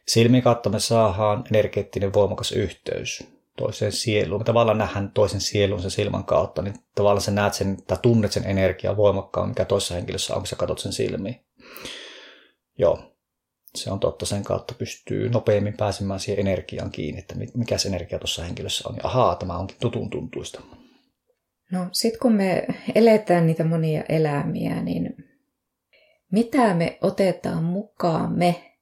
Silmien 0.07 0.43
kautta 0.43 0.69
me 0.69 0.79
saadaan 0.79 1.43
energeettinen 1.51 2.13
voimakas 2.13 2.51
yhteys 2.51 3.23
toiseen 3.57 3.91
sieluun. 3.91 4.41
Me 4.41 4.45
tavallaan 4.45 4.77
nähdään 4.77 5.11
toisen 5.11 5.41
sielun 5.41 5.81
sen 5.81 5.91
silmän 5.91 6.23
kautta, 6.23 6.61
niin 6.61 6.75
tavallaan 6.95 7.21
sä 7.21 7.31
näet 7.31 7.53
sen, 7.53 7.77
tai 7.87 7.97
tunnet 8.01 8.31
sen 8.31 8.45
energiaa 8.45 8.97
voimakkaan, 8.97 9.49
mikä 9.49 9.65
toisessa 9.65 9.93
henkilössä 9.95 10.33
on, 10.33 10.39
kun 10.39 10.47
sä 10.47 10.55
katsot 10.55 10.79
sen 10.79 10.93
silmiin. 10.93 11.45
Joo, 12.77 13.14
se 13.75 13.91
on 13.91 13.99
totta, 13.99 14.25
sen 14.25 14.43
kautta 14.43 14.73
pystyy 14.73 15.29
nopeammin 15.29 15.77
pääsemään 15.77 16.19
siihen 16.19 16.47
energiaan 16.47 16.91
kiinni, 16.91 17.19
että 17.19 17.35
mikä 17.53 17.77
se 17.77 17.87
energia 17.87 18.19
tuossa 18.19 18.43
henkilössä 18.43 18.89
on. 18.89 18.95
Ja 18.95 19.01
ahaa, 19.03 19.35
tämä 19.35 19.57
onkin 19.57 19.77
tutun 19.79 20.09
tuntuista. 20.09 20.61
No 21.71 21.87
sitten 21.91 22.19
kun 22.19 22.33
me 22.33 22.67
eletään 22.95 23.47
niitä 23.47 23.63
monia 23.63 24.03
elämiä, 24.09 24.81
niin 24.81 25.15
mitä 26.31 26.73
me 26.73 26.97
otetaan 27.01 27.63
mukaan 27.63 28.37
me 28.37 28.77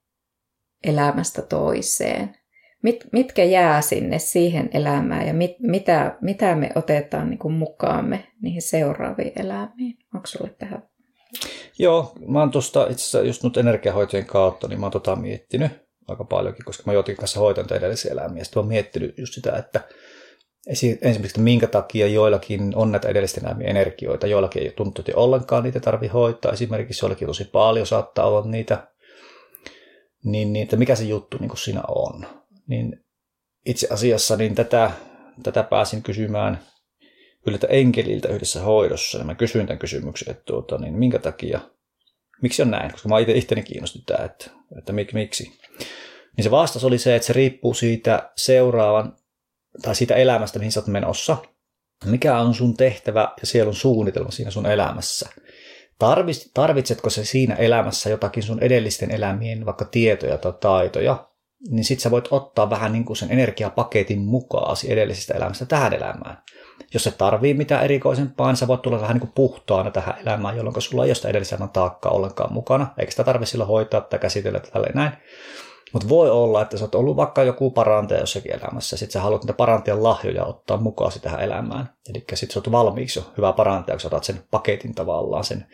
elämästä 0.83 1.41
toiseen? 1.41 2.35
mit, 2.83 3.05
mitkä 3.11 3.43
jää 3.43 3.81
sinne 3.81 4.19
siihen 4.19 4.69
elämään 4.73 5.27
ja 5.27 5.33
mit, 5.33 5.59
mitä, 5.59 6.17
mitä 6.21 6.55
me 6.55 6.69
otetaan 6.75 7.29
niin 7.29 7.51
mukaamme 7.51 8.27
niihin 8.41 8.61
seuraaviin 8.61 9.31
elämiin. 9.35 9.97
Onko 10.13 10.27
sulle 10.27 10.55
tähän? 10.59 10.83
Joo, 11.79 12.11
mä 12.27 12.39
oon 12.39 12.51
tuosta 12.51 12.83
itse 12.83 12.93
asiassa 12.93 13.21
just 13.21 13.43
nyt 13.43 13.57
energiahoitojen 13.57 14.25
kautta, 14.25 14.67
niin 14.67 14.79
mä 14.79 14.85
oon 14.85 14.91
tota 14.91 15.15
miettinyt 15.15 15.71
aika 16.07 16.23
paljonkin, 16.23 16.65
koska 16.65 16.83
mä 16.85 16.93
joutin 16.93 17.15
kanssa 17.15 17.39
hoitan 17.39 17.65
edellisiä 17.71 18.11
elämiä. 18.11 18.43
Sitten 18.43 18.59
mä 18.59 18.61
oon 18.61 18.67
miettinyt 18.67 19.17
just 19.17 19.33
sitä, 19.33 19.51
että 19.51 19.81
ensimmäiseksi, 20.67 21.39
minkä 21.39 21.67
takia 21.67 22.07
joillakin 22.07 22.71
on 22.75 22.91
näitä 22.91 23.07
edellisten 23.07 23.45
elämien 23.45 23.69
energioita, 23.69 24.27
joillakin 24.27 24.63
ei 24.63 24.71
tuntuu, 24.71 25.03
että 25.07 25.19
ollenkaan 25.19 25.63
niitä 25.63 25.79
tarvi 25.79 26.07
hoitaa. 26.07 26.51
Esimerkiksi 26.51 27.05
joillakin 27.05 27.27
tosi 27.27 27.45
paljon 27.45 27.87
saattaa 27.87 28.27
olla 28.27 28.45
niitä. 28.45 28.87
Niin, 30.23 30.53
niin 30.53 30.63
että 30.63 30.75
mikä 30.75 30.95
se 30.95 31.03
juttu 31.03 31.37
niin 31.37 31.57
siinä 31.57 31.81
on. 31.87 32.25
Niin 32.67 33.03
itse 33.65 33.87
asiassa 33.91 34.35
niin 34.35 34.55
tätä, 34.55 34.91
tätä 35.43 35.63
pääsin 35.63 36.03
kysymään 36.03 36.59
yllätä 37.47 37.67
enkeliltä 37.67 38.27
yhdessä 38.27 38.61
hoidossa. 38.61 39.17
Ja 39.17 39.23
mä 39.23 39.35
kysyin 39.35 39.67
tämän 39.67 39.79
kysymyksen, 39.79 40.31
että 40.31 40.43
tuota, 40.45 40.77
niin 40.77 40.93
minkä 40.93 41.19
takia, 41.19 41.59
miksi 42.41 42.61
on 42.61 42.71
näin, 42.71 42.91
koska 42.91 43.09
mä 43.09 43.19
itse 43.19 43.37
itteni 43.37 43.63
kiinnosti 43.63 43.99
tämä, 44.05 44.25
että, 44.25 44.51
että 44.77 44.93
mik, 44.93 45.13
miksi. 45.13 45.59
Niin 46.37 46.43
se 46.43 46.51
vastaus 46.51 46.83
oli 46.83 46.97
se, 46.97 47.15
että 47.15 47.25
se 47.25 47.33
riippuu 47.33 47.73
siitä 47.73 48.31
seuraavan 48.37 49.15
tai 49.81 49.95
siitä 49.95 50.15
elämästä, 50.15 50.59
mihin 50.59 50.71
sä 50.71 50.79
oot 50.79 50.87
menossa. 50.87 51.37
Mikä 52.05 52.39
on 52.39 52.53
sun 52.53 52.77
tehtävä 52.77 53.33
ja 53.41 53.47
sielun 53.47 53.75
suunnitelma 53.75 54.31
siinä 54.31 54.51
sun 54.51 54.65
elämässä? 54.65 55.29
Tarvitsetko 56.53 57.09
se 57.09 57.25
siinä 57.25 57.55
elämässä 57.55 58.09
jotakin 58.09 58.43
sun 58.43 58.59
edellisten 58.59 59.11
elämien 59.11 59.65
vaikka 59.65 59.85
tietoja 59.85 60.37
tai 60.37 60.53
taitoja, 60.59 61.29
niin 61.69 61.83
sit 61.83 61.99
sä 61.99 62.11
voit 62.11 62.27
ottaa 62.31 62.69
vähän 62.69 62.91
niin 62.91 63.05
kuin 63.05 63.17
sen 63.17 63.31
energiapaketin 63.31 64.21
mukaan 64.21 64.77
edellisestä 64.87 65.33
elämästä 65.33 65.65
tähän 65.65 65.93
elämään. 65.93 66.37
Jos 66.93 67.03
se 67.03 67.11
tarvii 67.11 67.53
mitään 67.53 67.83
erikoisempaa, 67.83 68.47
niin 68.47 68.57
sä 68.57 68.67
voit 68.67 68.81
tulla 68.81 69.01
vähän 69.01 69.13
niin 69.13 69.21
kuin 69.21 69.31
puhtaana 69.35 69.91
tähän 69.91 70.15
elämään, 70.21 70.57
jolloin 70.57 70.81
sulla 70.81 71.03
ei 71.03 71.09
ole 71.09 71.15
sitä 71.15 71.27
edellisen 71.27 71.69
taakkaa 71.73 72.11
ollenkaan 72.11 72.53
mukana, 72.53 72.87
eikä 72.97 73.11
sitä 73.11 73.23
tarvitse 73.23 73.51
silloin 73.51 73.67
hoitaa 73.67 74.01
tai 74.01 74.19
käsitellä 74.19 74.59
tälleen 74.59 74.95
näin. 74.95 75.11
Mutta 75.93 76.09
voi 76.09 76.29
olla, 76.29 76.61
että 76.61 76.77
sä 76.77 76.85
oot 76.85 76.95
ollut 76.95 77.17
vaikka 77.17 77.43
joku 77.43 77.71
parantaja 77.71 78.19
jossakin 78.19 78.55
elämässä, 78.55 78.93
ja 78.93 78.97
sit 78.97 79.11
sä 79.11 79.21
haluat 79.21 79.43
niitä 79.43 79.53
parantajan 79.53 80.03
lahjoja 80.03 80.45
ottaa 80.45 80.77
mukaan 80.77 81.11
tähän 81.21 81.41
elämään. 81.41 81.89
Eli 82.09 82.23
sit 82.33 82.51
sä 82.51 82.59
oot 82.59 82.71
valmiiksi 82.71 83.19
jo 83.19 83.25
hyvä 83.37 83.53
parantaja, 83.53 83.95
kun 83.95 84.01
sä 84.01 84.07
otat 84.07 84.23
sen 84.23 84.43
paketin 84.51 84.95
tavallaan, 84.95 85.43
sen 85.43 85.65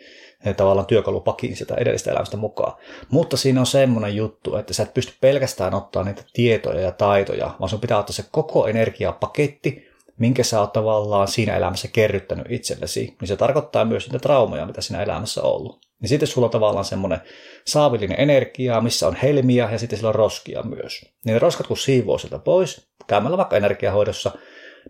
tavallaan 0.56 0.86
työkalupakin 0.86 1.56
sitä 1.56 1.74
edellistä 1.74 2.10
elämästä 2.10 2.36
mukaan. 2.36 2.72
Mutta 3.10 3.36
siinä 3.36 3.60
on 3.60 3.66
semmoinen 3.66 4.16
juttu, 4.16 4.56
että 4.56 4.74
sä 4.74 4.82
et 4.82 4.94
pysty 4.94 5.12
pelkästään 5.20 5.74
ottaa 5.74 6.04
niitä 6.04 6.22
tietoja 6.32 6.80
ja 6.80 6.92
taitoja, 6.92 7.54
vaan 7.60 7.68
sun 7.68 7.80
pitää 7.80 7.98
ottaa 7.98 8.12
se 8.12 8.24
koko 8.30 8.66
energiapaketti, 8.66 9.90
minkä 10.18 10.42
sä 10.42 10.60
oot 10.60 10.72
tavallaan 10.72 11.28
siinä 11.28 11.56
elämässä 11.56 11.88
kerryttänyt 11.88 12.46
itsellesi, 12.48 13.16
niin 13.20 13.28
se 13.28 13.36
tarkoittaa 13.36 13.84
myös 13.84 14.06
niitä 14.06 14.18
traumoja, 14.18 14.66
mitä 14.66 14.80
siinä 14.80 15.02
elämässä 15.02 15.42
on 15.42 15.52
ollut. 15.52 15.80
Niin 16.00 16.08
sitten 16.08 16.26
sulla 16.26 16.46
on 16.46 16.50
tavallaan 16.50 16.84
semmoinen 16.84 17.20
saavillinen 17.66 18.20
energia, 18.20 18.80
missä 18.80 19.08
on 19.08 19.14
helmiä 19.14 19.68
ja 19.72 19.78
sitten 19.78 19.98
sillä 19.98 20.08
on 20.08 20.14
roskia 20.14 20.62
myös. 20.62 21.02
Niin 21.24 21.32
ne 21.32 21.38
roskat 21.38 21.66
kun 21.66 21.76
siivoo 21.76 22.18
sieltä 22.18 22.38
pois, 22.38 22.88
käymällä 23.06 23.36
vaikka 23.36 23.56
energiahoidossa, 23.56 24.30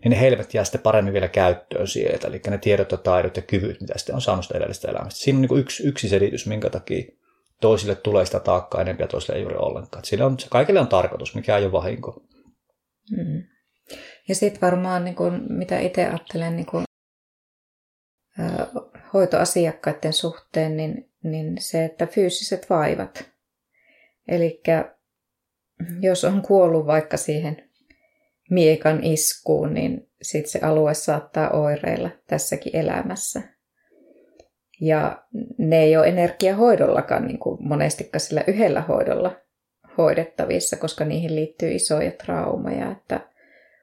niin 0.03 0.09
ne 0.09 0.19
helmet 0.19 0.53
jää 0.53 0.63
sitten 0.63 0.81
paremmin 0.81 1.13
vielä 1.13 1.27
käyttöön 1.27 1.87
sieltä. 1.87 2.27
Eli 2.27 2.41
ne 2.49 2.57
tiedot 2.57 2.91
ja 2.91 2.97
taidot 2.97 3.35
ja 3.35 3.41
kyvyt, 3.41 3.81
mitä 3.81 3.97
sitten 3.97 4.15
on 4.15 4.21
saanut 4.21 4.45
sitä 4.45 4.57
edellisestä 4.57 4.91
elämästä. 4.91 5.19
Siinä 5.19 5.37
on 5.37 5.41
niin 5.41 5.59
yksi, 5.59 5.87
yksi 5.87 6.09
selitys, 6.09 6.47
minkä 6.47 6.69
takia 6.69 7.03
toisille 7.61 7.95
tulee 7.95 8.25
sitä 8.25 8.39
taakkaa 8.39 8.81
enemmän 8.81 9.03
ja 9.03 9.07
toisille 9.07 9.35
ei 9.35 9.41
juuri 9.41 9.57
ollenkaan. 9.57 10.05
Sillä 10.05 10.25
on, 10.25 10.37
kaikille 10.49 10.79
on 10.79 10.87
tarkoitus, 10.87 11.35
mikä 11.35 11.57
ei 11.57 11.63
ole 11.63 11.71
vahinko. 11.71 12.23
Mm. 13.11 13.43
Ja 14.27 14.35
sitten 14.35 14.61
varmaan, 14.61 15.05
niin 15.05 15.15
kun, 15.15 15.45
mitä 15.49 15.79
itse 15.79 16.05
ajattelen 16.05 16.55
niin 16.55 16.65
kun, 16.65 16.83
ää, 18.39 18.67
hoitoasiakkaiden 19.13 20.13
suhteen, 20.13 20.77
niin, 20.77 21.11
niin 21.23 21.57
se, 21.59 21.85
että 21.85 22.07
fyysiset 22.07 22.69
vaivat. 22.69 23.31
Eli 24.27 24.61
jos 26.01 26.23
on 26.23 26.41
kuollut 26.41 26.85
vaikka 26.85 27.17
siihen 27.17 27.70
miekan 28.51 29.03
iskuun, 29.03 29.73
niin 29.73 30.09
sitten 30.21 30.51
se 30.51 30.59
alue 30.59 30.93
saattaa 30.93 31.49
oireilla 31.49 32.09
tässäkin 32.27 32.75
elämässä. 32.75 33.41
Ja 34.81 35.23
ne 35.57 35.83
ei 35.83 35.97
ole 35.97 36.07
energiahoidollakaan 36.07 37.27
niin 37.27 37.39
kuin 37.39 37.57
monestikaan 37.67 38.19
sillä 38.19 38.43
yhdellä 38.47 38.81
hoidolla 38.81 39.35
hoidettavissa, 39.97 40.77
koska 40.77 41.05
niihin 41.05 41.35
liittyy 41.35 41.71
isoja 41.71 42.11
traumaja, 42.11 42.91
että 42.91 43.19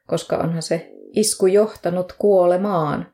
koska 0.07 0.37
onhan 0.37 0.61
se 0.63 0.91
isku 1.13 1.47
johtanut 1.47 2.13
kuolemaan, 2.19 3.13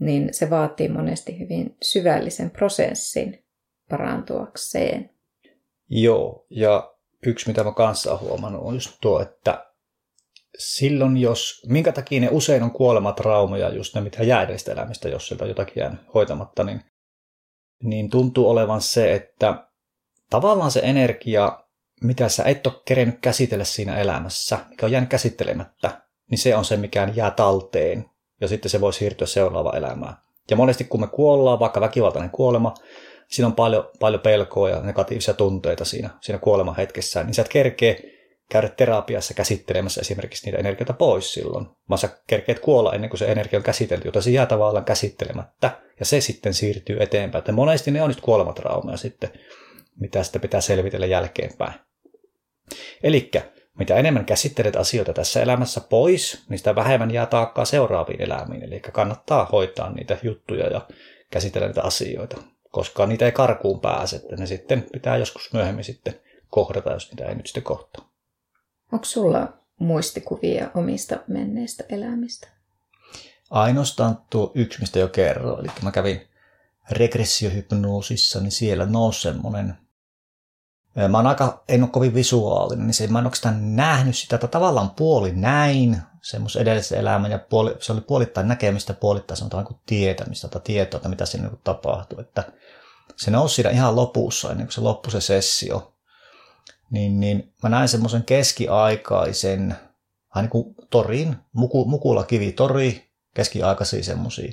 niin 0.00 0.34
se 0.34 0.50
vaatii 0.50 0.88
monesti 0.88 1.38
hyvin 1.38 1.76
syvällisen 1.82 2.50
prosessin 2.50 3.44
parantuakseen. 3.90 5.10
Joo, 5.88 6.46
ja 6.50 6.94
yksi 7.26 7.48
mitä 7.48 7.64
mä 7.64 7.72
kanssa 7.72 8.10
olen 8.10 8.20
huomannut 8.20 8.62
on 8.64 8.74
just 8.74 8.98
tuo, 9.00 9.22
että 9.22 9.65
silloin 10.58 11.16
jos, 11.16 11.62
minkä 11.68 11.92
takia 11.92 12.20
ne 12.20 12.28
usein 12.30 12.62
on 12.62 12.70
kuolematraumoja, 12.70 13.74
just 13.74 13.94
ne 13.94 14.00
mitä 14.00 14.22
jää 14.22 14.42
edestä 14.42 14.72
elämistä, 14.72 15.08
jos 15.08 15.28
sieltä 15.28 15.46
jotakin 15.46 15.80
jää 15.80 15.96
hoitamatta, 16.14 16.64
niin, 16.64 16.80
niin 17.82 18.10
tuntuu 18.10 18.50
olevan 18.50 18.80
se, 18.80 19.14
että 19.14 19.68
tavallaan 20.30 20.70
se 20.70 20.80
energia, 20.84 21.58
mitä 22.02 22.28
sä 22.28 22.44
et 22.44 22.66
ole 22.66 22.74
kerennyt 22.84 23.18
käsitellä 23.20 23.64
siinä 23.64 23.96
elämässä, 23.96 24.58
mikä 24.70 24.86
on 24.86 24.92
jäänyt 24.92 25.10
käsittelemättä, 25.10 26.00
niin 26.30 26.38
se 26.38 26.56
on 26.56 26.64
se, 26.64 26.76
mikä 26.76 27.08
jää 27.14 27.30
talteen 27.30 28.10
ja 28.40 28.48
sitten 28.48 28.70
se 28.70 28.80
voi 28.80 28.92
siirtyä 28.92 29.26
seuraavaan 29.26 29.78
elämään. 29.78 30.14
Ja 30.50 30.56
monesti 30.56 30.84
kun 30.84 31.00
me 31.00 31.06
kuollaan, 31.06 31.60
vaikka 31.60 31.80
väkivaltainen 31.80 32.30
kuolema, 32.30 32.74
siinä 33.28 33.46
on 33.46 33.54
paljon, 33.54 33.90
paljon 34.00 34.20
pelkoa 34.20 34.70
ja 34.70 34.80
negatiivisia 34.80 35.34
tunteita 35.34 35.84
siinä, 35.84 36.10
siinä 36.20 36.38
kuoleman 36.38 36.76
hetkessä, 36.76 37.22
niin 37.22 37.34
sä 37.34 37.42
et 37.42 37.48
kerkee 37.48 38.15
käydä 38.48 38.68
terapiassa 38.68 39.34
käsittelemässä 39.34 40.00
esimerkiksi 40.00 40.46
niitä 40.46 40.58
energioita 40.58 40.92
pois 40.92 41.32
silloin, 41.32 41.66
vaan 41.88 41.98
sä 41.98 42.08
kerkeet 42.26 42.58
kuolla 42.58 42.92
ennen 42.92 43.10
kuin 43.10 43.18
se 43.18 43.26
energia 43.26 43.58
on 43.58 43.62
käsitelty, 43.62 44.08
jota 44.08 44.22
se 44.22 44.30
jää 44.30 44.46
tavallaan 44.46 44.84
käsittelemättä, 44.84 45.70
ja 46.00 46.06
se 46.06 46.20
sitten 46.20 46.54
siirtyy 46.54 46.96
eteenpäin. 47.00 47.40
Että 47.40 47.52
monesti 47.52 47.90
ne 47.90 48.02
on 48.02 48.08
nyt 48.08 48.20
kuolematraumaa 48.20 48.96
sitten, 48.96 49.30
mitä 50.00 50.22
sitten 50.22 50.40
pitää 50.40 50.60
selvitellä 50.60 51.06
jälkeenpäin. 51.06 51.74
Eli 53.02 53.30
mitä 53.78 53.94
enemmän 53.94 54.24
käsittelet 54.24 54.76
asioita 54.76 55.12
tässä 55.12 55.42
elämässä 55.42 55.80
pois, 55.80 56.44
niin 56.48 56.58
sitä 56.58 56.74
vähemmän 56.74 57.10
jää 57.10 57.26
taakkaa 57.26 57.64
seuraaviin 57.64 58.22
elämiin. 58.22 58.62
Eli 58.62 58.80
kannattaa 58.80 59.44
hoitaa 59.44 59.92
niitä 59.92 60.18
juttuja 60.22 60.66
ja 60.66 60.88
käsitellä 61.30 61.66
niitä 61.66 61.82
asioita, 61.82 62.36
koska 62.70 63.06
niitä 63.06 63.24
ei 63.24 63.32
karkuun 63.32 63.80
pääse, 63.80 64.16
että 64.16 64.36
ne 64.36 64.46
sitten 64.46 64.86
pitää 64.92 65.16
joskus 65.16 65.52
myöhemmin 65.52 65.84
sitten 65.84 66.20
kohdata, 66.50 66.92
jos 66.92 67.10
niitä 67.10 67.28
ei 67.28 67.34
nyt 67.34 67.46
sitten 67.46 67.62
kohtaa. 67.62 68.05
Onko 68.92 69.04
sulla 69.04 69.52
muistikuvia 69.78 70.70
omista 70.74 71.16
menneistä 71.26 71.84
elämistä? 71.88 72.48
Ainoastaan 73.50 74.18
tuo 74.30 74.52
yksi, 74.54 74.80
mistä 74.80 74.98
jo 74.98 75.08
kerroin. 75.08 75.60
Eli 75.60 75.72
mä 75.82 75.92
kävin 75.92 76.28
regressiohypnoosissa, 76.90 78.40
niin 78.40 78.52
siellä 78.52 78.86
nousi 78.86 79.20
semmoinen 79.20 79.74
Mä 81.08 81.18
oon 81.18 81.26
aika, 81.26 81.64
en 81.68 81.82
ole 81.82 81.90
kovin 81.90 82.14
visuaalinen, 82.14 82.86
niin 82.86 82.94
se, 82.94 83.06
mä 83.06 83.18
en 83.18 83.24
oikeastaan 83.24 83.76
nähnyt 83.76 84.16
sitä, 84.16 84.36
että 84.36 84.48
tavallaan 84.48 84.90
puoli 84.90 85.32
näin 85.32 86.02
semmoisen 86.22 86.62
edellisen 86.62 86.98
elämän 86.98 87.30
ja 87.30 87.38
puoli, 87.38 87.76
se 87.80 87.92
oli 87.92 88.00
puolittain 88.00 88.48
näkemistä, 88.48 88.94
puolittain 88.94 89.38
sanotaan 89.38 89.64
kuin 89.64 89.80
tietämistä 89.86 90.48
tai 90.48 90.60
tietoa, 90.64 90.98
että 90.98 91.08
mitä 91.08 91.26
siinä 91.26 91.48
niin 91.48 91.60
tapahtui. 91.64 92.20
Että 92.20 92.44
se 93.16 93.30
nousi 93.30 93.54
siinä 93.54 93.70
ihan 93.70 93.96
lopussa, 93.96 94.50
ennen 94.50 94.66
kuin 94.66 94.74
se 94.74 94.80
loppui 94.80 95.12
se 95.12 95.20
sessio. 95.20 95.95
Niin, 96.90 97.20
niin 97.20 97.52
mä 97.62 97.68
näin 97.68 97.88
semmoisen 97.88 98.24
keskiaikaisen, 98.24 99.76
niin 100.34 100.48
kuin 100.48 100.74
torin, 100.90 101.36
muku, 101.52 101.86
tori, 102.56 103.10
keskiaikaisia 103.34 104.02
semmoisia 104.02 104.52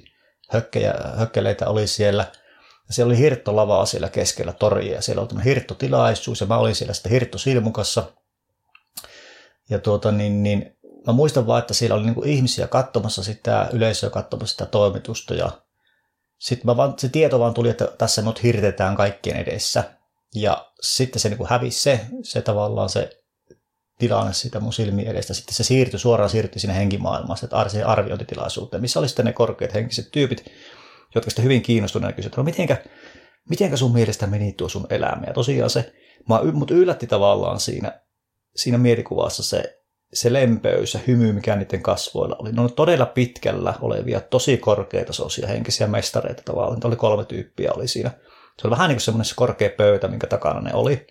hökkejä, 0.49 0.93
hökkeleitä 1.17 1.69
oli 1.69 1.87
siellä– 1.87 2.25
ja 2.87 2.93
siellä 2.93 3.11
oli 3.11 3.17
hirttolava 3.17 3.85
siellä 3.85 4.09
keskellä 4.09 4.53
toria 4.53 4.95
ja 4.95 5.01
siellä 5.01 5.21
oli 5.21 5.27
tämmöinen 5.27 5.49
hirttotilaisuus 5.49 6.41
ja 6.41 6.47
mä 6.47 6.57
olin 6.57 6.75
siellä 6.75 6.93
sitten 6.93 7.11
hirttosilmukassa. 7.11 8.03
Ja 9.69 9.79
tuota 9.79 10.11
niin, 10.11 10.43
niin 10.43 10.77
mä 11.07 11.13
muistan 11.13 11.47
vaan, 11.47 11.59
että 11.59 11.73
siellä 11.73 11.95
oli 11.95 12.05
niin 12.05 12.27
ihmisiä 12.27 12.67
katsomassa 12.67 13.23
sitä, 13.23 13.69
yleisöä 13.73 14.09
katsomassa 14.09 14.51
sitä 14.51 14.65
toimitusta 14.65 15.33
ja 15.33 15.51
sitten 16.37 16.65
mä 16.65 16.77
vaan, 16.77 16.93
se 16.97 17.09
tieto 17.09 17.39
vaan 17.39 17.53
tuli, 17.53 17.69
että 17.69 17.87
tässä 17.97 18.21
mut 18.21 18.43
hirtetään 18.43 18.95
kaikkien 18.95 19.37
edessä. 19.37 19.83
Ja 20.35 20.71
sitten 20.81 21.19
se 21.19 21.29
niin 21.29 21.47
hävisi 21.49 21.81
se, 21.81 21.99
se 22.23 22.41
tavallaan 22.41 22.89
se 22.89 23.09
tilanne 23.99 24.33
sitä 24.33 24.59
mun 24.59 24.73
silmiin 24.73 25.07
edestä. 25.07 25.33
Sitten 25.33 25.55
se 25.55 25.63
siirtyi, 25.63 25.99
suoraan 25.99 26.29
siirtyi 26.29 26.59
sinne 26.59 26.75
henkimaailmaan, 26.75 27.39
että 27.43 27.57
arviointitilaisuuteen, 27.85 28.81
missä 28.81 28.99
oli 28.99 29.07
sitten 29.07 29.25
ne 29.25 29.33
korkeat 29.33 29.73
henkiset 29.73 30.11
tyypit, 30.11 30.45
jotka 31.15 31.29
sitten 31.29 31.43
hyvin 31.43 31.61
kiinnostuneena 31.61 32.15
kysyivät, 32.15 32.37
no 32.37 32.43
mitenkä, 32.43 32.77
mitenkä 33.49 33.77
sun 33.77 33.93
mielestä 33.93 34.27
meni 34.27 34.53
tuo 34.53 34.69
sun 34.69 34.87
elämä? 34.89 35.23
Ja 35.27 35.33
tosiaan 35.33 35.69
se, 35.69 35.93
mut 36.53 36.71
yllätti 36.71 37.07
tavallaan 37.07 37.59
siinä, 37.59 38.01
siinä 38.55 38.77
mielikuvassa 38.77 39.43
se, 39.43 39.79
se 40.13 40.33
lempeys 40.33 40.93
ja 40.93 40.99
hymy, 41.07 41.31
mikä 41.31 41.55
niiden 41.55 41.83
kasvoilla 41.83 42.35
oli. 42.39 42.51
Ne 42.51 42.61
on 42.61 42.73
todella 42.73 43.05
pitkällä 43.05 43.73
olevia, 43.81 44.21
tosi 44.21 44.57
korkeatasoisia 44.57 45.47
henkisiä 45.47 45.87
mestareita 45.87 46.41
tavallaan. 46.45 46.75
Niitä 46.75 46.87
oli 46.87 46.95
kolme 46.95 47.25
tyyppiä 47.25 47.71
oli 47.73 47.87
siinä. 47.87 48.11
Se 48.61 48.67
oli 48.67 48.71
vähän 48.71 48.87
niin 48.89 48.95
kuin 48.95 49.01
semmoinen 49.01 49.25
se 49.25 49.35
korkea 49.35 49.69
pöytä, 49.77 50.07
minkä 50.07 50.27
takana 50.27 50.61
ne 50.61 50.73
oli. 50.73 51.07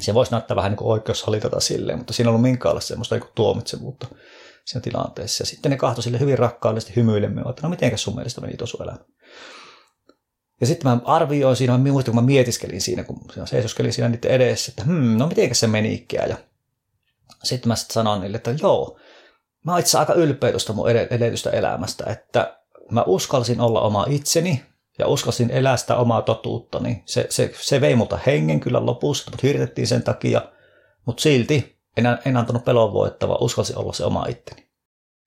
Se 0.00 0.14
voisi 0.14 0.32
näyttää 0.32 0.56
vähän 0.56 0.70
niin 0.70 0.76
kuin 0.76 0.88
oikeushalitata 0.88 1.60
silleen, 1.60 1.98
mutta 1.98 2.12
siinä 2.12 2.28
ei 2.28 2.30
ollut 2.30 2.42
minkäänlaista 2.42 2.88
semmoista 2.88 3.14
niin 3.14 3.28
tuomitsevuutta 3.34 4.06
siinä 4.64 4.82
tilanteessa. 4.82 5.42
Ja 5.42 5.46
sitten 5.46 5.70
ne 5.70 5.76
kahtoi 5.76 6.02
sille 6.02 6.20
hyvin 6.20 6.38
rakkaallisesti 6.38 6.96
hymyilemmin, 6.96 7.48
että 7.48 7.62
no 7.62 7.68
mitenkäs 7.68 8.02
sun 8.02 8.14
mielestä 8.14 8.40
meni 8.40 8.56
tuossa 8.56 8.84
elämä. 8.84 8.98
Ja 10.60 10.66
sitten 10.66 10.90
mä 10.90 11.00
arvioin 11.04 11.56
siinä, 11.56 11.78
mä 11.78 11.90
muistin, 11.92 12.14
kun 12.14 12.22
mä 12.22 12.26
mietiskelin 12.26 12.80
siinä, 12.80 13.04
kun 13.04 13.20
seisoskelin 13.44 13.92
siinä 13.92 14.08
niiden 14.08 14.30
edessä, 14.30 14.72
että 14.72 14.84
hmm, 14.84 15.18
no 15.18 15.26
mitenkäs 15.26 15.60
se 15.60 15.66
menikään. 15.66 16.30
Ja 16.30 16.36
sitten 17.42 17.68
mä 17.68 17.76
sitten 17.76 17.94
sanoin 17.94 18.20
niille, 18.20 18.36
että 18.36 18.54
joo, 18.62 18.98
mä 19.64 19.72
oon 19.72 19.80
itse 19.80 19.98
aika 19.98 20.14
ylpeä 20.14 20.50
tuosta 20.50 20.72
mun 20.72 20.90
elämästä, 21.52 22.04
että 22.10 22.60
mä 22.90 23.02
uskalsin 23.06 23.60
olla 23.60 23.80
oma 23.80 24.06
itseni 24.08 24.62
ja 24.98 25.08
uskalsin 25.08 25.50
elää 25.50 25.76
sitä 25.76 25.96
omaa 25.96 26.22
totuutta, 26.22 26.80
niin 26.80 27.02
se, 27.04 27.26
se, 27.30 27.52
se 27.60 27.80
vei 27.80 27.94
multa 27.94 28.18
hengen 28.26 28.60
kyllä 28.60 28.86
lopussa, 28.86 29.30
mutta 29.30 29.46
hirtettiin 29.46 29.86
sen 29.86 30.02
takia, 30.02 30.42
mutta 31.06 31.22
silti 31.22 31.76
en, 31.96 32.04
en 32.24 32.36
antanut 32.36 32.64
pelon 32.64 32.92
voittava, 32.92 33.38
uskalsin 33.40 33.78
olla 33.78 33.92
se 33.92 34.04
oma 34.04 34.26
itteni. 34.28 34.68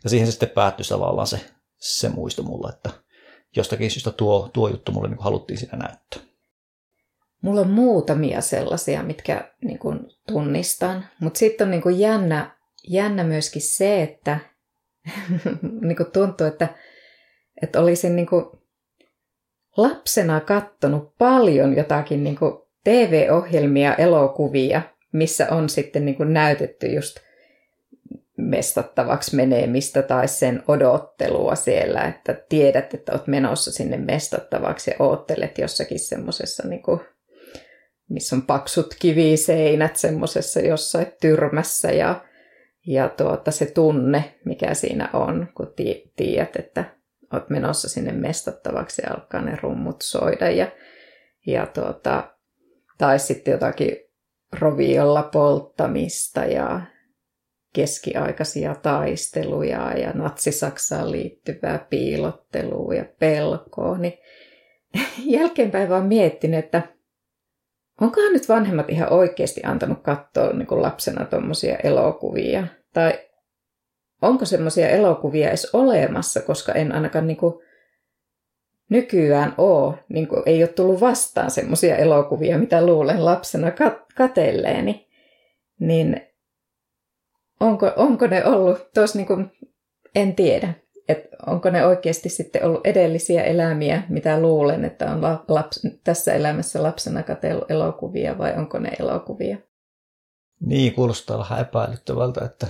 Ja 0.04 0.10
siihen 0.10 0.28
se 0.28 0.32
sitten 0.32 0.50
päättyi 0.50 0.86
tavallaan 0.90 1.28
se, 1.28 1.40
se 1.78 2.10
muisto 2.10 2.44
mulle, 2.44 2.70
että 2.70 2.90
jostakin 3.56 3.92
syystä 3.92 4.12
tuo, 4.12 4.50
tuo 4.54 4.68
juttu 4.68 4.92
mulle 4.92 5.08
niin 5.10 5.20
haluttiin 5.20 5.58
siinä 5.58 5.78
näyttää. 5.78 6.20
Mulla 7.42 7.62
on 7.62 7.70
muutamia 7.70 8.42
sellaisia, 8.42 9.04
mitkä 9.04 9.54
niin 9.62 9.80
kuin 9.80 10.00
tunnistan, 10.28 11.06
mutta 11.20 11.38
sitten 11.38 11.66
on 11.66 11.72
niin 11.72 11.82
kuin 11.82 12.00
jännä, 12.00 12.58
jännä 12.88 13.24
myöskin 13.24 13.62
se, 13.62 14.04
että 14.04 14.40
niin 15.82 15.98
kuin 15.98 16.12
tuntuu, 16.12 16.48
että, 16.48 16.76
että 17.62 17.82
olisin 17.82 18.16
niin 18.16 18.28
kuin 18.28 18.46
lapsena 19.78 20.40
kattonut 20.40 21.18
paljon 21.18 21.78
jotakin 21.78 22.24
niin 22.24 22.36
kuin 22.36 22.54
TV-ohjelmia, 22.84 23.96
elokuvia, 23.96 24.82
missä 25.12 25.48
on 25.52 25.70
sitten 25.70 26.06
niin 26.06 26.16
kuin 26.16 26.34
näytetty 26.34 26.88
just 26.88 27.20
mestattavaksi 28.38 29.36
menemistä 29.36 30.02
tai 30.02 30.28
sen 30.28 30.64
odottelua 30.68 31.56
siellä, 31.56 32.04
että 32.04 32.42
tiedät, 32.50 32.94
että 32.94 33.12
olet 33.12 33.28
menossa 33.28 33.72
sinne 33.72 33.98
mestattavaksi 33.98 34.92
ja 34.92 34.96
oottelet 35.00 35.58
jossakin 35.58 36.00
semmoisessa, 36.00 36.68
niin 36.68 36.82
missä 38.10 38.36
on 38.36 38.42
paksut 38.42 38.96
kiviseinät 39.00 39.96
semmoisessa 39.96 40.60
jossain 40.60 41.08
tyrmässä 41.22 41.92
ja, 41.92 42.26
ja 42.88 43.10
tuota, 43.10 43.52
se 43.52 43.66
tunne, 43.66 44.36
mikä 44.46 44.74
siinä 44.74 45.10
on, 45.14 45.48
kun 45.56 45.74
tiedät, 46.16 46.56
että 46.56 46.86
olet 47.34 47.50
menossa 47.50 47.90
sinne 47.90 48.12
mestattavaksi 48.12 49.02
ja 49.06 49.14
alkaa 49.14 49.42
ne 49.42 49.58
rummut 49.62 50.02
soida 50.02 50.50
ja, 50.50 50.72
ja 51.48 51.66
tuota, 51.66 52.36
tai 52.98 53.20
sitten 53.20 53.52
jotakin 53.52 53.98
roviolla 54.60 55.24
polttamista 55.24 56.46
ja 56.46 56.82
keskiaikaisia 57.74 58.76
taisteluja 58.76 59.98
ja 59.98 60.12
natsisaksaan 60.14 61.12
liittyvää 61.12 61.86
piilottelua 61.90 62.94
ja 62.94 63.06
pelkoa, 63.20 63.98
niin 63.98 64.14
jälkeenpäin 65.38 65.90
vaan 65.90 66.06
miettin, 66.06 66.54
että 66.54 66.82
onkohan 68.02 68.34
nyt 68.34 68.50
vanhemmat 68.50 68.90
ihan 68.90 69.14
oikeasti 69.14 69.62
antanut 69.64 70.02
katsoa 70.02 70.54
niin 70.54 70.68
kuin 70.68 70.82
lapsena 70.82 71.26
tuommoisia 71.26 71.76
elokuvia? 71.76 72.68
Tai 72.94 73.29
onko 74.22 74.46
semmoisia 74.46 74.90
elokuvia 74.90 75.48
edes 75.48 75.70
olemassa, 75.74 76.42
koska 76.42 76.74
en 76.74 76.92
ainakaan 76.92 77.28
niin 77.28 77.38
kuin 77.38 77.54
nykyään 78.90 79.54
ole, 79.58 79.96
niin 80.10 80.28
kuin 80.28 80.44
ei 80.46 80.64
ole 80.64 80.68
tullut 80.68 81.02
vastaan 81.02 81.52
semmoisia 81.52 81.96
elokuvia, 81.96 82.58
mitä 82.58 82.86
luulen 82.86 83.26
lapsena 83.26 83.70
kat- 83.70 84.14
katelleeni. 84.16 85.08
Niin 85.80 86.22
onko, 87.60 87.92
onko 87.96 88.28
ne 88.28 88.46
ollut, 88.46 88.94
tuossa 88.94 89.18
niin 89.18 89.28
kuin, 89.28 89.52
en 90.16 90.36
tiedä, 90.36 90.74
että 91.10 91.38
onko 91.46 91.70
ne 91.70 91.86
oikeasti 91.86 92.30
sitten 92.30 92.66
ollut 92.66 92.88
edellisiä 92.88 93.44
elämiä, 93.44 94.04
mitä 94.10 94.42
luulen, 94.42 94.86
että 94.86 95.12
on 95.12 95.22
laps, 95.48 95.88
tässä 96.04 96.34
elämässä 96.34 96.84
lapsena 96.84 97.24
katsellut 97.24 97.72
elokuvia 97.72 98.38
vai 98.38 98.54
onko 98.58 98.80
ne 98.80 98.92
elokuvia? 99.00 99.58
Niin, 100.60 100.94
kuulostaa 100.94 101.38
vähän 101.38 101.62
epäilyttävältä, 101.62 102.46
että 102.46 102.68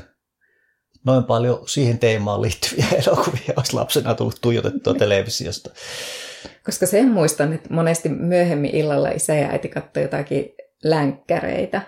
noin 1.06 1.24
paljon 1.24 1.60
siihen 1.68 2.00
teemaan 2.00 2.42
liittyviä 2.42 2.86
elokuvia 3.08 3.54
olisi 3.58 3.74
lapsena 3.74 4.16
tullut 4.16 4.42
tuijotettua 4.42 4.94
televisiosta. 4.94 5.70
Koska 6.66 6.86
sen 6.86 7.08
muistan, 7.08 7.54
että 7.54 7.74
monesti 7.74 8.10
myöhemmin 8.10 8.76
illalla 8.76 9.10
isä 9.10 9.36
ja 9.36 9.50
äiti 9.50 9.70
katsoi 9.70 10.04
jotakin 10.04 10.46
länkkäreitä, 10.84 11.82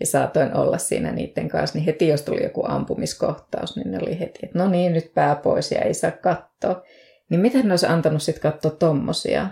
ja 0.00 0.06
saatoin 0.06 0.56
olla 0.56 0.78
siinä 0.78 1.12
niiden 1.12 1.48
kanssa, 1.48 1.78
niin 1.78 1.86
heti 1.86 2.08
jos 2.08 2.22
tuli 2.22 2.42
joku 2.42 2.64
ampumiskohtaus, 2.66 3.76
niin 3.76 3.90
ne 3.90 3.98
oli 4.02 4.20
heti, 4.20 4.38
että 4.42 4.58
no 4.58 4.68
niin, 4.68 4.92
nyt 4.92 5.14
pää 5.14 5.36
pois 5.36 5.72
ja 5.72 5.80
ei 5.80 5.94
saa 5.94 6.10
katsoa. 6.10 6.82
Niin 7.30 7.40
miten 7.40 7.66
ne 7.66 7.72
olisi 7.72 7.86
antanut 7.86 8.22
sitten 8.22 8.52
katsoa 8.52 8.70
tommosia? 8.70 9.48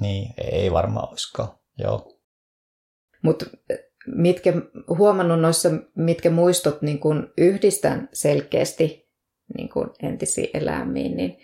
Niin, 0.00 0.34
ei 0.38 0.72
varmaan 0.72 1.08
olisikaan, 1.08 1.48
joo. 1.78 2.18
Mutta 3.22 3.46
mitkä, 4.06 4.52
huomannut 4.88 5.40
noissa, 5.40 5.70
mitkä 5.94 6.30
muistot 6.30 6.82
niin 6.82 6.98
kun 6.98 7.32
yhdistän 7.38 8.08
selkeästi 8.12 9.06
niin 9.56 9.68
kun 9.68 9.94
entisiin 10.02 10.50
elämiin, 10.54 11.16
niin, 11.16 11.38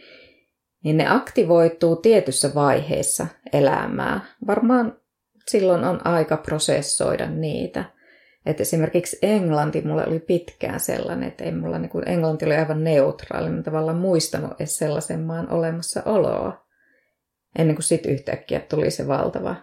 niin 0.84 0.96
ne 0.96 1.08
aktivoituu 1.08 1.96
tietyssä 1.96 2.54
vaiheessa 2.54 3.26
elämää. 3.52 4.20
Varmaan 4.46 4.96
silloin 5.50 5.84
on 5.84 6.06
aika 6.06 6.36
prosessoida 6.36 7.30
niitä– 7.30 7.84
että 8.46 8.62
esimerkiksi 8.62 9.18
englanti 9.22 9.80
mulle 9.80 10.06
oli 10.06 10.18
pitkään 10.18 10.80
sellainen, 10.80 11.28
että 11.28 11.44
ei 11.44 11.52
mulla, 11.52 11.78
niin 11.78 11.90
kuin, 11.90 12.08
englanti 12.08 12.44
oli 12.44 12.56
aivan 12.56 12.84
neutraali, 12.84 13.50
mä 13.50 13.62
tavallaan 13.62 13.96
muistanut 13.96 14.52
edes 14.60 14.76
sellaisen 14.76 15.20
maan 15.20 15.50
olemassaoloa. 15.50 16.66
Ennen 17.58 17.76
kuin 17.76 17.84
sitten 17.84 18.12
yhtäkkiä 18.12 18.60
tuli 18.60 18.90
se 18.90 19.06
valtava 19.06 19.56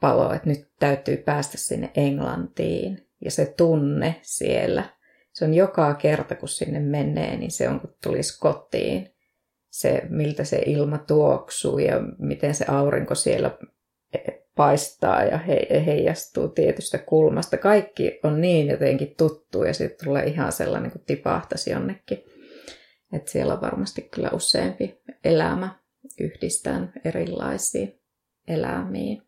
palo, 0.00 0.32
että 0.32 0.48
nyt 0.48 0.68
täytyy 0.78 1.16
päästä 1.16 1.58
sinne 1.58 1.90
Englantiin. 1.96 3.08
Ja 3.24 3.30
se 3.30 3.54
tunne 3.56 4.16
siellä, 4.22 4.84
se 5.32 5.44
on 5.44 5.54
joka 5.54 5.94
kerta 5.94 6.34
kun 6.34 6.48
sinne 6.48 6.80
menee, 6.80 7.36
niin 7.36 7.50
se 7.50 7.68
on 7.68 7.80
kun 7.80 7.94
tulisi 8.02 8.40
kotiin. 8.40 9.14
Se, 9.70 10.02
miltä 10.08 10.44
se 10.44 10.62
ilma 10.66 10.98
tuoksuu 10.98 11.78
ja 11.78 12.00
miten 12.18 12.54
se 12.54 12.64
aurinko 12.68 13.14
siellä 13.14 13.58
paistaa 14.56 15.24
ja 15.24 15.38
he, 15.38 15.66
heijastuu 15.86 16.48
tietystä 16.48 16.98
kulmasta. 16.98 17.56
Kaikki 17.56 18.20
on 18.22 18.40
niin 18.40 18.68
jotenkin 18.68 19.14
tuttu 19.16 19.64
ja 19.64 19.74
sitten 19.74 20.06
tulee 20.06 20.24
ihan 20.24 20.52
sellainen 20.52 20.90
kuin 20.90 21.04
tipahtaisi 21.06 21.70
jonnekin. 21.70 22.24
Että 23.12 23.30
siellä 23.30 23.54
on 23.54 23.60
varmasti 23.60 24.02
kyllä 24.02 24.30
useampi 24.32 25.00
elämä 25.24 25.78
yhdistään 26.20 26.92
erilaisiin 27.04 28.00
elämiin. 28.48 29.22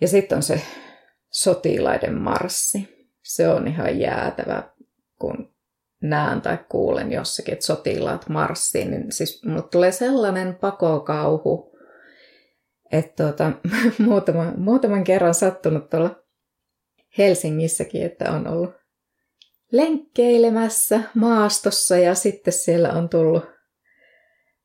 Ja 0.00 0.08
sitten 0.08 0.36
on 0.36 0.42
se 0.42 0.60
sotilaiden 1.30 2.14
marssi. 2.14 3.08
Se 3.22 3.48
on 3.48 3.68
ihan 3.68 4.00
jäätävä, 4.00 4.70
kun 5.18 5.54
näen 6.02 6.40
tai 6.40 6.58
kuulen 6.68 7.12
jossakin, 7.12 7.52
että 7.52 7.66
sotilaat 7.66 8.28
marssiin, 8.28 8.90
niin 8.90 9.12
siis 9.12 9.44
mulle 9.44 9.62
tulee 9.62 9.92
sellainen 9.92 10.54
pakokauhu, 10.54 11.78
että 12.92 13.24
tuota, 13.24 13.52
muutama, 14.06 14.52
muutaman 14.56 15.04
kerran 15.04 15.34
sattunut 15.34 15.90
tuolla 15.90 16.22
Helsingissäkin, 17.18 18.02
että 18.02 18.32
on 18.32 18.48
ollut 18.48 18.74
lenkkeilemässä 19.72 21.00
maastossa 21.14 21.96
ja 21.96 22.14
sitten 22.14 22.52
siellä 22.52 22.92
on 22.92 23.08
tullut 23.08 23.44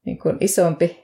niin 0.06 0.20
kuin 0.20 0.38
isompi 0.40 1.01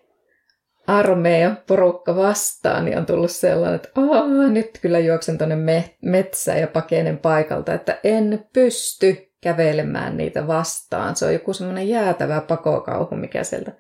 armeija 0.88 1.55
porukka 1.67 2.15
vastaan, 2.15 2.85
niin 2.85 2.97
on 2.97 3.05
tullut 3.05 3.31
sellainen, 3.31 3.75
että 3.75 3.89
Aa, 3.95 4.47
nyt 4.47 4.79
kyllä 4.81 4.99
juoksen 4.99 5.38
tuonne 5.38 5.91
metsään 6.01 6.59
ja 6.59 6.67
pakenen 6.67 7.17
paikalta, 7.17 7.73
että 7.73 7.99
en 8.03 8.47
pysty 8.53 9.31
kävelemään 9.41 10.17
niitä 10.17 10.47
vastaan. 10.47 11.15
Se 11.15 11.25
on 11.25 11.33
joku 11.33 11.53
semmoinen 11.53 11.89
jäätävä 11.89 12.41
pakokauhu, 12.41 13.15
mikä 13.15 13.43
sieltä 13.43 13.71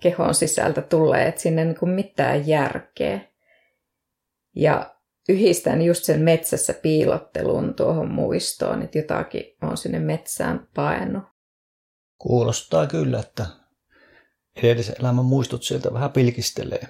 kehon 0.00 0.34
sisältä 0.34 0.82
tulee, 0.82 1.28
että 1.28 1.40
sinne 1.40 1.64
niin 1.64 1.88
mitään 1.88 2.48
järkeä. 2.48 3.20
Ja 4.56 4.94
yhdistän 5.28 5.82
just 5.82 6.04
sen 6.04 6.20
metsässä 6.20 6.74
piilottelun 6.74 7.74
tuohon 7.74 8.10
muistoon, 8.10 8.82
että 8.82 8.98
jotakin 8.98 9.56
on 9.62 9.76
sinne 9.76 9.98
metsään 9.98 10.68
paennut. 10.74 11.24
Kuulostaa 12.18 12.86
kyllä, 12.86 13.20
että 13.20 13.46
edellisen 14.56 14.94
elämän 15.00 15.24
muistot 15.24 15.62
sieltä 15.62 15.92
vähän 15.92 16.10
pilkistelee. 16.10 16.86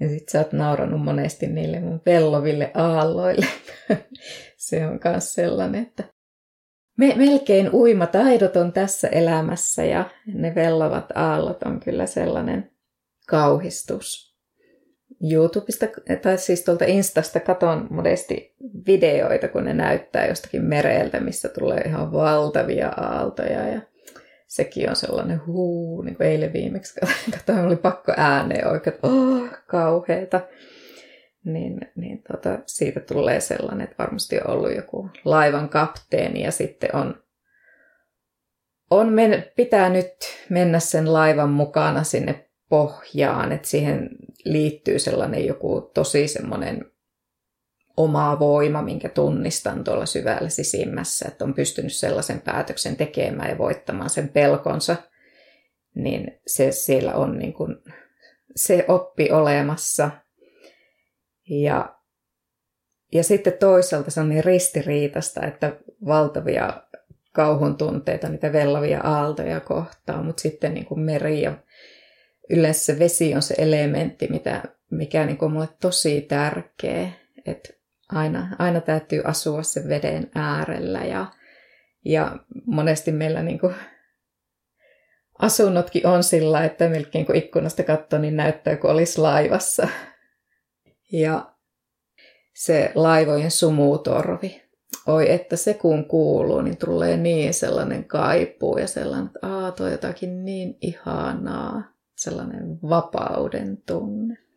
Ja 0.00 0.08
sit 0.08 0.28
sä 0.28 0.38
oot 0.38 0.52
nauranut 0.52 1.04
monesti 1.04 1.46
niille 1.46 1.80
mun 1.80 2.02
velloville 2.06 2.70
aalloille. 2.74 3.46
Se 4.56 4.86
on 4.86 5.00
myös 5.04 5.34
sellainen, 5.34 5.82
että 5.82 6.04
me, 6.98 7.14
melkein 7.16 7.70
uimataidoton 7.72 8.72
tässä 8.72 9.08
elämässä 9.08 9.84
ja 9.84 10.10
ne 10.26 10.54
vellavat 10.54 11.06
aallot 11.14 11.62
on 11.62 11.80
kyllä 11.80 12.06
sellainen 12.06 12.70
kauhistus. 13.28 14.30
YouTubesta, 15.32 15.86
tai 16.22 16.38
siis 16.38 16.64
tuolta 16.64 16.84
Instasta 16.84 17.40
katon 17.40 17.86
modesti 17.90 18.54
videoita, 18.86 19.48
kun 19.48 19.64
ne 19.64 19.74
näyttää 19.74 20.26
jostakin 20.26 20.64
mereltä, 20.64 21.20
missä 21.20 21.48
tulee 21.48 21.80
ihan 21.80 22.12
valtavia 22.12 22.88
aaltoja 22.88 23.68
ja 23.68 23.80
sekin 24.50 24.90
on 24.90 24.96
sellainen 24.96 25.46
huu, 25.46 26.02
niin 26.02 26.16
kuin 26.16 26.26
eilen 26.26 26.52
viimeksi 26.52 27.00
katsoin, 27.30 27.58
oli 27.66 27.76
pakko 27.76 28.12
ääneen 28.16 28.68
oikein, 28.68 28.94
että 28.94 29.06
oh, 29.06 29.48
kauheeta. 29.66 30.40
Niin, 31.44 31.80
niin 31.96 32.22
tota, 32.22 32.58
siitä 32.66 33.00
tulee 33.00 33.40
sellainen, 33.40 33.84
että 33.84 33.96
varmasti 33.98 34.38
on 34.38 34.50
ollut 34.50 34.76
joku 34.76 35.10
laivan 35.24 35.68
kapteeni 35.68 36.42
ja 36.42 36.52
sitten 36.52 36.96
on, 36.96 37.22
on 38.90 39.08
men, 39.12 39.44
pitää 39.56 39.88
nyt 39.88 40.12
mennä 40.48 40.80
sen 40.80 41.12
laivan 41.12 41.50
mukana 41.50 42.04
sinne 42.04 42.50
pohjaan, 42.68 43.52
että 43.52 43.68
siihen 43.68 44.08
liittyy 44.44 44.98
sellainen 44.98 45.46
joku 45.46 45.90
tosi 45.94 46.28
semmoinen 46.28 46.92
oma 47.96 48.38
voima, 48.38 48.82
minkä 48.82 49.08
tunnistan 49.08 49.84
tuolla 49.84 50.06
syvällä 50.06 50.48
sisimmässä, 50.48 51.28
että 51.28 51.44
on 51.44 51.54
pystynyt 51.54 51.92
sellaisen 51.92 52.40
päätöksen 52.40 52.96
tekemään 52.96 53.50
ja 53.50 53.58
voittamaan 53.58 54.10
sen 54.10 54.28
pelkonsa, 54.28 54.96
niin 55.94 56.40
se 56.46 56.72
siellä 56.72 57.14
on 57.14 57.38
niin 57.38 57.52
kuin 57.52 57.76
se 58.56 58.84
oppi 58.88 59.30
olemassa. 59.30 60.10
Ja, 61.50 61.96
ja 63.12 63.24
sitten 63.24 63.52
toisaalta 63.52 64.10
se 64.10 64.20
on 64.20 64.28
niin 64.28 64.44
ristiriitasta, 64.44 65.46
että 65.46 65.76
valtavia 66.06 66.82
kauhun 67.32 67.76
tunteita, 67.76 68.28
niitä 68.28 68.52
vellavia 68.52 69.00
aaltoja 69.00 69.60
kohtaa, 69.60 70.22
mutta 70.22 70.40
sitten 70.42 70.74
niin 70.74 70.86
kuin 70.86 71.00
meri 71.00 71.42
ja 71.42 71.58
yleensä 72.50 72.98
vesi 72.98 73.34
on 73.34 73.42
se 73.42 73.54
elementti, 73.58 74.28
mitä, 74.30 74.62
mikä 74.90 75.26
niin 75.26 75.36
kuin 75.36 75.46
on 75.46 75.52
mulle 75.52 75.68
tosi 75.80 76.20
tärkeä. 76.20 77.08
Että 77.46 77.79
aina, 78.14 78.56
aina 78.58 78.80
täytyy 78.80 79.22
asua 79.24 79.62
sen 79.62 79.88
veden 79.88 80.30
äärellä 80.34 80.98
ja, 80.98 81.26
ja 82.04 82.36
monesti 82.66 83.12
meillä 83.12 83.42
niin 83.42 83.58
kuin 83.58 83.74
asunnotkin 85.38 86.06
on 86.06 86.24
sillä, 86.24 86.64
että 86.64 86.88
melkein 86.88 87.26
kun 87.26 87.36
ikkunasta 87.36 87.82
katsoo, 87.82 88.18
niin 88.18 88.36
näyttää 88.36 88.76
kuin 88.76 88.90
olisi 88.90 89.20
laivassa. 89.20 89.88
Ja 91.12 91.54
se 92.54 92.92
laivojen 92.94 93.50
sumutorvi. 93.50 94.62
Oi, 95.06 95.32
että 95.32 95.56
se 95.56 95.74
kun 95.74 96.04
kuuluu, 96.04 96.60
niin 96.60 96.76
tulee 96.76 97.16
niin 97.16 97.54
sellainen 97.54 98.04
kaipuu 98.04 98.78
ja 98.78 98.86
sellainen, 98.86 99.26
että 99.26 99.38
aah, 99.42 99.74
toi 99.74 99.90
jotakin 99.90 100.44
niin 100.44 100.78
ihanaa. 100.80 101.82
Sellainen 102.16 102.78
vapauden 102.82 103.82
tunne 103.86 104.49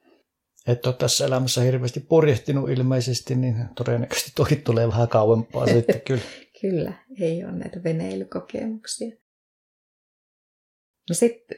et 0.68 0.86
ole 0.86 0.96
tässä 0.96 1.26
elämässä 1.26 1.62
hirveästi 1.62 2.00
purjehtinut 2.00 2.70
ilmeisesti, 2.70 3.36
niin 3.36 3.56
todennäköisesti 3.76 4.32
toki 4.36 4.56
tulee 4.56 4.88
vähän 4.88 5.08
kauempaa 5.08 5.68
sitten 5.68 6.02
kyllä. 6.08 6.22
kyllä, 6.62 6.94
ei 7.20 7.44
ole 7.44 7.52
näitä 7.52 7.84
veneilykokemuksia. 7.84 9.16
No 11.10 11.16
sitten 11.16 11.58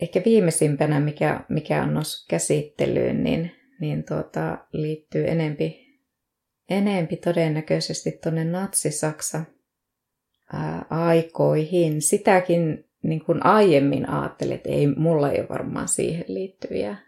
ehkä 0.00 0.22
viimeisimpänä, 0.24 1.00
mikä, 1.00 1.44
mikä 1.48 1.82
on 1.82 1.94
noussut 1.94 2.28
käsittelyyn, 2.28 3.24
niin, 3.24 3.52
niin 3.80 4.04
tuota, 4.04 4.58
liittyy 4.72 5.28
enempi, 5.28 5.86
enempi 6.70 7.16
todennäköisesti 7.16 8.18
tuonne 8.22 8.44
natsi-Saksa 8.44 9.44
aikoihin. 10.90 12.02
Sitäkin 12.02 12.84
niin 13.02 13.24
kuin 13.24 13.46
aiemmin 13.46 14.08
ajattelin, 14.08 14.54
että 14.54 14.68
ei, 14.68 14.86
mulla 14.86 15.30
ei 15.30 15.40
ole 15.40 15.48
varmaan 15.48 15.88
siihen 15.88 16.24
liittyviä 16.28 17.05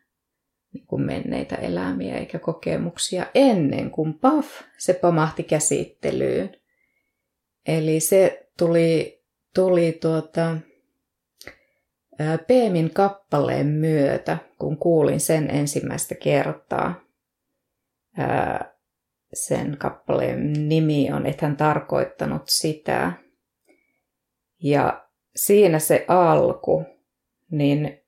niin 0.72 0.86
kuin 0.86 1.02
menneitä 1.02 1.56
elämiä 1.56 2.16
eikä 2.16 2.38
kokemuksia 2.38 3.26
ennen 3.34 3.90
kuin 3.90 4.14
paf, 4.14 4.46
se 4.78 4.94
pamahti 4.94 5.42
käsittelyyn. 5.42 6.56
Eli 7.66 8.00
se 8.00 8.48
tuli, 8.58 9.22
tuli 9.54 9.98
tuota, 10.00 10.56
Peemin 12.46 12.90
kappaleen 12.94 13.66
myötä, 13.66 14.38
kun 14.58 14.76
kuulin 14.76 15.20
sen 15.20 15.50
ensimmäistä 15.50 16.14
kertaa. 16.14 17.00
Sen 19.34 19.76
kappaleen 19.78 20.68
nimi 20.68 21.12
on, 21.12 21.26
että 21.26 21.46
hän 21.46 21.56
tarkoittanut 21.56 22.42
sitä. 22.46 23.12
Ja 24.62 25.08
siinä 25.36 25.78
se 25.78 26.04
alku, 26.08 26.84
niin 27.50 28.00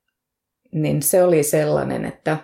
niin 0.73 1.03
se 1.03 1.23
oli 1.23 1.43
sellainen, 1.43 2.05
että 2.05 2.39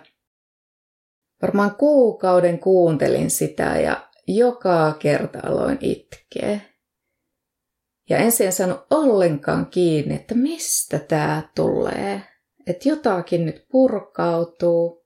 varmaan 1.41 1.75
kuukauden 1.75 2.59
kuuntelin 2.59 3.29
sitä 3.29 3.63
ja 3.63 4.07
joka 4.27 4.95
kerta 4.99 5.39
aloin 5.43 5.77
itkeä. 5.81 6.59
Ja 8.09 8.17
ensin 8.17 8.45
en 8.45 8.53
saanut 8.53 8.87
ollenkaan 8.91 9.65
kiinni, 9.65 10.15
että 10.15 10.35
mistä 10.35 10.99
tämä 10.99 11.49
tulee. 11.55 12.21
Että 12.67 12.89
jotakin 12.89 13.45
nyt 13.45 13.65
purkautuu, 13.71 15.05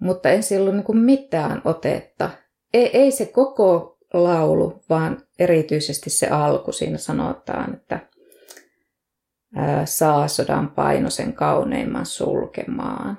mutta 0.00 0.28
ensin 0.30 0.60
ollut 0.60 0.74
niin 0.74 0.98
mitään 0.98 1.62
otetta. 1.64 2.30
Ei, 2.74 2.98
ei 2.98 3.10
se 3.10 3.26
koko 3.26 3.98
laulu, 4.12 4.82
vaan 4.88 5.26
erityisesti 5.38 6.10
se 6.10 6.26
alku. 6.26 6.72
Siinä 6.72 6.98
sanotaan, 6.98 7.74
että 7.74 8.09
saa 9.84 10.28
sodan 10.28 10.70
painosen 10.70 11.32
kauneimman 11.32 12.06
sulkemaan. 12.06 13.18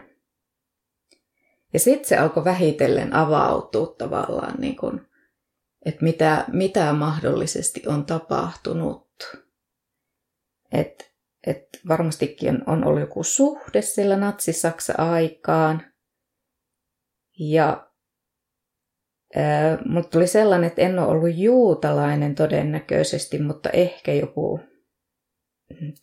Ja 1.74 1.80
sitten 1.80 2.10
se 2.10 2.18
alkoi 2.18 2.46
vähitellen 2.46 3.14
avautua 3.16 3.96
tavallaan, 3.98 4.62
niin 4.62 4.76
kun, 4.76 5.08
että 5.86 6.04
mitä, 6.04 6.46
mitä 6.48 6.94
mahdollisesti 6.94 7.84
on 7.88 8.06
tapahtunut. 8.06 9.08
Että 10.72 11.06
et 11.48 11.68
varmastikin 11.88 12.70
on 12.70 12.88
ollut 12.88 13.02
joku 13.02 13.24
suhde 13.24 13.82
sillä 13.82 14.18
natsi-Saksa-aikaan. 14.18 15.84
Ja 17.40 17.88
mutta 19.86 20.10
tuli 20.10 20.28
sellainen, 20.28 20.68
että 20.68 20.82
en 20.82 21.00
ole 21.00 21.08
ollut 21.08 21.36
juutalainen 21.36 22.36
todennäköisesti, 22.36 23.40
mutta 23.40 23.70
ehkä 23.70 24.14
joku 24.14 24.60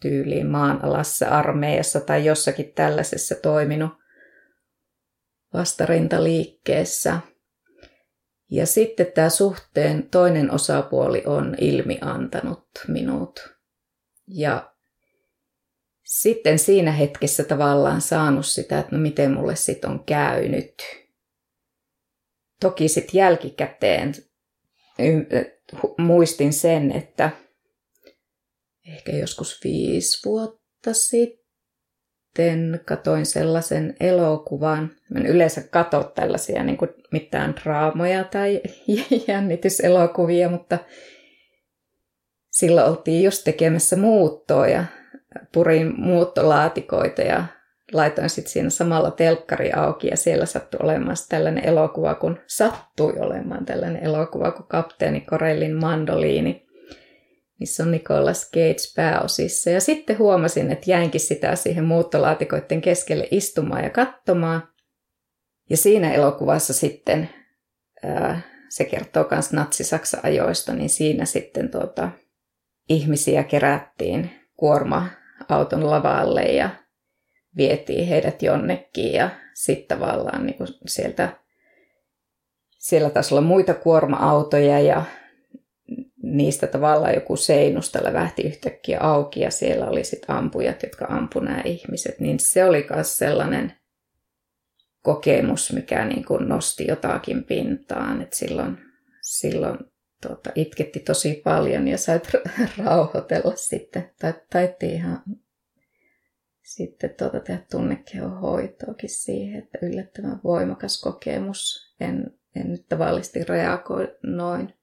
tyyliin 0.00 0.46
maanalassa 0.46 1.28
armeijassa 1.28 2.00
tai 2.00 2.24
jossakin 2.24 2.72
tällaisessa 2.74 3.34
toiminut 3.34 3.92
vastarintaliikkeessä. 5.54 7.18
Ja 8.50 8.66
sitten 8.66 9.06
tämä 9.14 9.28
suhteen 9.28 10.08
toinen 10.10 10.50
osapuoli 10.50 11.22
on 11.26 11.56
ilmiantanut 11.60 12.68
minut. 12.88 13.54
Ja 14.26 14.74
sitten 16.04 16.58
siinä 16.58 16.92
hetkessä 16.92 17.44
tavallaan 17.44 18.00
saanut 18.00 18.46
sitä, 18.46 18.78
että 18.78 18.96
no 18.96 19.02
miten 19.02 19.32
mulle 19.32 19.56
sitten 19.56 19.90
on 19.90 20.04
käynyt. 20.04 20.74
Toki 22.60 22.88
sitten 22.88 23.18
jälkikäteen 23.18 24.14
muistin 25.98 26.52
sen, 26.52 26.92
että 26.92 27.30
ehkä 28.88 29.12
joskus 29.12 29.60
viisi 29.64 30.28
vuotta 30.28 30.92
sitten 30.92 32.80
katoin 32.84 33.26
sellaisen 33.26 33.96
elokuvan. 34.00 34.90
Mä 35.10 35.20
en 35.20 35.26
yleensä 35.26 35.60
katso 35.70 36.12
tällaisia 36.14 36.64
niin 36.64 36.78
kuin 36.78 36.90
mitään 37.12 37.54
draamoja 37.56 38.24
tai 38.24 38.60
jännityselokuvia, 39.28 40.48
mutta 40.48 40.78
silloin 42.50 42.86
oltiin 42.86 43.24
just 43.24 43.44
tekemässä 43.44 43.96
muuttoa 43.96 44.68
ja 44.68 44.84
purin 45.52 46.00
muuttolaatikoita 46.00 47.22
ja 47.22 47.44
laitoin 47.92 48.30
sitten 48.30 48.52
siinä 48.52 48.70
samalla 48.70 49.10
telkkari 49.10 49.72
auki 49.72 50.08
ja 50.08 50.16
siellä 50.16 50.46
sattui 50.46 50.80
olemaan 50.82 51.16
tällainen 51.28 51.64
elokuva, 51.64 52.14
kun 52.14 52.38
sattui 52.46 53.14
olemaan 53.18 53.64
tällainen 53.64 54.04
elokuva 54.04 54.50
kuin 54.50 54.66
Kapteeni 54.68 55.20
Korellin 55.20 55.76
mandoliini 55.76 56.67
missä 57.60 57.82
on 57.82 57.90
Nicolas 57.90 58.50
Cage 58.50 58.92
pääosissa. 58.96 59.70
Ja 59.70 59.80
sitten 59.80 60.18
huomasin, 60.18 60.72
että 60.72 60.90
jäinkin 60.90 61.20
sitä 61.20 61.56
siihen 61.56 61.84
muuttolaatikoiden 61.84 62.80
keskelle 62.80 63.28
istumaan 63.30 63.84
ja 63.84 63.90
katsomaan. 63.90 64.68
Ja 65.70 65.76
siinä 65.76 66.12
elokuvassa 66.12 66.72
sitten, 66.72 67.30
ää, 68.04 68.40
se 68.68 68.84
kertoo 68.84 69.28
myös 69.30 69.52
natsi-Saksa-ajoista, 69.52 70.72
niin 70.72 70.90
siinä 70.90 71.24
sitten 71.24 71.70
tuota, 71.70 72.10
ihmisiä 72.88 73.44
kerättiin 73.44 74.30
kuorma-auton 74.56 75.90
lavalle 75.90 76.42
ja 76.42 76.70
vietiin 77.56 78.08
heidät 78.08 78.42
jonnekin 78.42 79.12
ja 79.12 79.30
sitten 79.54 79.98
tavallaan 79.98 80.46
niin 80.46 80.56
sieltä, 80.86 81.36
siellä 82.78 83.10
taisi 83.10 83.34
olla 83.34 83.42
muita 83.42 83.74
kuorma-autoja 83.74 84.80
ja 84.80 85.04
niistä 86.22 86.66
tavallaan 86.66 87.14
joku 87.14 87.36
seinusta 87.36 88.04
lävähti 88.04 88.42
yhtäkkiä 88.42 89.00
auki 89.00 89.40
ja 89.40 89.50
siellä 89.50 89.86
oli 89.86 90.04
sitten 90.04 90.36
ampujat, 90.36 90.82
jotka 90.82 91.04
ampu 91.04 91.40
nämä 91.40 91.62
ihmiset, 91.64 92.20
niin 92.20 92.40
se 92.40 92.64
oli 92.64 92.86
myös 92.90 93.18
sellainen 93.18 93.72
kokemus, 95.02 95.72
mikä 95.72 96.04
niin 96.04 96.24
kuin 96.24 96.48
nosti 96.48 96.86
jotakin 96.88 97.44
pintaan. 97.44 98.22
Et 98.22 98.32
silloin 98.32 98.78
silloin 99.22 99.78
tuota, 100.26 100.50
itketti 100.54 101.00
tosi 101.00 101.40
paljon 101.44 101.88
ja 101.88 101.98
sait 101.98 102.30
rauhoitella 102.84 103.56
sitten. 103.56 104.10
Tai 104.20 104.34
taittiin 104.50 104.94
ihan 104.94 105.22
sitten 106.62 107.14
tuota, 107.18 107.40
tehdä 107.40 107.62
tunnekehohoitoakin 107.70 109.10
siihen, 109.10 109.62
että 109.62 109.78
yllättävän 109.82 110.40
voimakas 110.44 111.02
kokemus. 111.02 111.94
En, 112.00 112.38
en 112.56 112.70
nyt 112.70 112.88
tavallisesti 112.88 113.44
reagoi 113.44 114.16
noin. 114.22 114.74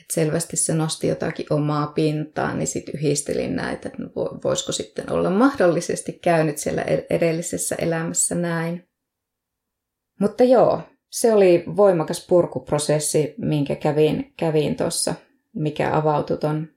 Et 0.00 0.10
selvästi 0.12 0.56
se 0.56 0.74
nosti 0.74 1.06
jotakin 1.06 1.46
omaa 1.50 1.86
pintaa, 1.86 2.54
niin 2.54 2.66
sitten 2.66 2.94
yhdistelin 2.94 3.56
näitä, 3.56 3.88
että 3.88 4.02
voisiko 4.44 4.72
sitten 4.72 5.12
olla 5.12 5.30
mahdollisesti 5.30 6.12
käynyt 6.12 6.58
siellä 6.58 6.84
edellisessä 7.10 7.74
elämässä 7.74 8.34
näin. 8.34 8.88
Mutta 10.20 10.44
joo, 10.44 10.82
se 11.10 11.32
oli 11.32 11.64
voimakas 11.76 12.26
purkuprosessi, 12.26 13.34
minkä 13.38 13.76
kävin, 13.76 14.34
kävin 14.36 14.76
tuossa, 14.76 15.14
mikä 15.52 15.96
avautui 15.96 16.38
ton 16.38 16.68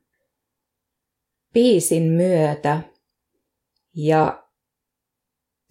biisin 1.54 2.04
myötä. 2.04 2.82
Ja 3.96 4.44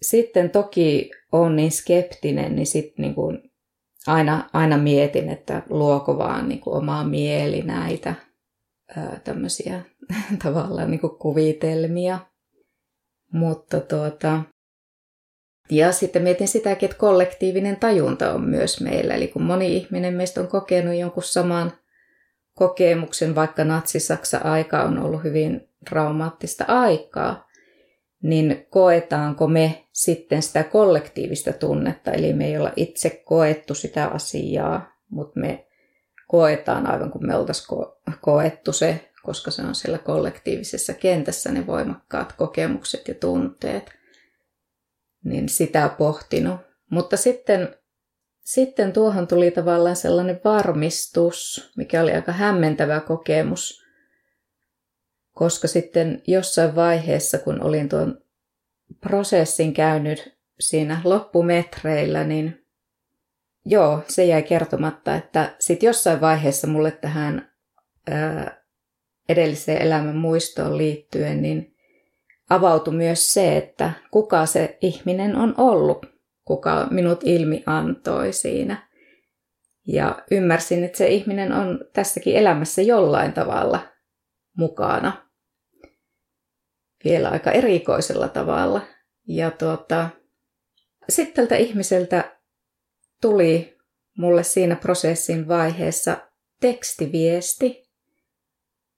sitten 0.01 0.49
toki 0.49 1.11
on 1.31 1.55
niin 1.55 1.71
skeptinen, 1.71 2.55
niin 2.55 2.67
sitten 2.67 3.03
niin 3.03 3.15
kuin 3.15 3.46
aina, 4.07 4.49
aina 4.53 4.77
mietin, 4.77 5.29
että 5.29 5.61
luoko 5.69 6.17
vaan 6.17 6.49
niin 6.49 6.61
kuin 6.61 6.77
omaa 6.77 7.03
mieli 7.03 7.61
näitä 7.61 8.13
tämmöisiä 9.23 9.81
tavallaan 10.43 10.91
niin 10.91 11.01
kuin 11.01 11.17
kuvitelmia. 11.19 12.19
Mutta 13.33 13.79
tuota, 13.79 14.41
ja 15.71 15.91
sitten 15.91 16.21
mietin 16.21 16.47
sitäkin, 16.47 16.89
että 16.89 16.99
kollektiivinen 16.99 17.77
tajunta 17.77 18.33
on 18.33 18.41
myös 18.41 18.81
meillä. 18.81 19.13
Eli 19.13 19.27
kun 19.27 19.43
moni 19.43 19.77
ihminen 19.77 20.13
meistä 20.13 20.41
on 20.41 20.47
kokenut 20.47 20.95
jonkun 20.95 21.23
saman 21.23 21.73
kokemuksen, 22.53 23.35
vaikka 23.35 23.63
natsi-Saksa-aika 23.63 24.83
on 24.83 24.99
ollut 24.99 25.23
hyvin 25.23 25.69
traumaattista 25.89 26.65
aikaa, 26.67 27.46
niin 28.23 28.67
koetaanko 28.69 29.47
me 29.47 29.87
sitten 29.91 30.41
sitä 30.41 30.63
kollektiivista 30.63 31.53
tunnetta, 31.53 32.11
eli 32.11 32.33
me 32.33 32.45
ei 32.45 32.57
olla 32.57 32.73
itse 32.75 33.09
koettu 33.25 33.73
sitä 33.73 34.05
asiaa, 34.05 34.91
mutta 35.09 35.39
me 35.39 35.67
koetaan 36.27 36.87
aivan 36.87 37.11
kuin 37.11 37.27
me 37.27 37.35
oltaisiin 37.35 37.67
ko- 37.79 38.11
koettu 38.21 38.73
se, 38.73 39.11
koska 39.23 39.51
se 39.51 39.61
on 39.61 39.75
siellä 39.75 39.97
kollektiivisessa 39.97 40.93
kentässä 40.93 41.51
ne 41.51 41.67
voimakkaat 41.67 42.33
kokemukset 42.33 43.07
ja 43.07 43.13
tunteet. 43.13 43.91
Niin 45.23 45.49
sitä 45.49 45.89
pohtinut. 45.97 46.59
Mutta 46.91 47.17
sitten, 47.17 47.75
sitten 48.39 48.93
tuohon 48.93 49.27
tuli 49.27 49.51
tavallaan 49.51 49.95
sellainen 49.95 50.41
varmistus, 50.43 51.71
mikä 51.77 52.01
oli 52.01 52.11
aika 52.11 52.31
hämmentävä 52.31 52.99
kokemus, 52.99 53.86
koska 55.37 55.67
sitten 55.67 56.21
jossain 56.27 56.75
vaiheessa, 56.75 57.37
kun 57.37 57.61
olin 57.61 57.89
tuon 57.89 58.21
prosessin 59.01 59.73
käynyt 59.73 60.37
siinä 60.59 61.01
loppumetreillä, 61.03 62.23
niin 62.23 62.65
joo, 63.65 64.03
se 64.07 64.25
jäi 64.25 64.43
kertomatta, 64.43 65.15
että 65.15 65.55
sitten 65.59 65.87
jossain 65.87 66.21
vaiheessa 66.21 66.67
mulle 66.67 66.91
tähän 66.91 67.51
ää, 68.09 68.63
edelliseen 69.29 69.81
elämän 69.81 70.15
muistoon 70.15 70.77
liittyen, 70.77 71.41
niin 71.41 71.75
avautui 72.49 72.93
myös 72.93 73.33
se, 73.33 73.57
että 73.57 73.91
kuka 74.11 74.45
se 74.45 74.77
ihminen 74.81 75.35
on 75.35 75.53
ollut, 75.57 76.05
kuka 76.45 76.87
minut 76.91 77.19
ilmi 77.23 77.63
antoi 77.65 78.33
siinä. 78.33 78.87
Ja 79.87 80.23
ymmärsin, 80.31 80.83
että 80.83 80.97
se 80.97 81.07
ihminen 81.07 81.53
on 81.53 81.79
tässäkin 81.93 82.35
elämässä 82.35 82.81
jollain 82.81 83.33
tavalla 83.33 83.79
mukana. 84.57 85.26
Vielä 87.07 87.29
aika 87.29 87.51
erikoisella 87.51 88.27
tavalla. 88.27 88.81
Ja 89.27 89.51
tuota, 89.51 90.09
sitten 91.09 91.35
tältä 91.35 91.55
ihmiseltä 91.55 92.37
tuli 93.21 93.77
mulle 94.17 94.43
siinä 94.43 94.75
prosessin 94.75 95.47
vaiheessa 95.47 96.17
tekstiviesti, 96.59 97.87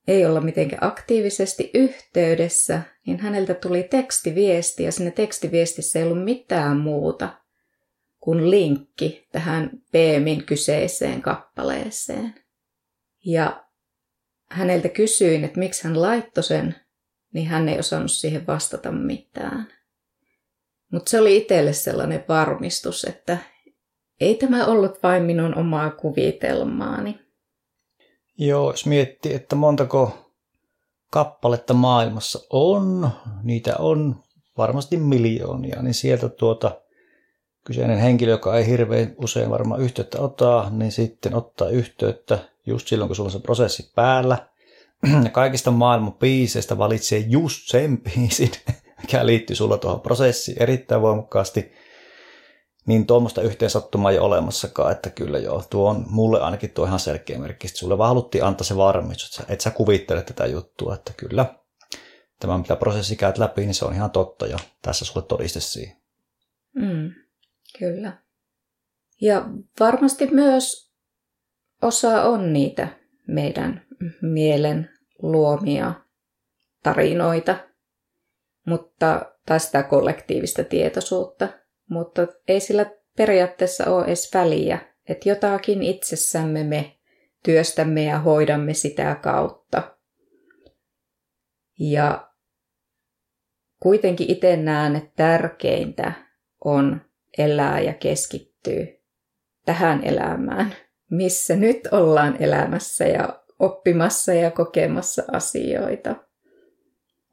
ei 0.08 0.26
olla 0.26 0.42
mitenkään 0.42 0.84
aktiivisesti 0.84 1.72
yhteydessä, 1.74 2.82
niin 3.06 3.20
häneltä 3.20 3.54
tuli 3.54 3.84
tekstiviesti 3.84 4.84
ja 4.84 4.92
siinä 4.92 5.12
tekstiviestissä 5.12 6.00
ei 6.00 6.06
ollut 6.06 6.24
mitään 6.24 6.78
muuta 6.78 7.38
kuin 8.20 8.52
linkki 8.52 9.28
tähän 9.32 9.70
Beemin 9.92 10.46
kyseiseen 10.46 11.22
kappaleeseen. 11.22 12.36
Ja 13.26 13.64
häneltä 14.50 14.90
kysyin, 14.90 15.44
että 15.44 15.60
miksi 15.60 15.84
hän 15.84 16.02
laittoi 16.02 16.44
sen, 16.44 16.76
niin 17.34 17.48
hän 17.48 17.70
ei 17.70 17.80
osannut 17.80 18.12
siihen 18.12 18.48
vastata 18.48 18.92
mitään. 18.92 19.68
Mutta 20.92 21.10
se 21.10 21.20
oli 21.20 21.38
itselle 21.38 21.74
sellainen 21.74 22.26
varmistus, 22.30 23.04
että 23.04 23.38
ei 24.20 24.36
tämä 24.36 24.66
ollut 24.66 25.04
vain 25.04 25.24
minun 25.24 25.58
omaa 25.58 25.90
kuvitelmaani. 25.90 27.20
Joo, 28.38 28.72
jos 28.72 28.86
miettii, 28.86 29.34
että 29.34 29.56
montako 29.56 30.32
kappaletta 31.12 31.74
maailmassa 31.74 32.40
on, 32.50 33.10
niitä 33.44 33.76
on 33.80 34.16
varmasti 34.58 34.98
miljoonia, 34.98 35.82
niin 35.82 35.94
sieltä 35.94 36.30
tuota 36.30 36.82
kyseinen 37.66 37.98
henkilö, 37.98 38.32
joka 38.32 38.58
ei 38.58 38.68
hirveän 38.68 39.16
usein 39.18 39.50
varmaan 39.50 39.82
yhteyttä 39.82 40.22
ottaa, 40.22 40.70
niin 40.70 40.92
sitten 40.92 41.36
ottaa 41.36 41.70
yhteyttä 41.70 42.40
just 42.66 42.88
silloin, 42.88 43.10
kun 43.10 43.16
sulla 43.16 43.28
on 43.28 43.32
se 43.32 43.40
prosessi 43.40 43.92
päällä. 43.96 44.49
Kaikista 45.32 45.72
maailman 45.72 46.14
biiseistä 46.14 46.78
valitsee 46.78 47.20
just 47.20 47.68
sen 47.68 48.02
biisin, 48.02 48.52
mikä 49.02 49.26
liittyy 49.26 49.56
sulla 49.56 49.78
tuohon 49.78 50.02
prosessiin 50.02 50.64
erittäin 50.64 51.02
voimakkaasti 51.02 51.72
niin 52.86 53.08
tuommoista 53.08 53.42
yhteensattumaa 53.42 54.12
ei 54.12 54.20
ole 54.20 54.26
olemassakaan, 54.26 54.92
että 54.92 55.10
kyllä 55.10 55.40
joo, 55.40 55.64
tuo 55.70 55.90
on 55.90 56.06
mulle 56.10 56.42
ainakin 56.42 56.70
tuo 56.70 56.86
ihan 56.86 57.00
selkeä 57.00 57.40
merkki. 57.40 57.68
Sitten 57.68 57.80
sulle 57.80 57.98
vaan 57.98 58.08
haluttiin 58.08 58.44
antaa 58.44 58.66
se 58.66 58.78
varmistus, 58.78 59.40
että 59.40 59.54
et 59.54 59.62
sä 59.62 59.72
kuvittele 59.72 60.22
tätä 60.22 60.46
juttua, 60.46 60.96
että 60.96 61.14
kyllä 61.18 61.46
tämä 62.40 62.58
mitä 62.58 62.76
prosessi 62.76 63.16
käyt 63.16 63.38
läpi, 63.38 63.62
niin 63.62 63.74
se 63.74 63.86
on 63.86 63.94
ihan 63.94 64.12
totta 64.12 64.48
ja 64.48 64.58
tässä 64.82 65.06
sulle 65.06 65.26
todiste 65.28 65.60
siihen. 65.60 65.98
Mm, 66.76 67.12
kyllä. 67.80 68.18
Ja 69.22 69.50
varmasti 69.80 70.28
myös 70.28 70.92
osa 71.82 72.24
on 72.24 72.54
niitä 72.54 72.88
meidän 73.28 73.86
mielen 74.22 74.90
luomia 75.22 75.94
tarinoita, 76.84 77.56
mutta 78.66 79.34
tai 79.46 79.60
sitä 79.60 79.84
kollektiivista 79.84 80.64
tietoisuutta, 80.64 81.48
mutta 81.90 82.28
ei 82.48 82.60
sillä 82.60 82.86
periaatteessa 83.18 83.86
ole 83.86 84.06
edes 84.06 84.34
väliä, 84.34 84.80
että 85.10 85.30
jotakin 85.30 85.84
itsessämme 85.84 86.64
me 86.64 86.98
työstämme 87.44 88.04
ja 88.04 88.20
hoidamme 88.20 88.74
sitä 88.74 89.16
kautta. 89.16 89.96
Ja 91.80 92.32
kuitenkin 93.80 94.32
itse 94.32 94.58
näen, 94.58 94.96
että 94.96 95.12
tärkeintä 95.16 96.12
on 96.66 97.02
elää 97.38 97.80
ja 97.80 97.94
keskittyä 97.94 98.86
tähän 99.66 100.04
elämään, 100.04 100.76
missä 101.10 101.56
nyt 101.56 101.88
ollaan 101.92 102.38
elämässä 102.40 103.06
ja 103.06 103.39
oppimassa 103.60 104.34
ja 104.34 104.52
kokemassa 104.52 105.24
asioita. 105.32 106.16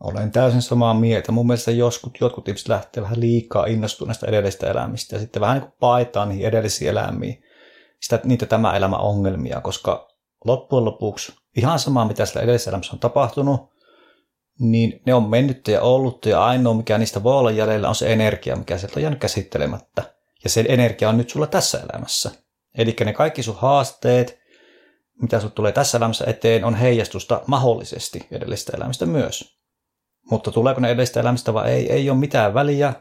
Olen 0.00 0.30
täysin 0.30 0.62
samaa 0.62 0.94
mieltä. 0.94 1.32
Mun 1.32 1.46
mielestä 1.46 1.70
joskus 1.70 2.12
jotkut 2.20 2.48
ihmiset 2.48 2.68
lähtee 2.68 3.02
vähän 3.02 3.20
liikaa 3.20 3.66
innostuneista 3.66 4.26
edellisistä 4.26 4.70
elämistä 4.70 5.16
ja 5.16 5.20
sitten 5.20 5.40
vähän 5.40 5.54
niin 5.54 5.68
kuin 5.68 5.76
paetaan 5.80 6.28
niihin 6.28 6.46
edellisiin 6.46 6.90
elämiin 6.90 7.44
sitä, 8.00 8.20
niitä 8.24 8.46
tämä 8.46 8.76
elämä 8.76 8.96
ongelmia, 8.96 9.60
koska 9.60 10.08
loppujen 10.44 10.84
lopuksi 10.84 11.32
ihan 11.56 11.78
sama, 11.78 12.04
mitä 12.04 12.26
sillä 12.26 12.42
edellisessä 12.42 12.70
elämässä 12.70 12.92
on 12.92 12.98
tapahtunut, 12.98 13.60
niin 14.58 15.02
ne 15.06 15.14
on 15.14 15.30
mennyt 15.30 15.68
ja 15.68 15.82
ollut 15.82 16.26
ja 16.26 16.44
ainoa, 16.44 16.74
mikä 16.74 16.98
niistä 16.98 17.22
voi 17.22 17.34
olla 17.34 17.50
jäljellä, 17.50 17.88
on 17.88 17.94
se 17.94 18.12
energia, 18.12 18.56
mikä 18.56 18.78
sieltä 18.78 18.94
on 18.96 19.02
jäänyt 19.02 19.20
käsittelemättä. 19.20 20.02
Ja 20.44 20.50
se 20.50 20.64
energia 20.68 21.08
on 21.08 21.16
nyt 21.16 21.30
sulla 21.30 21.46
tässä 21.46 21.80
elämässä. 21.92 22.30
Eli 22.78 22.96
ne 23.04 23.12
kaikki 23.12 23.42
sun 23.42 23.56
haasteet, 23.58 24.38
mitä 25.22 25.40
sun 25.40 25.52
tulee 25.52 25.72
tässä 25.72 25.98
elämässä 25.98 26.24
eteen, 26.28 26.64
on 26.64 26.74
heijastusta 26.74 27.42
mahdollisesti 27.46 28.26
edellisistä 28.30 28.72
elämistä 28.76 29.06
myös. 29.06 29.56
Mutta 30.30 30.50
tuleeko 30.50 30.80
ne 30.80 30.90
edellistä 30.90 31.20
elämistä 31.20 31.54
vai 31.54 31.70
ei, 31.70 31.92
ei 31.92 32.10
ole 32.10 32.18
mitään 32.18 32.54
väliä. 32.54 32.92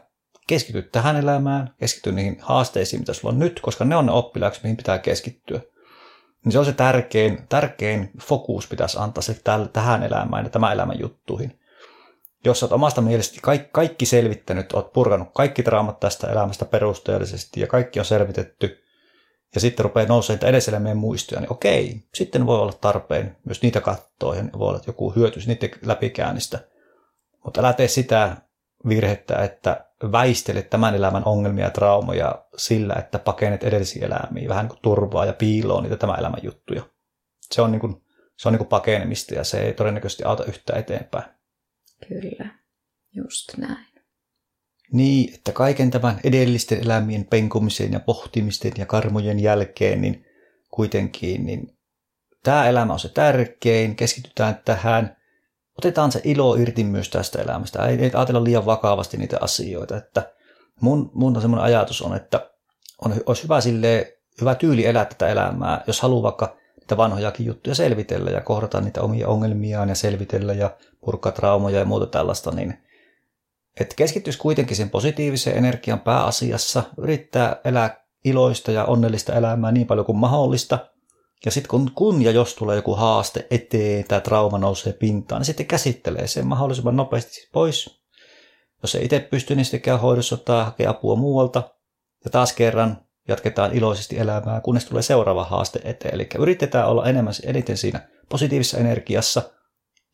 Keskity 0.46 0.82
tähän 0.82 1.16
elämään, 1.16 1.74
keskity 1.78 2.12
niihin 2.12 2.36
haasteisiin, 2.40 3.00
mitä 3.00 3.12
sulla 3.12 3.34
on 3.34 3.38
nyt, 3.38 3.60
koska 3.60 3.84
ne 3.84 3.96
on 3.96 4.06
ne 4.06 4.12
oppilaiksi, 4.12 4.60
mihin 4.62 4.76
pitää 4.76 4.98
keskittyä. 4.98 5.60
niin 6.44 6.52
se 6.52 6.58
on 6.58 6.64
se 6.64 6.72
tärkein, 6.72 7.38
tärkein 7.48 8.10
fokus 8.22 8.68
pitäisi 8.68 8.98
antaa 9.00 9.22
se 9.22 9.40
tähän 9.72 10.02
elämään 10.02 10.44
ja 10.44 10.50
tämän 10.50 10.72
elämän 10.72 11.00
juttuihin. 11.00 11.60
Jos 12.44 12.62
olet 12.62 12.72
omasta 12.72 13.00
mielestä 13.00 13.40
kaikki, 13.42 13.68
kaikki 13.72 14.06
selvittänyt, 14.06 14.72
olet 14.72 14.92
purkanut 14.92 15.28
kaikki 15.34 15.62
traumat 15.62 16.00
tästä 16.00 16.26
elämästä 16.26 16.64
perusteellisesti 16.64 17.60
ja 17.60 17.66
kaikki 17.66 17.98
on 17.98 18.04
selvitetty, 18.04 18.85
ja 19.54 19.60
sitten 19.60 19.84
rupeaa 19.84 20.06
nousemaan 20.06 20.44
edelliselämien 20.44 20.96
muistoja, 20.96 21.40
niin 21.40 21.52
okei, 21.52 22.02
sitten 22.14 22.46
voi 22.46 22.58
olla 22.58 22.72
tarpeen 22.72 23.36
myös 23.44 23.62
niitä 23.62 23.80
katsoa 23.80 24.36
ja 24.36 24.44
voi 24.58 24.68
olla 24.68 24.80
joku 24.86 25.10
hyöty 25.16 25.40
niiden 25.46 25.70
läpikäynnistä. 25.82 26.58
Mutta 27.44 27.60
älä 27.60 27.72
tee 27.72 27.88
sitä 27.88 28.36
virhettä, 28.88 29.44
että 29.44 29.86
väistelet 30.12 30.70
tämän 30.70 30.94
elämän 30.94 31.22
ongelmia 31.24 31.64
ja 31.64 31.70
traumoja 31.70 32.44
sillä, 32.56 32.94
että 32.98 33.18
pakenet 33.18 33.64
edellisiä 33.64 34.06
elämiä, 34.06 34.48
vähän 34.48 34.64
niin 34.64 34.70
kuin 34.70 34.82
turvaa 34.82 35.24
ja 35.24 35.32
piiloa 35.32 35.82
niitä 35.82 35.96
tämän 35.96 36.18
elämän 36.18 36.40
juttuja. 36.42 36.82
Se 37.40 37.62
on, 37.62 37.72
niin 37.72 37.80
kuin, 37.80 38.02
se 38.36 38.48
on 38.48 38.52
niin 38.52 38.58
kuin 38.58 38.68
pakenemista 38.68 39.34
ja 39.34 39.44
se 39.44 39.60
ei 39.60 39.74
todennäköisesti 39.74 40.24
auta 40.24 40.44
yhtään 40.44 40.78
eteenpäin. 40.78 41.24
Kyllä, 42.08 42.48
just 43.12 43.56
näin. 43.56 43.95
Niin, 44.92 45.34
että 45.34 45.52
kaiken 45.52 45.90
tämän 45.90 46.20
edellisten 46.24 46.82
elämien 46.82 47.24
penkumisen 47.24 47.92
ja 47.92 48.00
pohtimisten 48.00 48.72
ja 48.78 48.86
karmojen 48.86 49.40
jälkeen, 49.40 50.00
niin 50.00 50.24
kuitenkin 50.70 51.46
niin 51.46 51.76
tämä 52.42 52.68
elämä 52.68 52.92
on 52.92 52.98
se 52.98 53.08
tärkein, 53.08 53.96
keskitytään 53.96 54.60
tähän, 54.64 55.16
otetaan 55.78 56.12
se 56.12 56.20
ilo 56.24 56.54
irti 56.54 56.84
myös 56.84 57.10
tästä 57.10 57.42
elämästä. 57.42 57.86
Ei, 57.86 57.98
ei 57.98 58.10
ajatella 58.14 58.44
liian 58.44 58.66
vakavasti 58.66 59.16
niitä 59.16 59.38
asioita. 59.40 59.96
Että 59.96 60.32
mun, 60.80 61.10
mun 61.14 61.36
on 61.36 61.42
semmoinen 61.42 61.64
ajatus 61.64 62.02
on, 62.02 62.16
että 62.16 62.50
on, 63.04 63.14
olisi 63.26 63.42
hyvä, 63.42 63.60
silleen, 63.60 64.06
hyvä 64.40 64.54
tyyli 64.54 64.86
elää 64.86 65.04
tätä 65.04 65.28
elämää, 65.28 65.84
jos 65.86 66.00
haluaa 66.00 66.22
vaikka 66.22 66.56
niitä 66.80 66.96
vanhojakin 66.96 67.46
juttuja 67.46 67.74
selvitellä 67.74 68.30
ja 68.30 68.40
kohdata 68.40 68.80
niitä 68.80 69.02
omia 69.02 69.28
ongelmiaan 69.28 69.88
ja 69.88 69.94
selvitellä 69.94 70.52
ja 70.52 70.76
purkaa 71.00 71.32
traumoja 71.32 71.78
ja 71.78 71.84
muuta 71.84 72.06
tällaista, 72.06 72.50
niin 72.50 72.85
että 73.80 73.94
keskittyisi 73.96 74.38
kuitenkin 74.38 74.76
sen 74.76 74.90
positiivisen 74.90 75.56
energian 75.56 76.00
pääasiassa, 76.00 76.82
yrittää 76.98 77.60
elää 77.64 78.06
iloista 78.24 78.72
ja 78.72 78.84
onnellista 78.84 79.34
elämää 79.34 79.72
niin 79.72 79.86
paljon 79.86 80.06
kuin 80.06 80.18
mahdollista– 80.18 80.78
ja 81.44 81.50
sitten 81.50 81.68
kun, 81.70 81.90
kun 81.94 82.22
ja 82.22 82.30
jos 82.30 82.54
tulee 82.54 82.76
joku 82.76 82.94
haaste 82.94 83.46
eteen 83.50 84.04
tai 84.08 84.20
trauma 84.20 84.58
nousee 84.58 84.92
pintaan, 84.92 85.40
niin 85.40 85.46
sitten 85.46 85.66
käsittelee 85.66 86.26
sen 86.26 86.46
mahdollisimman 86.46 86.96
nopeasti 86.96 87.48
pois. 87.52 88.00
Jos 88.82 88.94
ei 88.94 89.04
itse 89.04 89.20
pysty, 89.20 89.54
niin 89.54 89.64
sitten 89.64 89.80
käy 89.80 89.96
hoidossa 89.96 90.36
tai 90.36 90.64
hakee 90.64 90.86
apua 90.86 91.16
muualta. 91.16 91.62
Ja 92.24 92.30
taas 92.30 92.52
kerran 92.52 92.98
jatketaan 93.28 93.74
iloisesti 93.74 94.18
elämää, 94.18 94.60
kunnes 94.60 94.84
tulee 94.84 95.02
seuraava 95.02 95.44
haaste 95.44 95.80
eteen. 95.84 96.14
Eli 96.14 96.28
yritetään 96.38 96.88
olla 96.88 97.06
enemmän 97.06 97.34
eniten 97.44 97.76
siinä 97.76 98.08
positiivisessa 98.28 98.78
energiassa. 98.78 99.42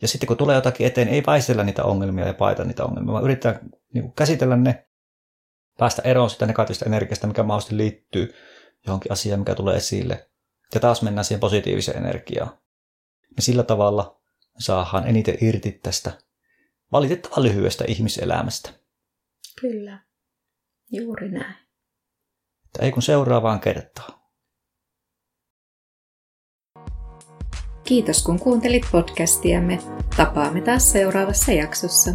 Ja 0.02 0.08
sitten 0.08 0.26
kun 0.26 0.36
tulee 0.36 0.56
jotakin 0.56 0.86
eteen, 0.86 1.08
ei 1.08 1.22
väistellä 1.26 1.64
niitä 1.64 1.84
ongelmia 1.84 2.26
ja 2.26 2.34
paita 2.34 2.64
niitä 2.64 2.84
ongelmia, 2.84 3.12
vaan 3.12 3.24
yritetään 3.24 3.60
niin 3.94 4.12
käsitellä 4.12 4.56
ne, 4.56 4.86
päästä 5.78 6.02
eroon 6.02 6.30
sitä 6.30 6.46
negatiivista 6.46 6.84
energiasta, 6.84 7.26
mikä 7.26 7.42
mahdollisesti 7.42 7.76
liittyy 7.76 8.34
johonkin 8.86 9.12
asiaan, 9.12 9.40
mikä 9.40 9.54
tulee 9.54 9.76
esille. 9.76 10.30
Ja 10.74 10.80
taas 10.80 11.02
mennään 11.02 11.24
siihen 11.24 11.40
positiiviseen 11.40 11.98
energiaan. 11.98 12.58
Ja 13.36 13.42
sillä 13.42 13.62
tavalla 13.62 14.20
saadaan 14.58 15.08
eniten 15.08 15.38
irti 15.40 15.72
tästä 15.82 16.12
valitettavan 16.92 17.42
lyhyestä 17.42 17.84
ihmiselämästä. 17.88 18.70
Kyllä, 19.60 19.98
juuri 20.90 21.28
näin. 21.28 21.56
Että 22.66 22.82
ei 22.82 22.92
kun 22.92 23.02
seuraavaan 23.02 23.60
kertaan. 23.60 24.21
Kiitos 27.84 28.22
kun 28.22 28.38
kuuntelit 28.38 28.86
podcastiamme. 28.92 29.78
Tapaamme 30.16 30.60
taas 30.60 30.92
seuraavassa 30.92 31.52
jaksossa. 31.52 32.10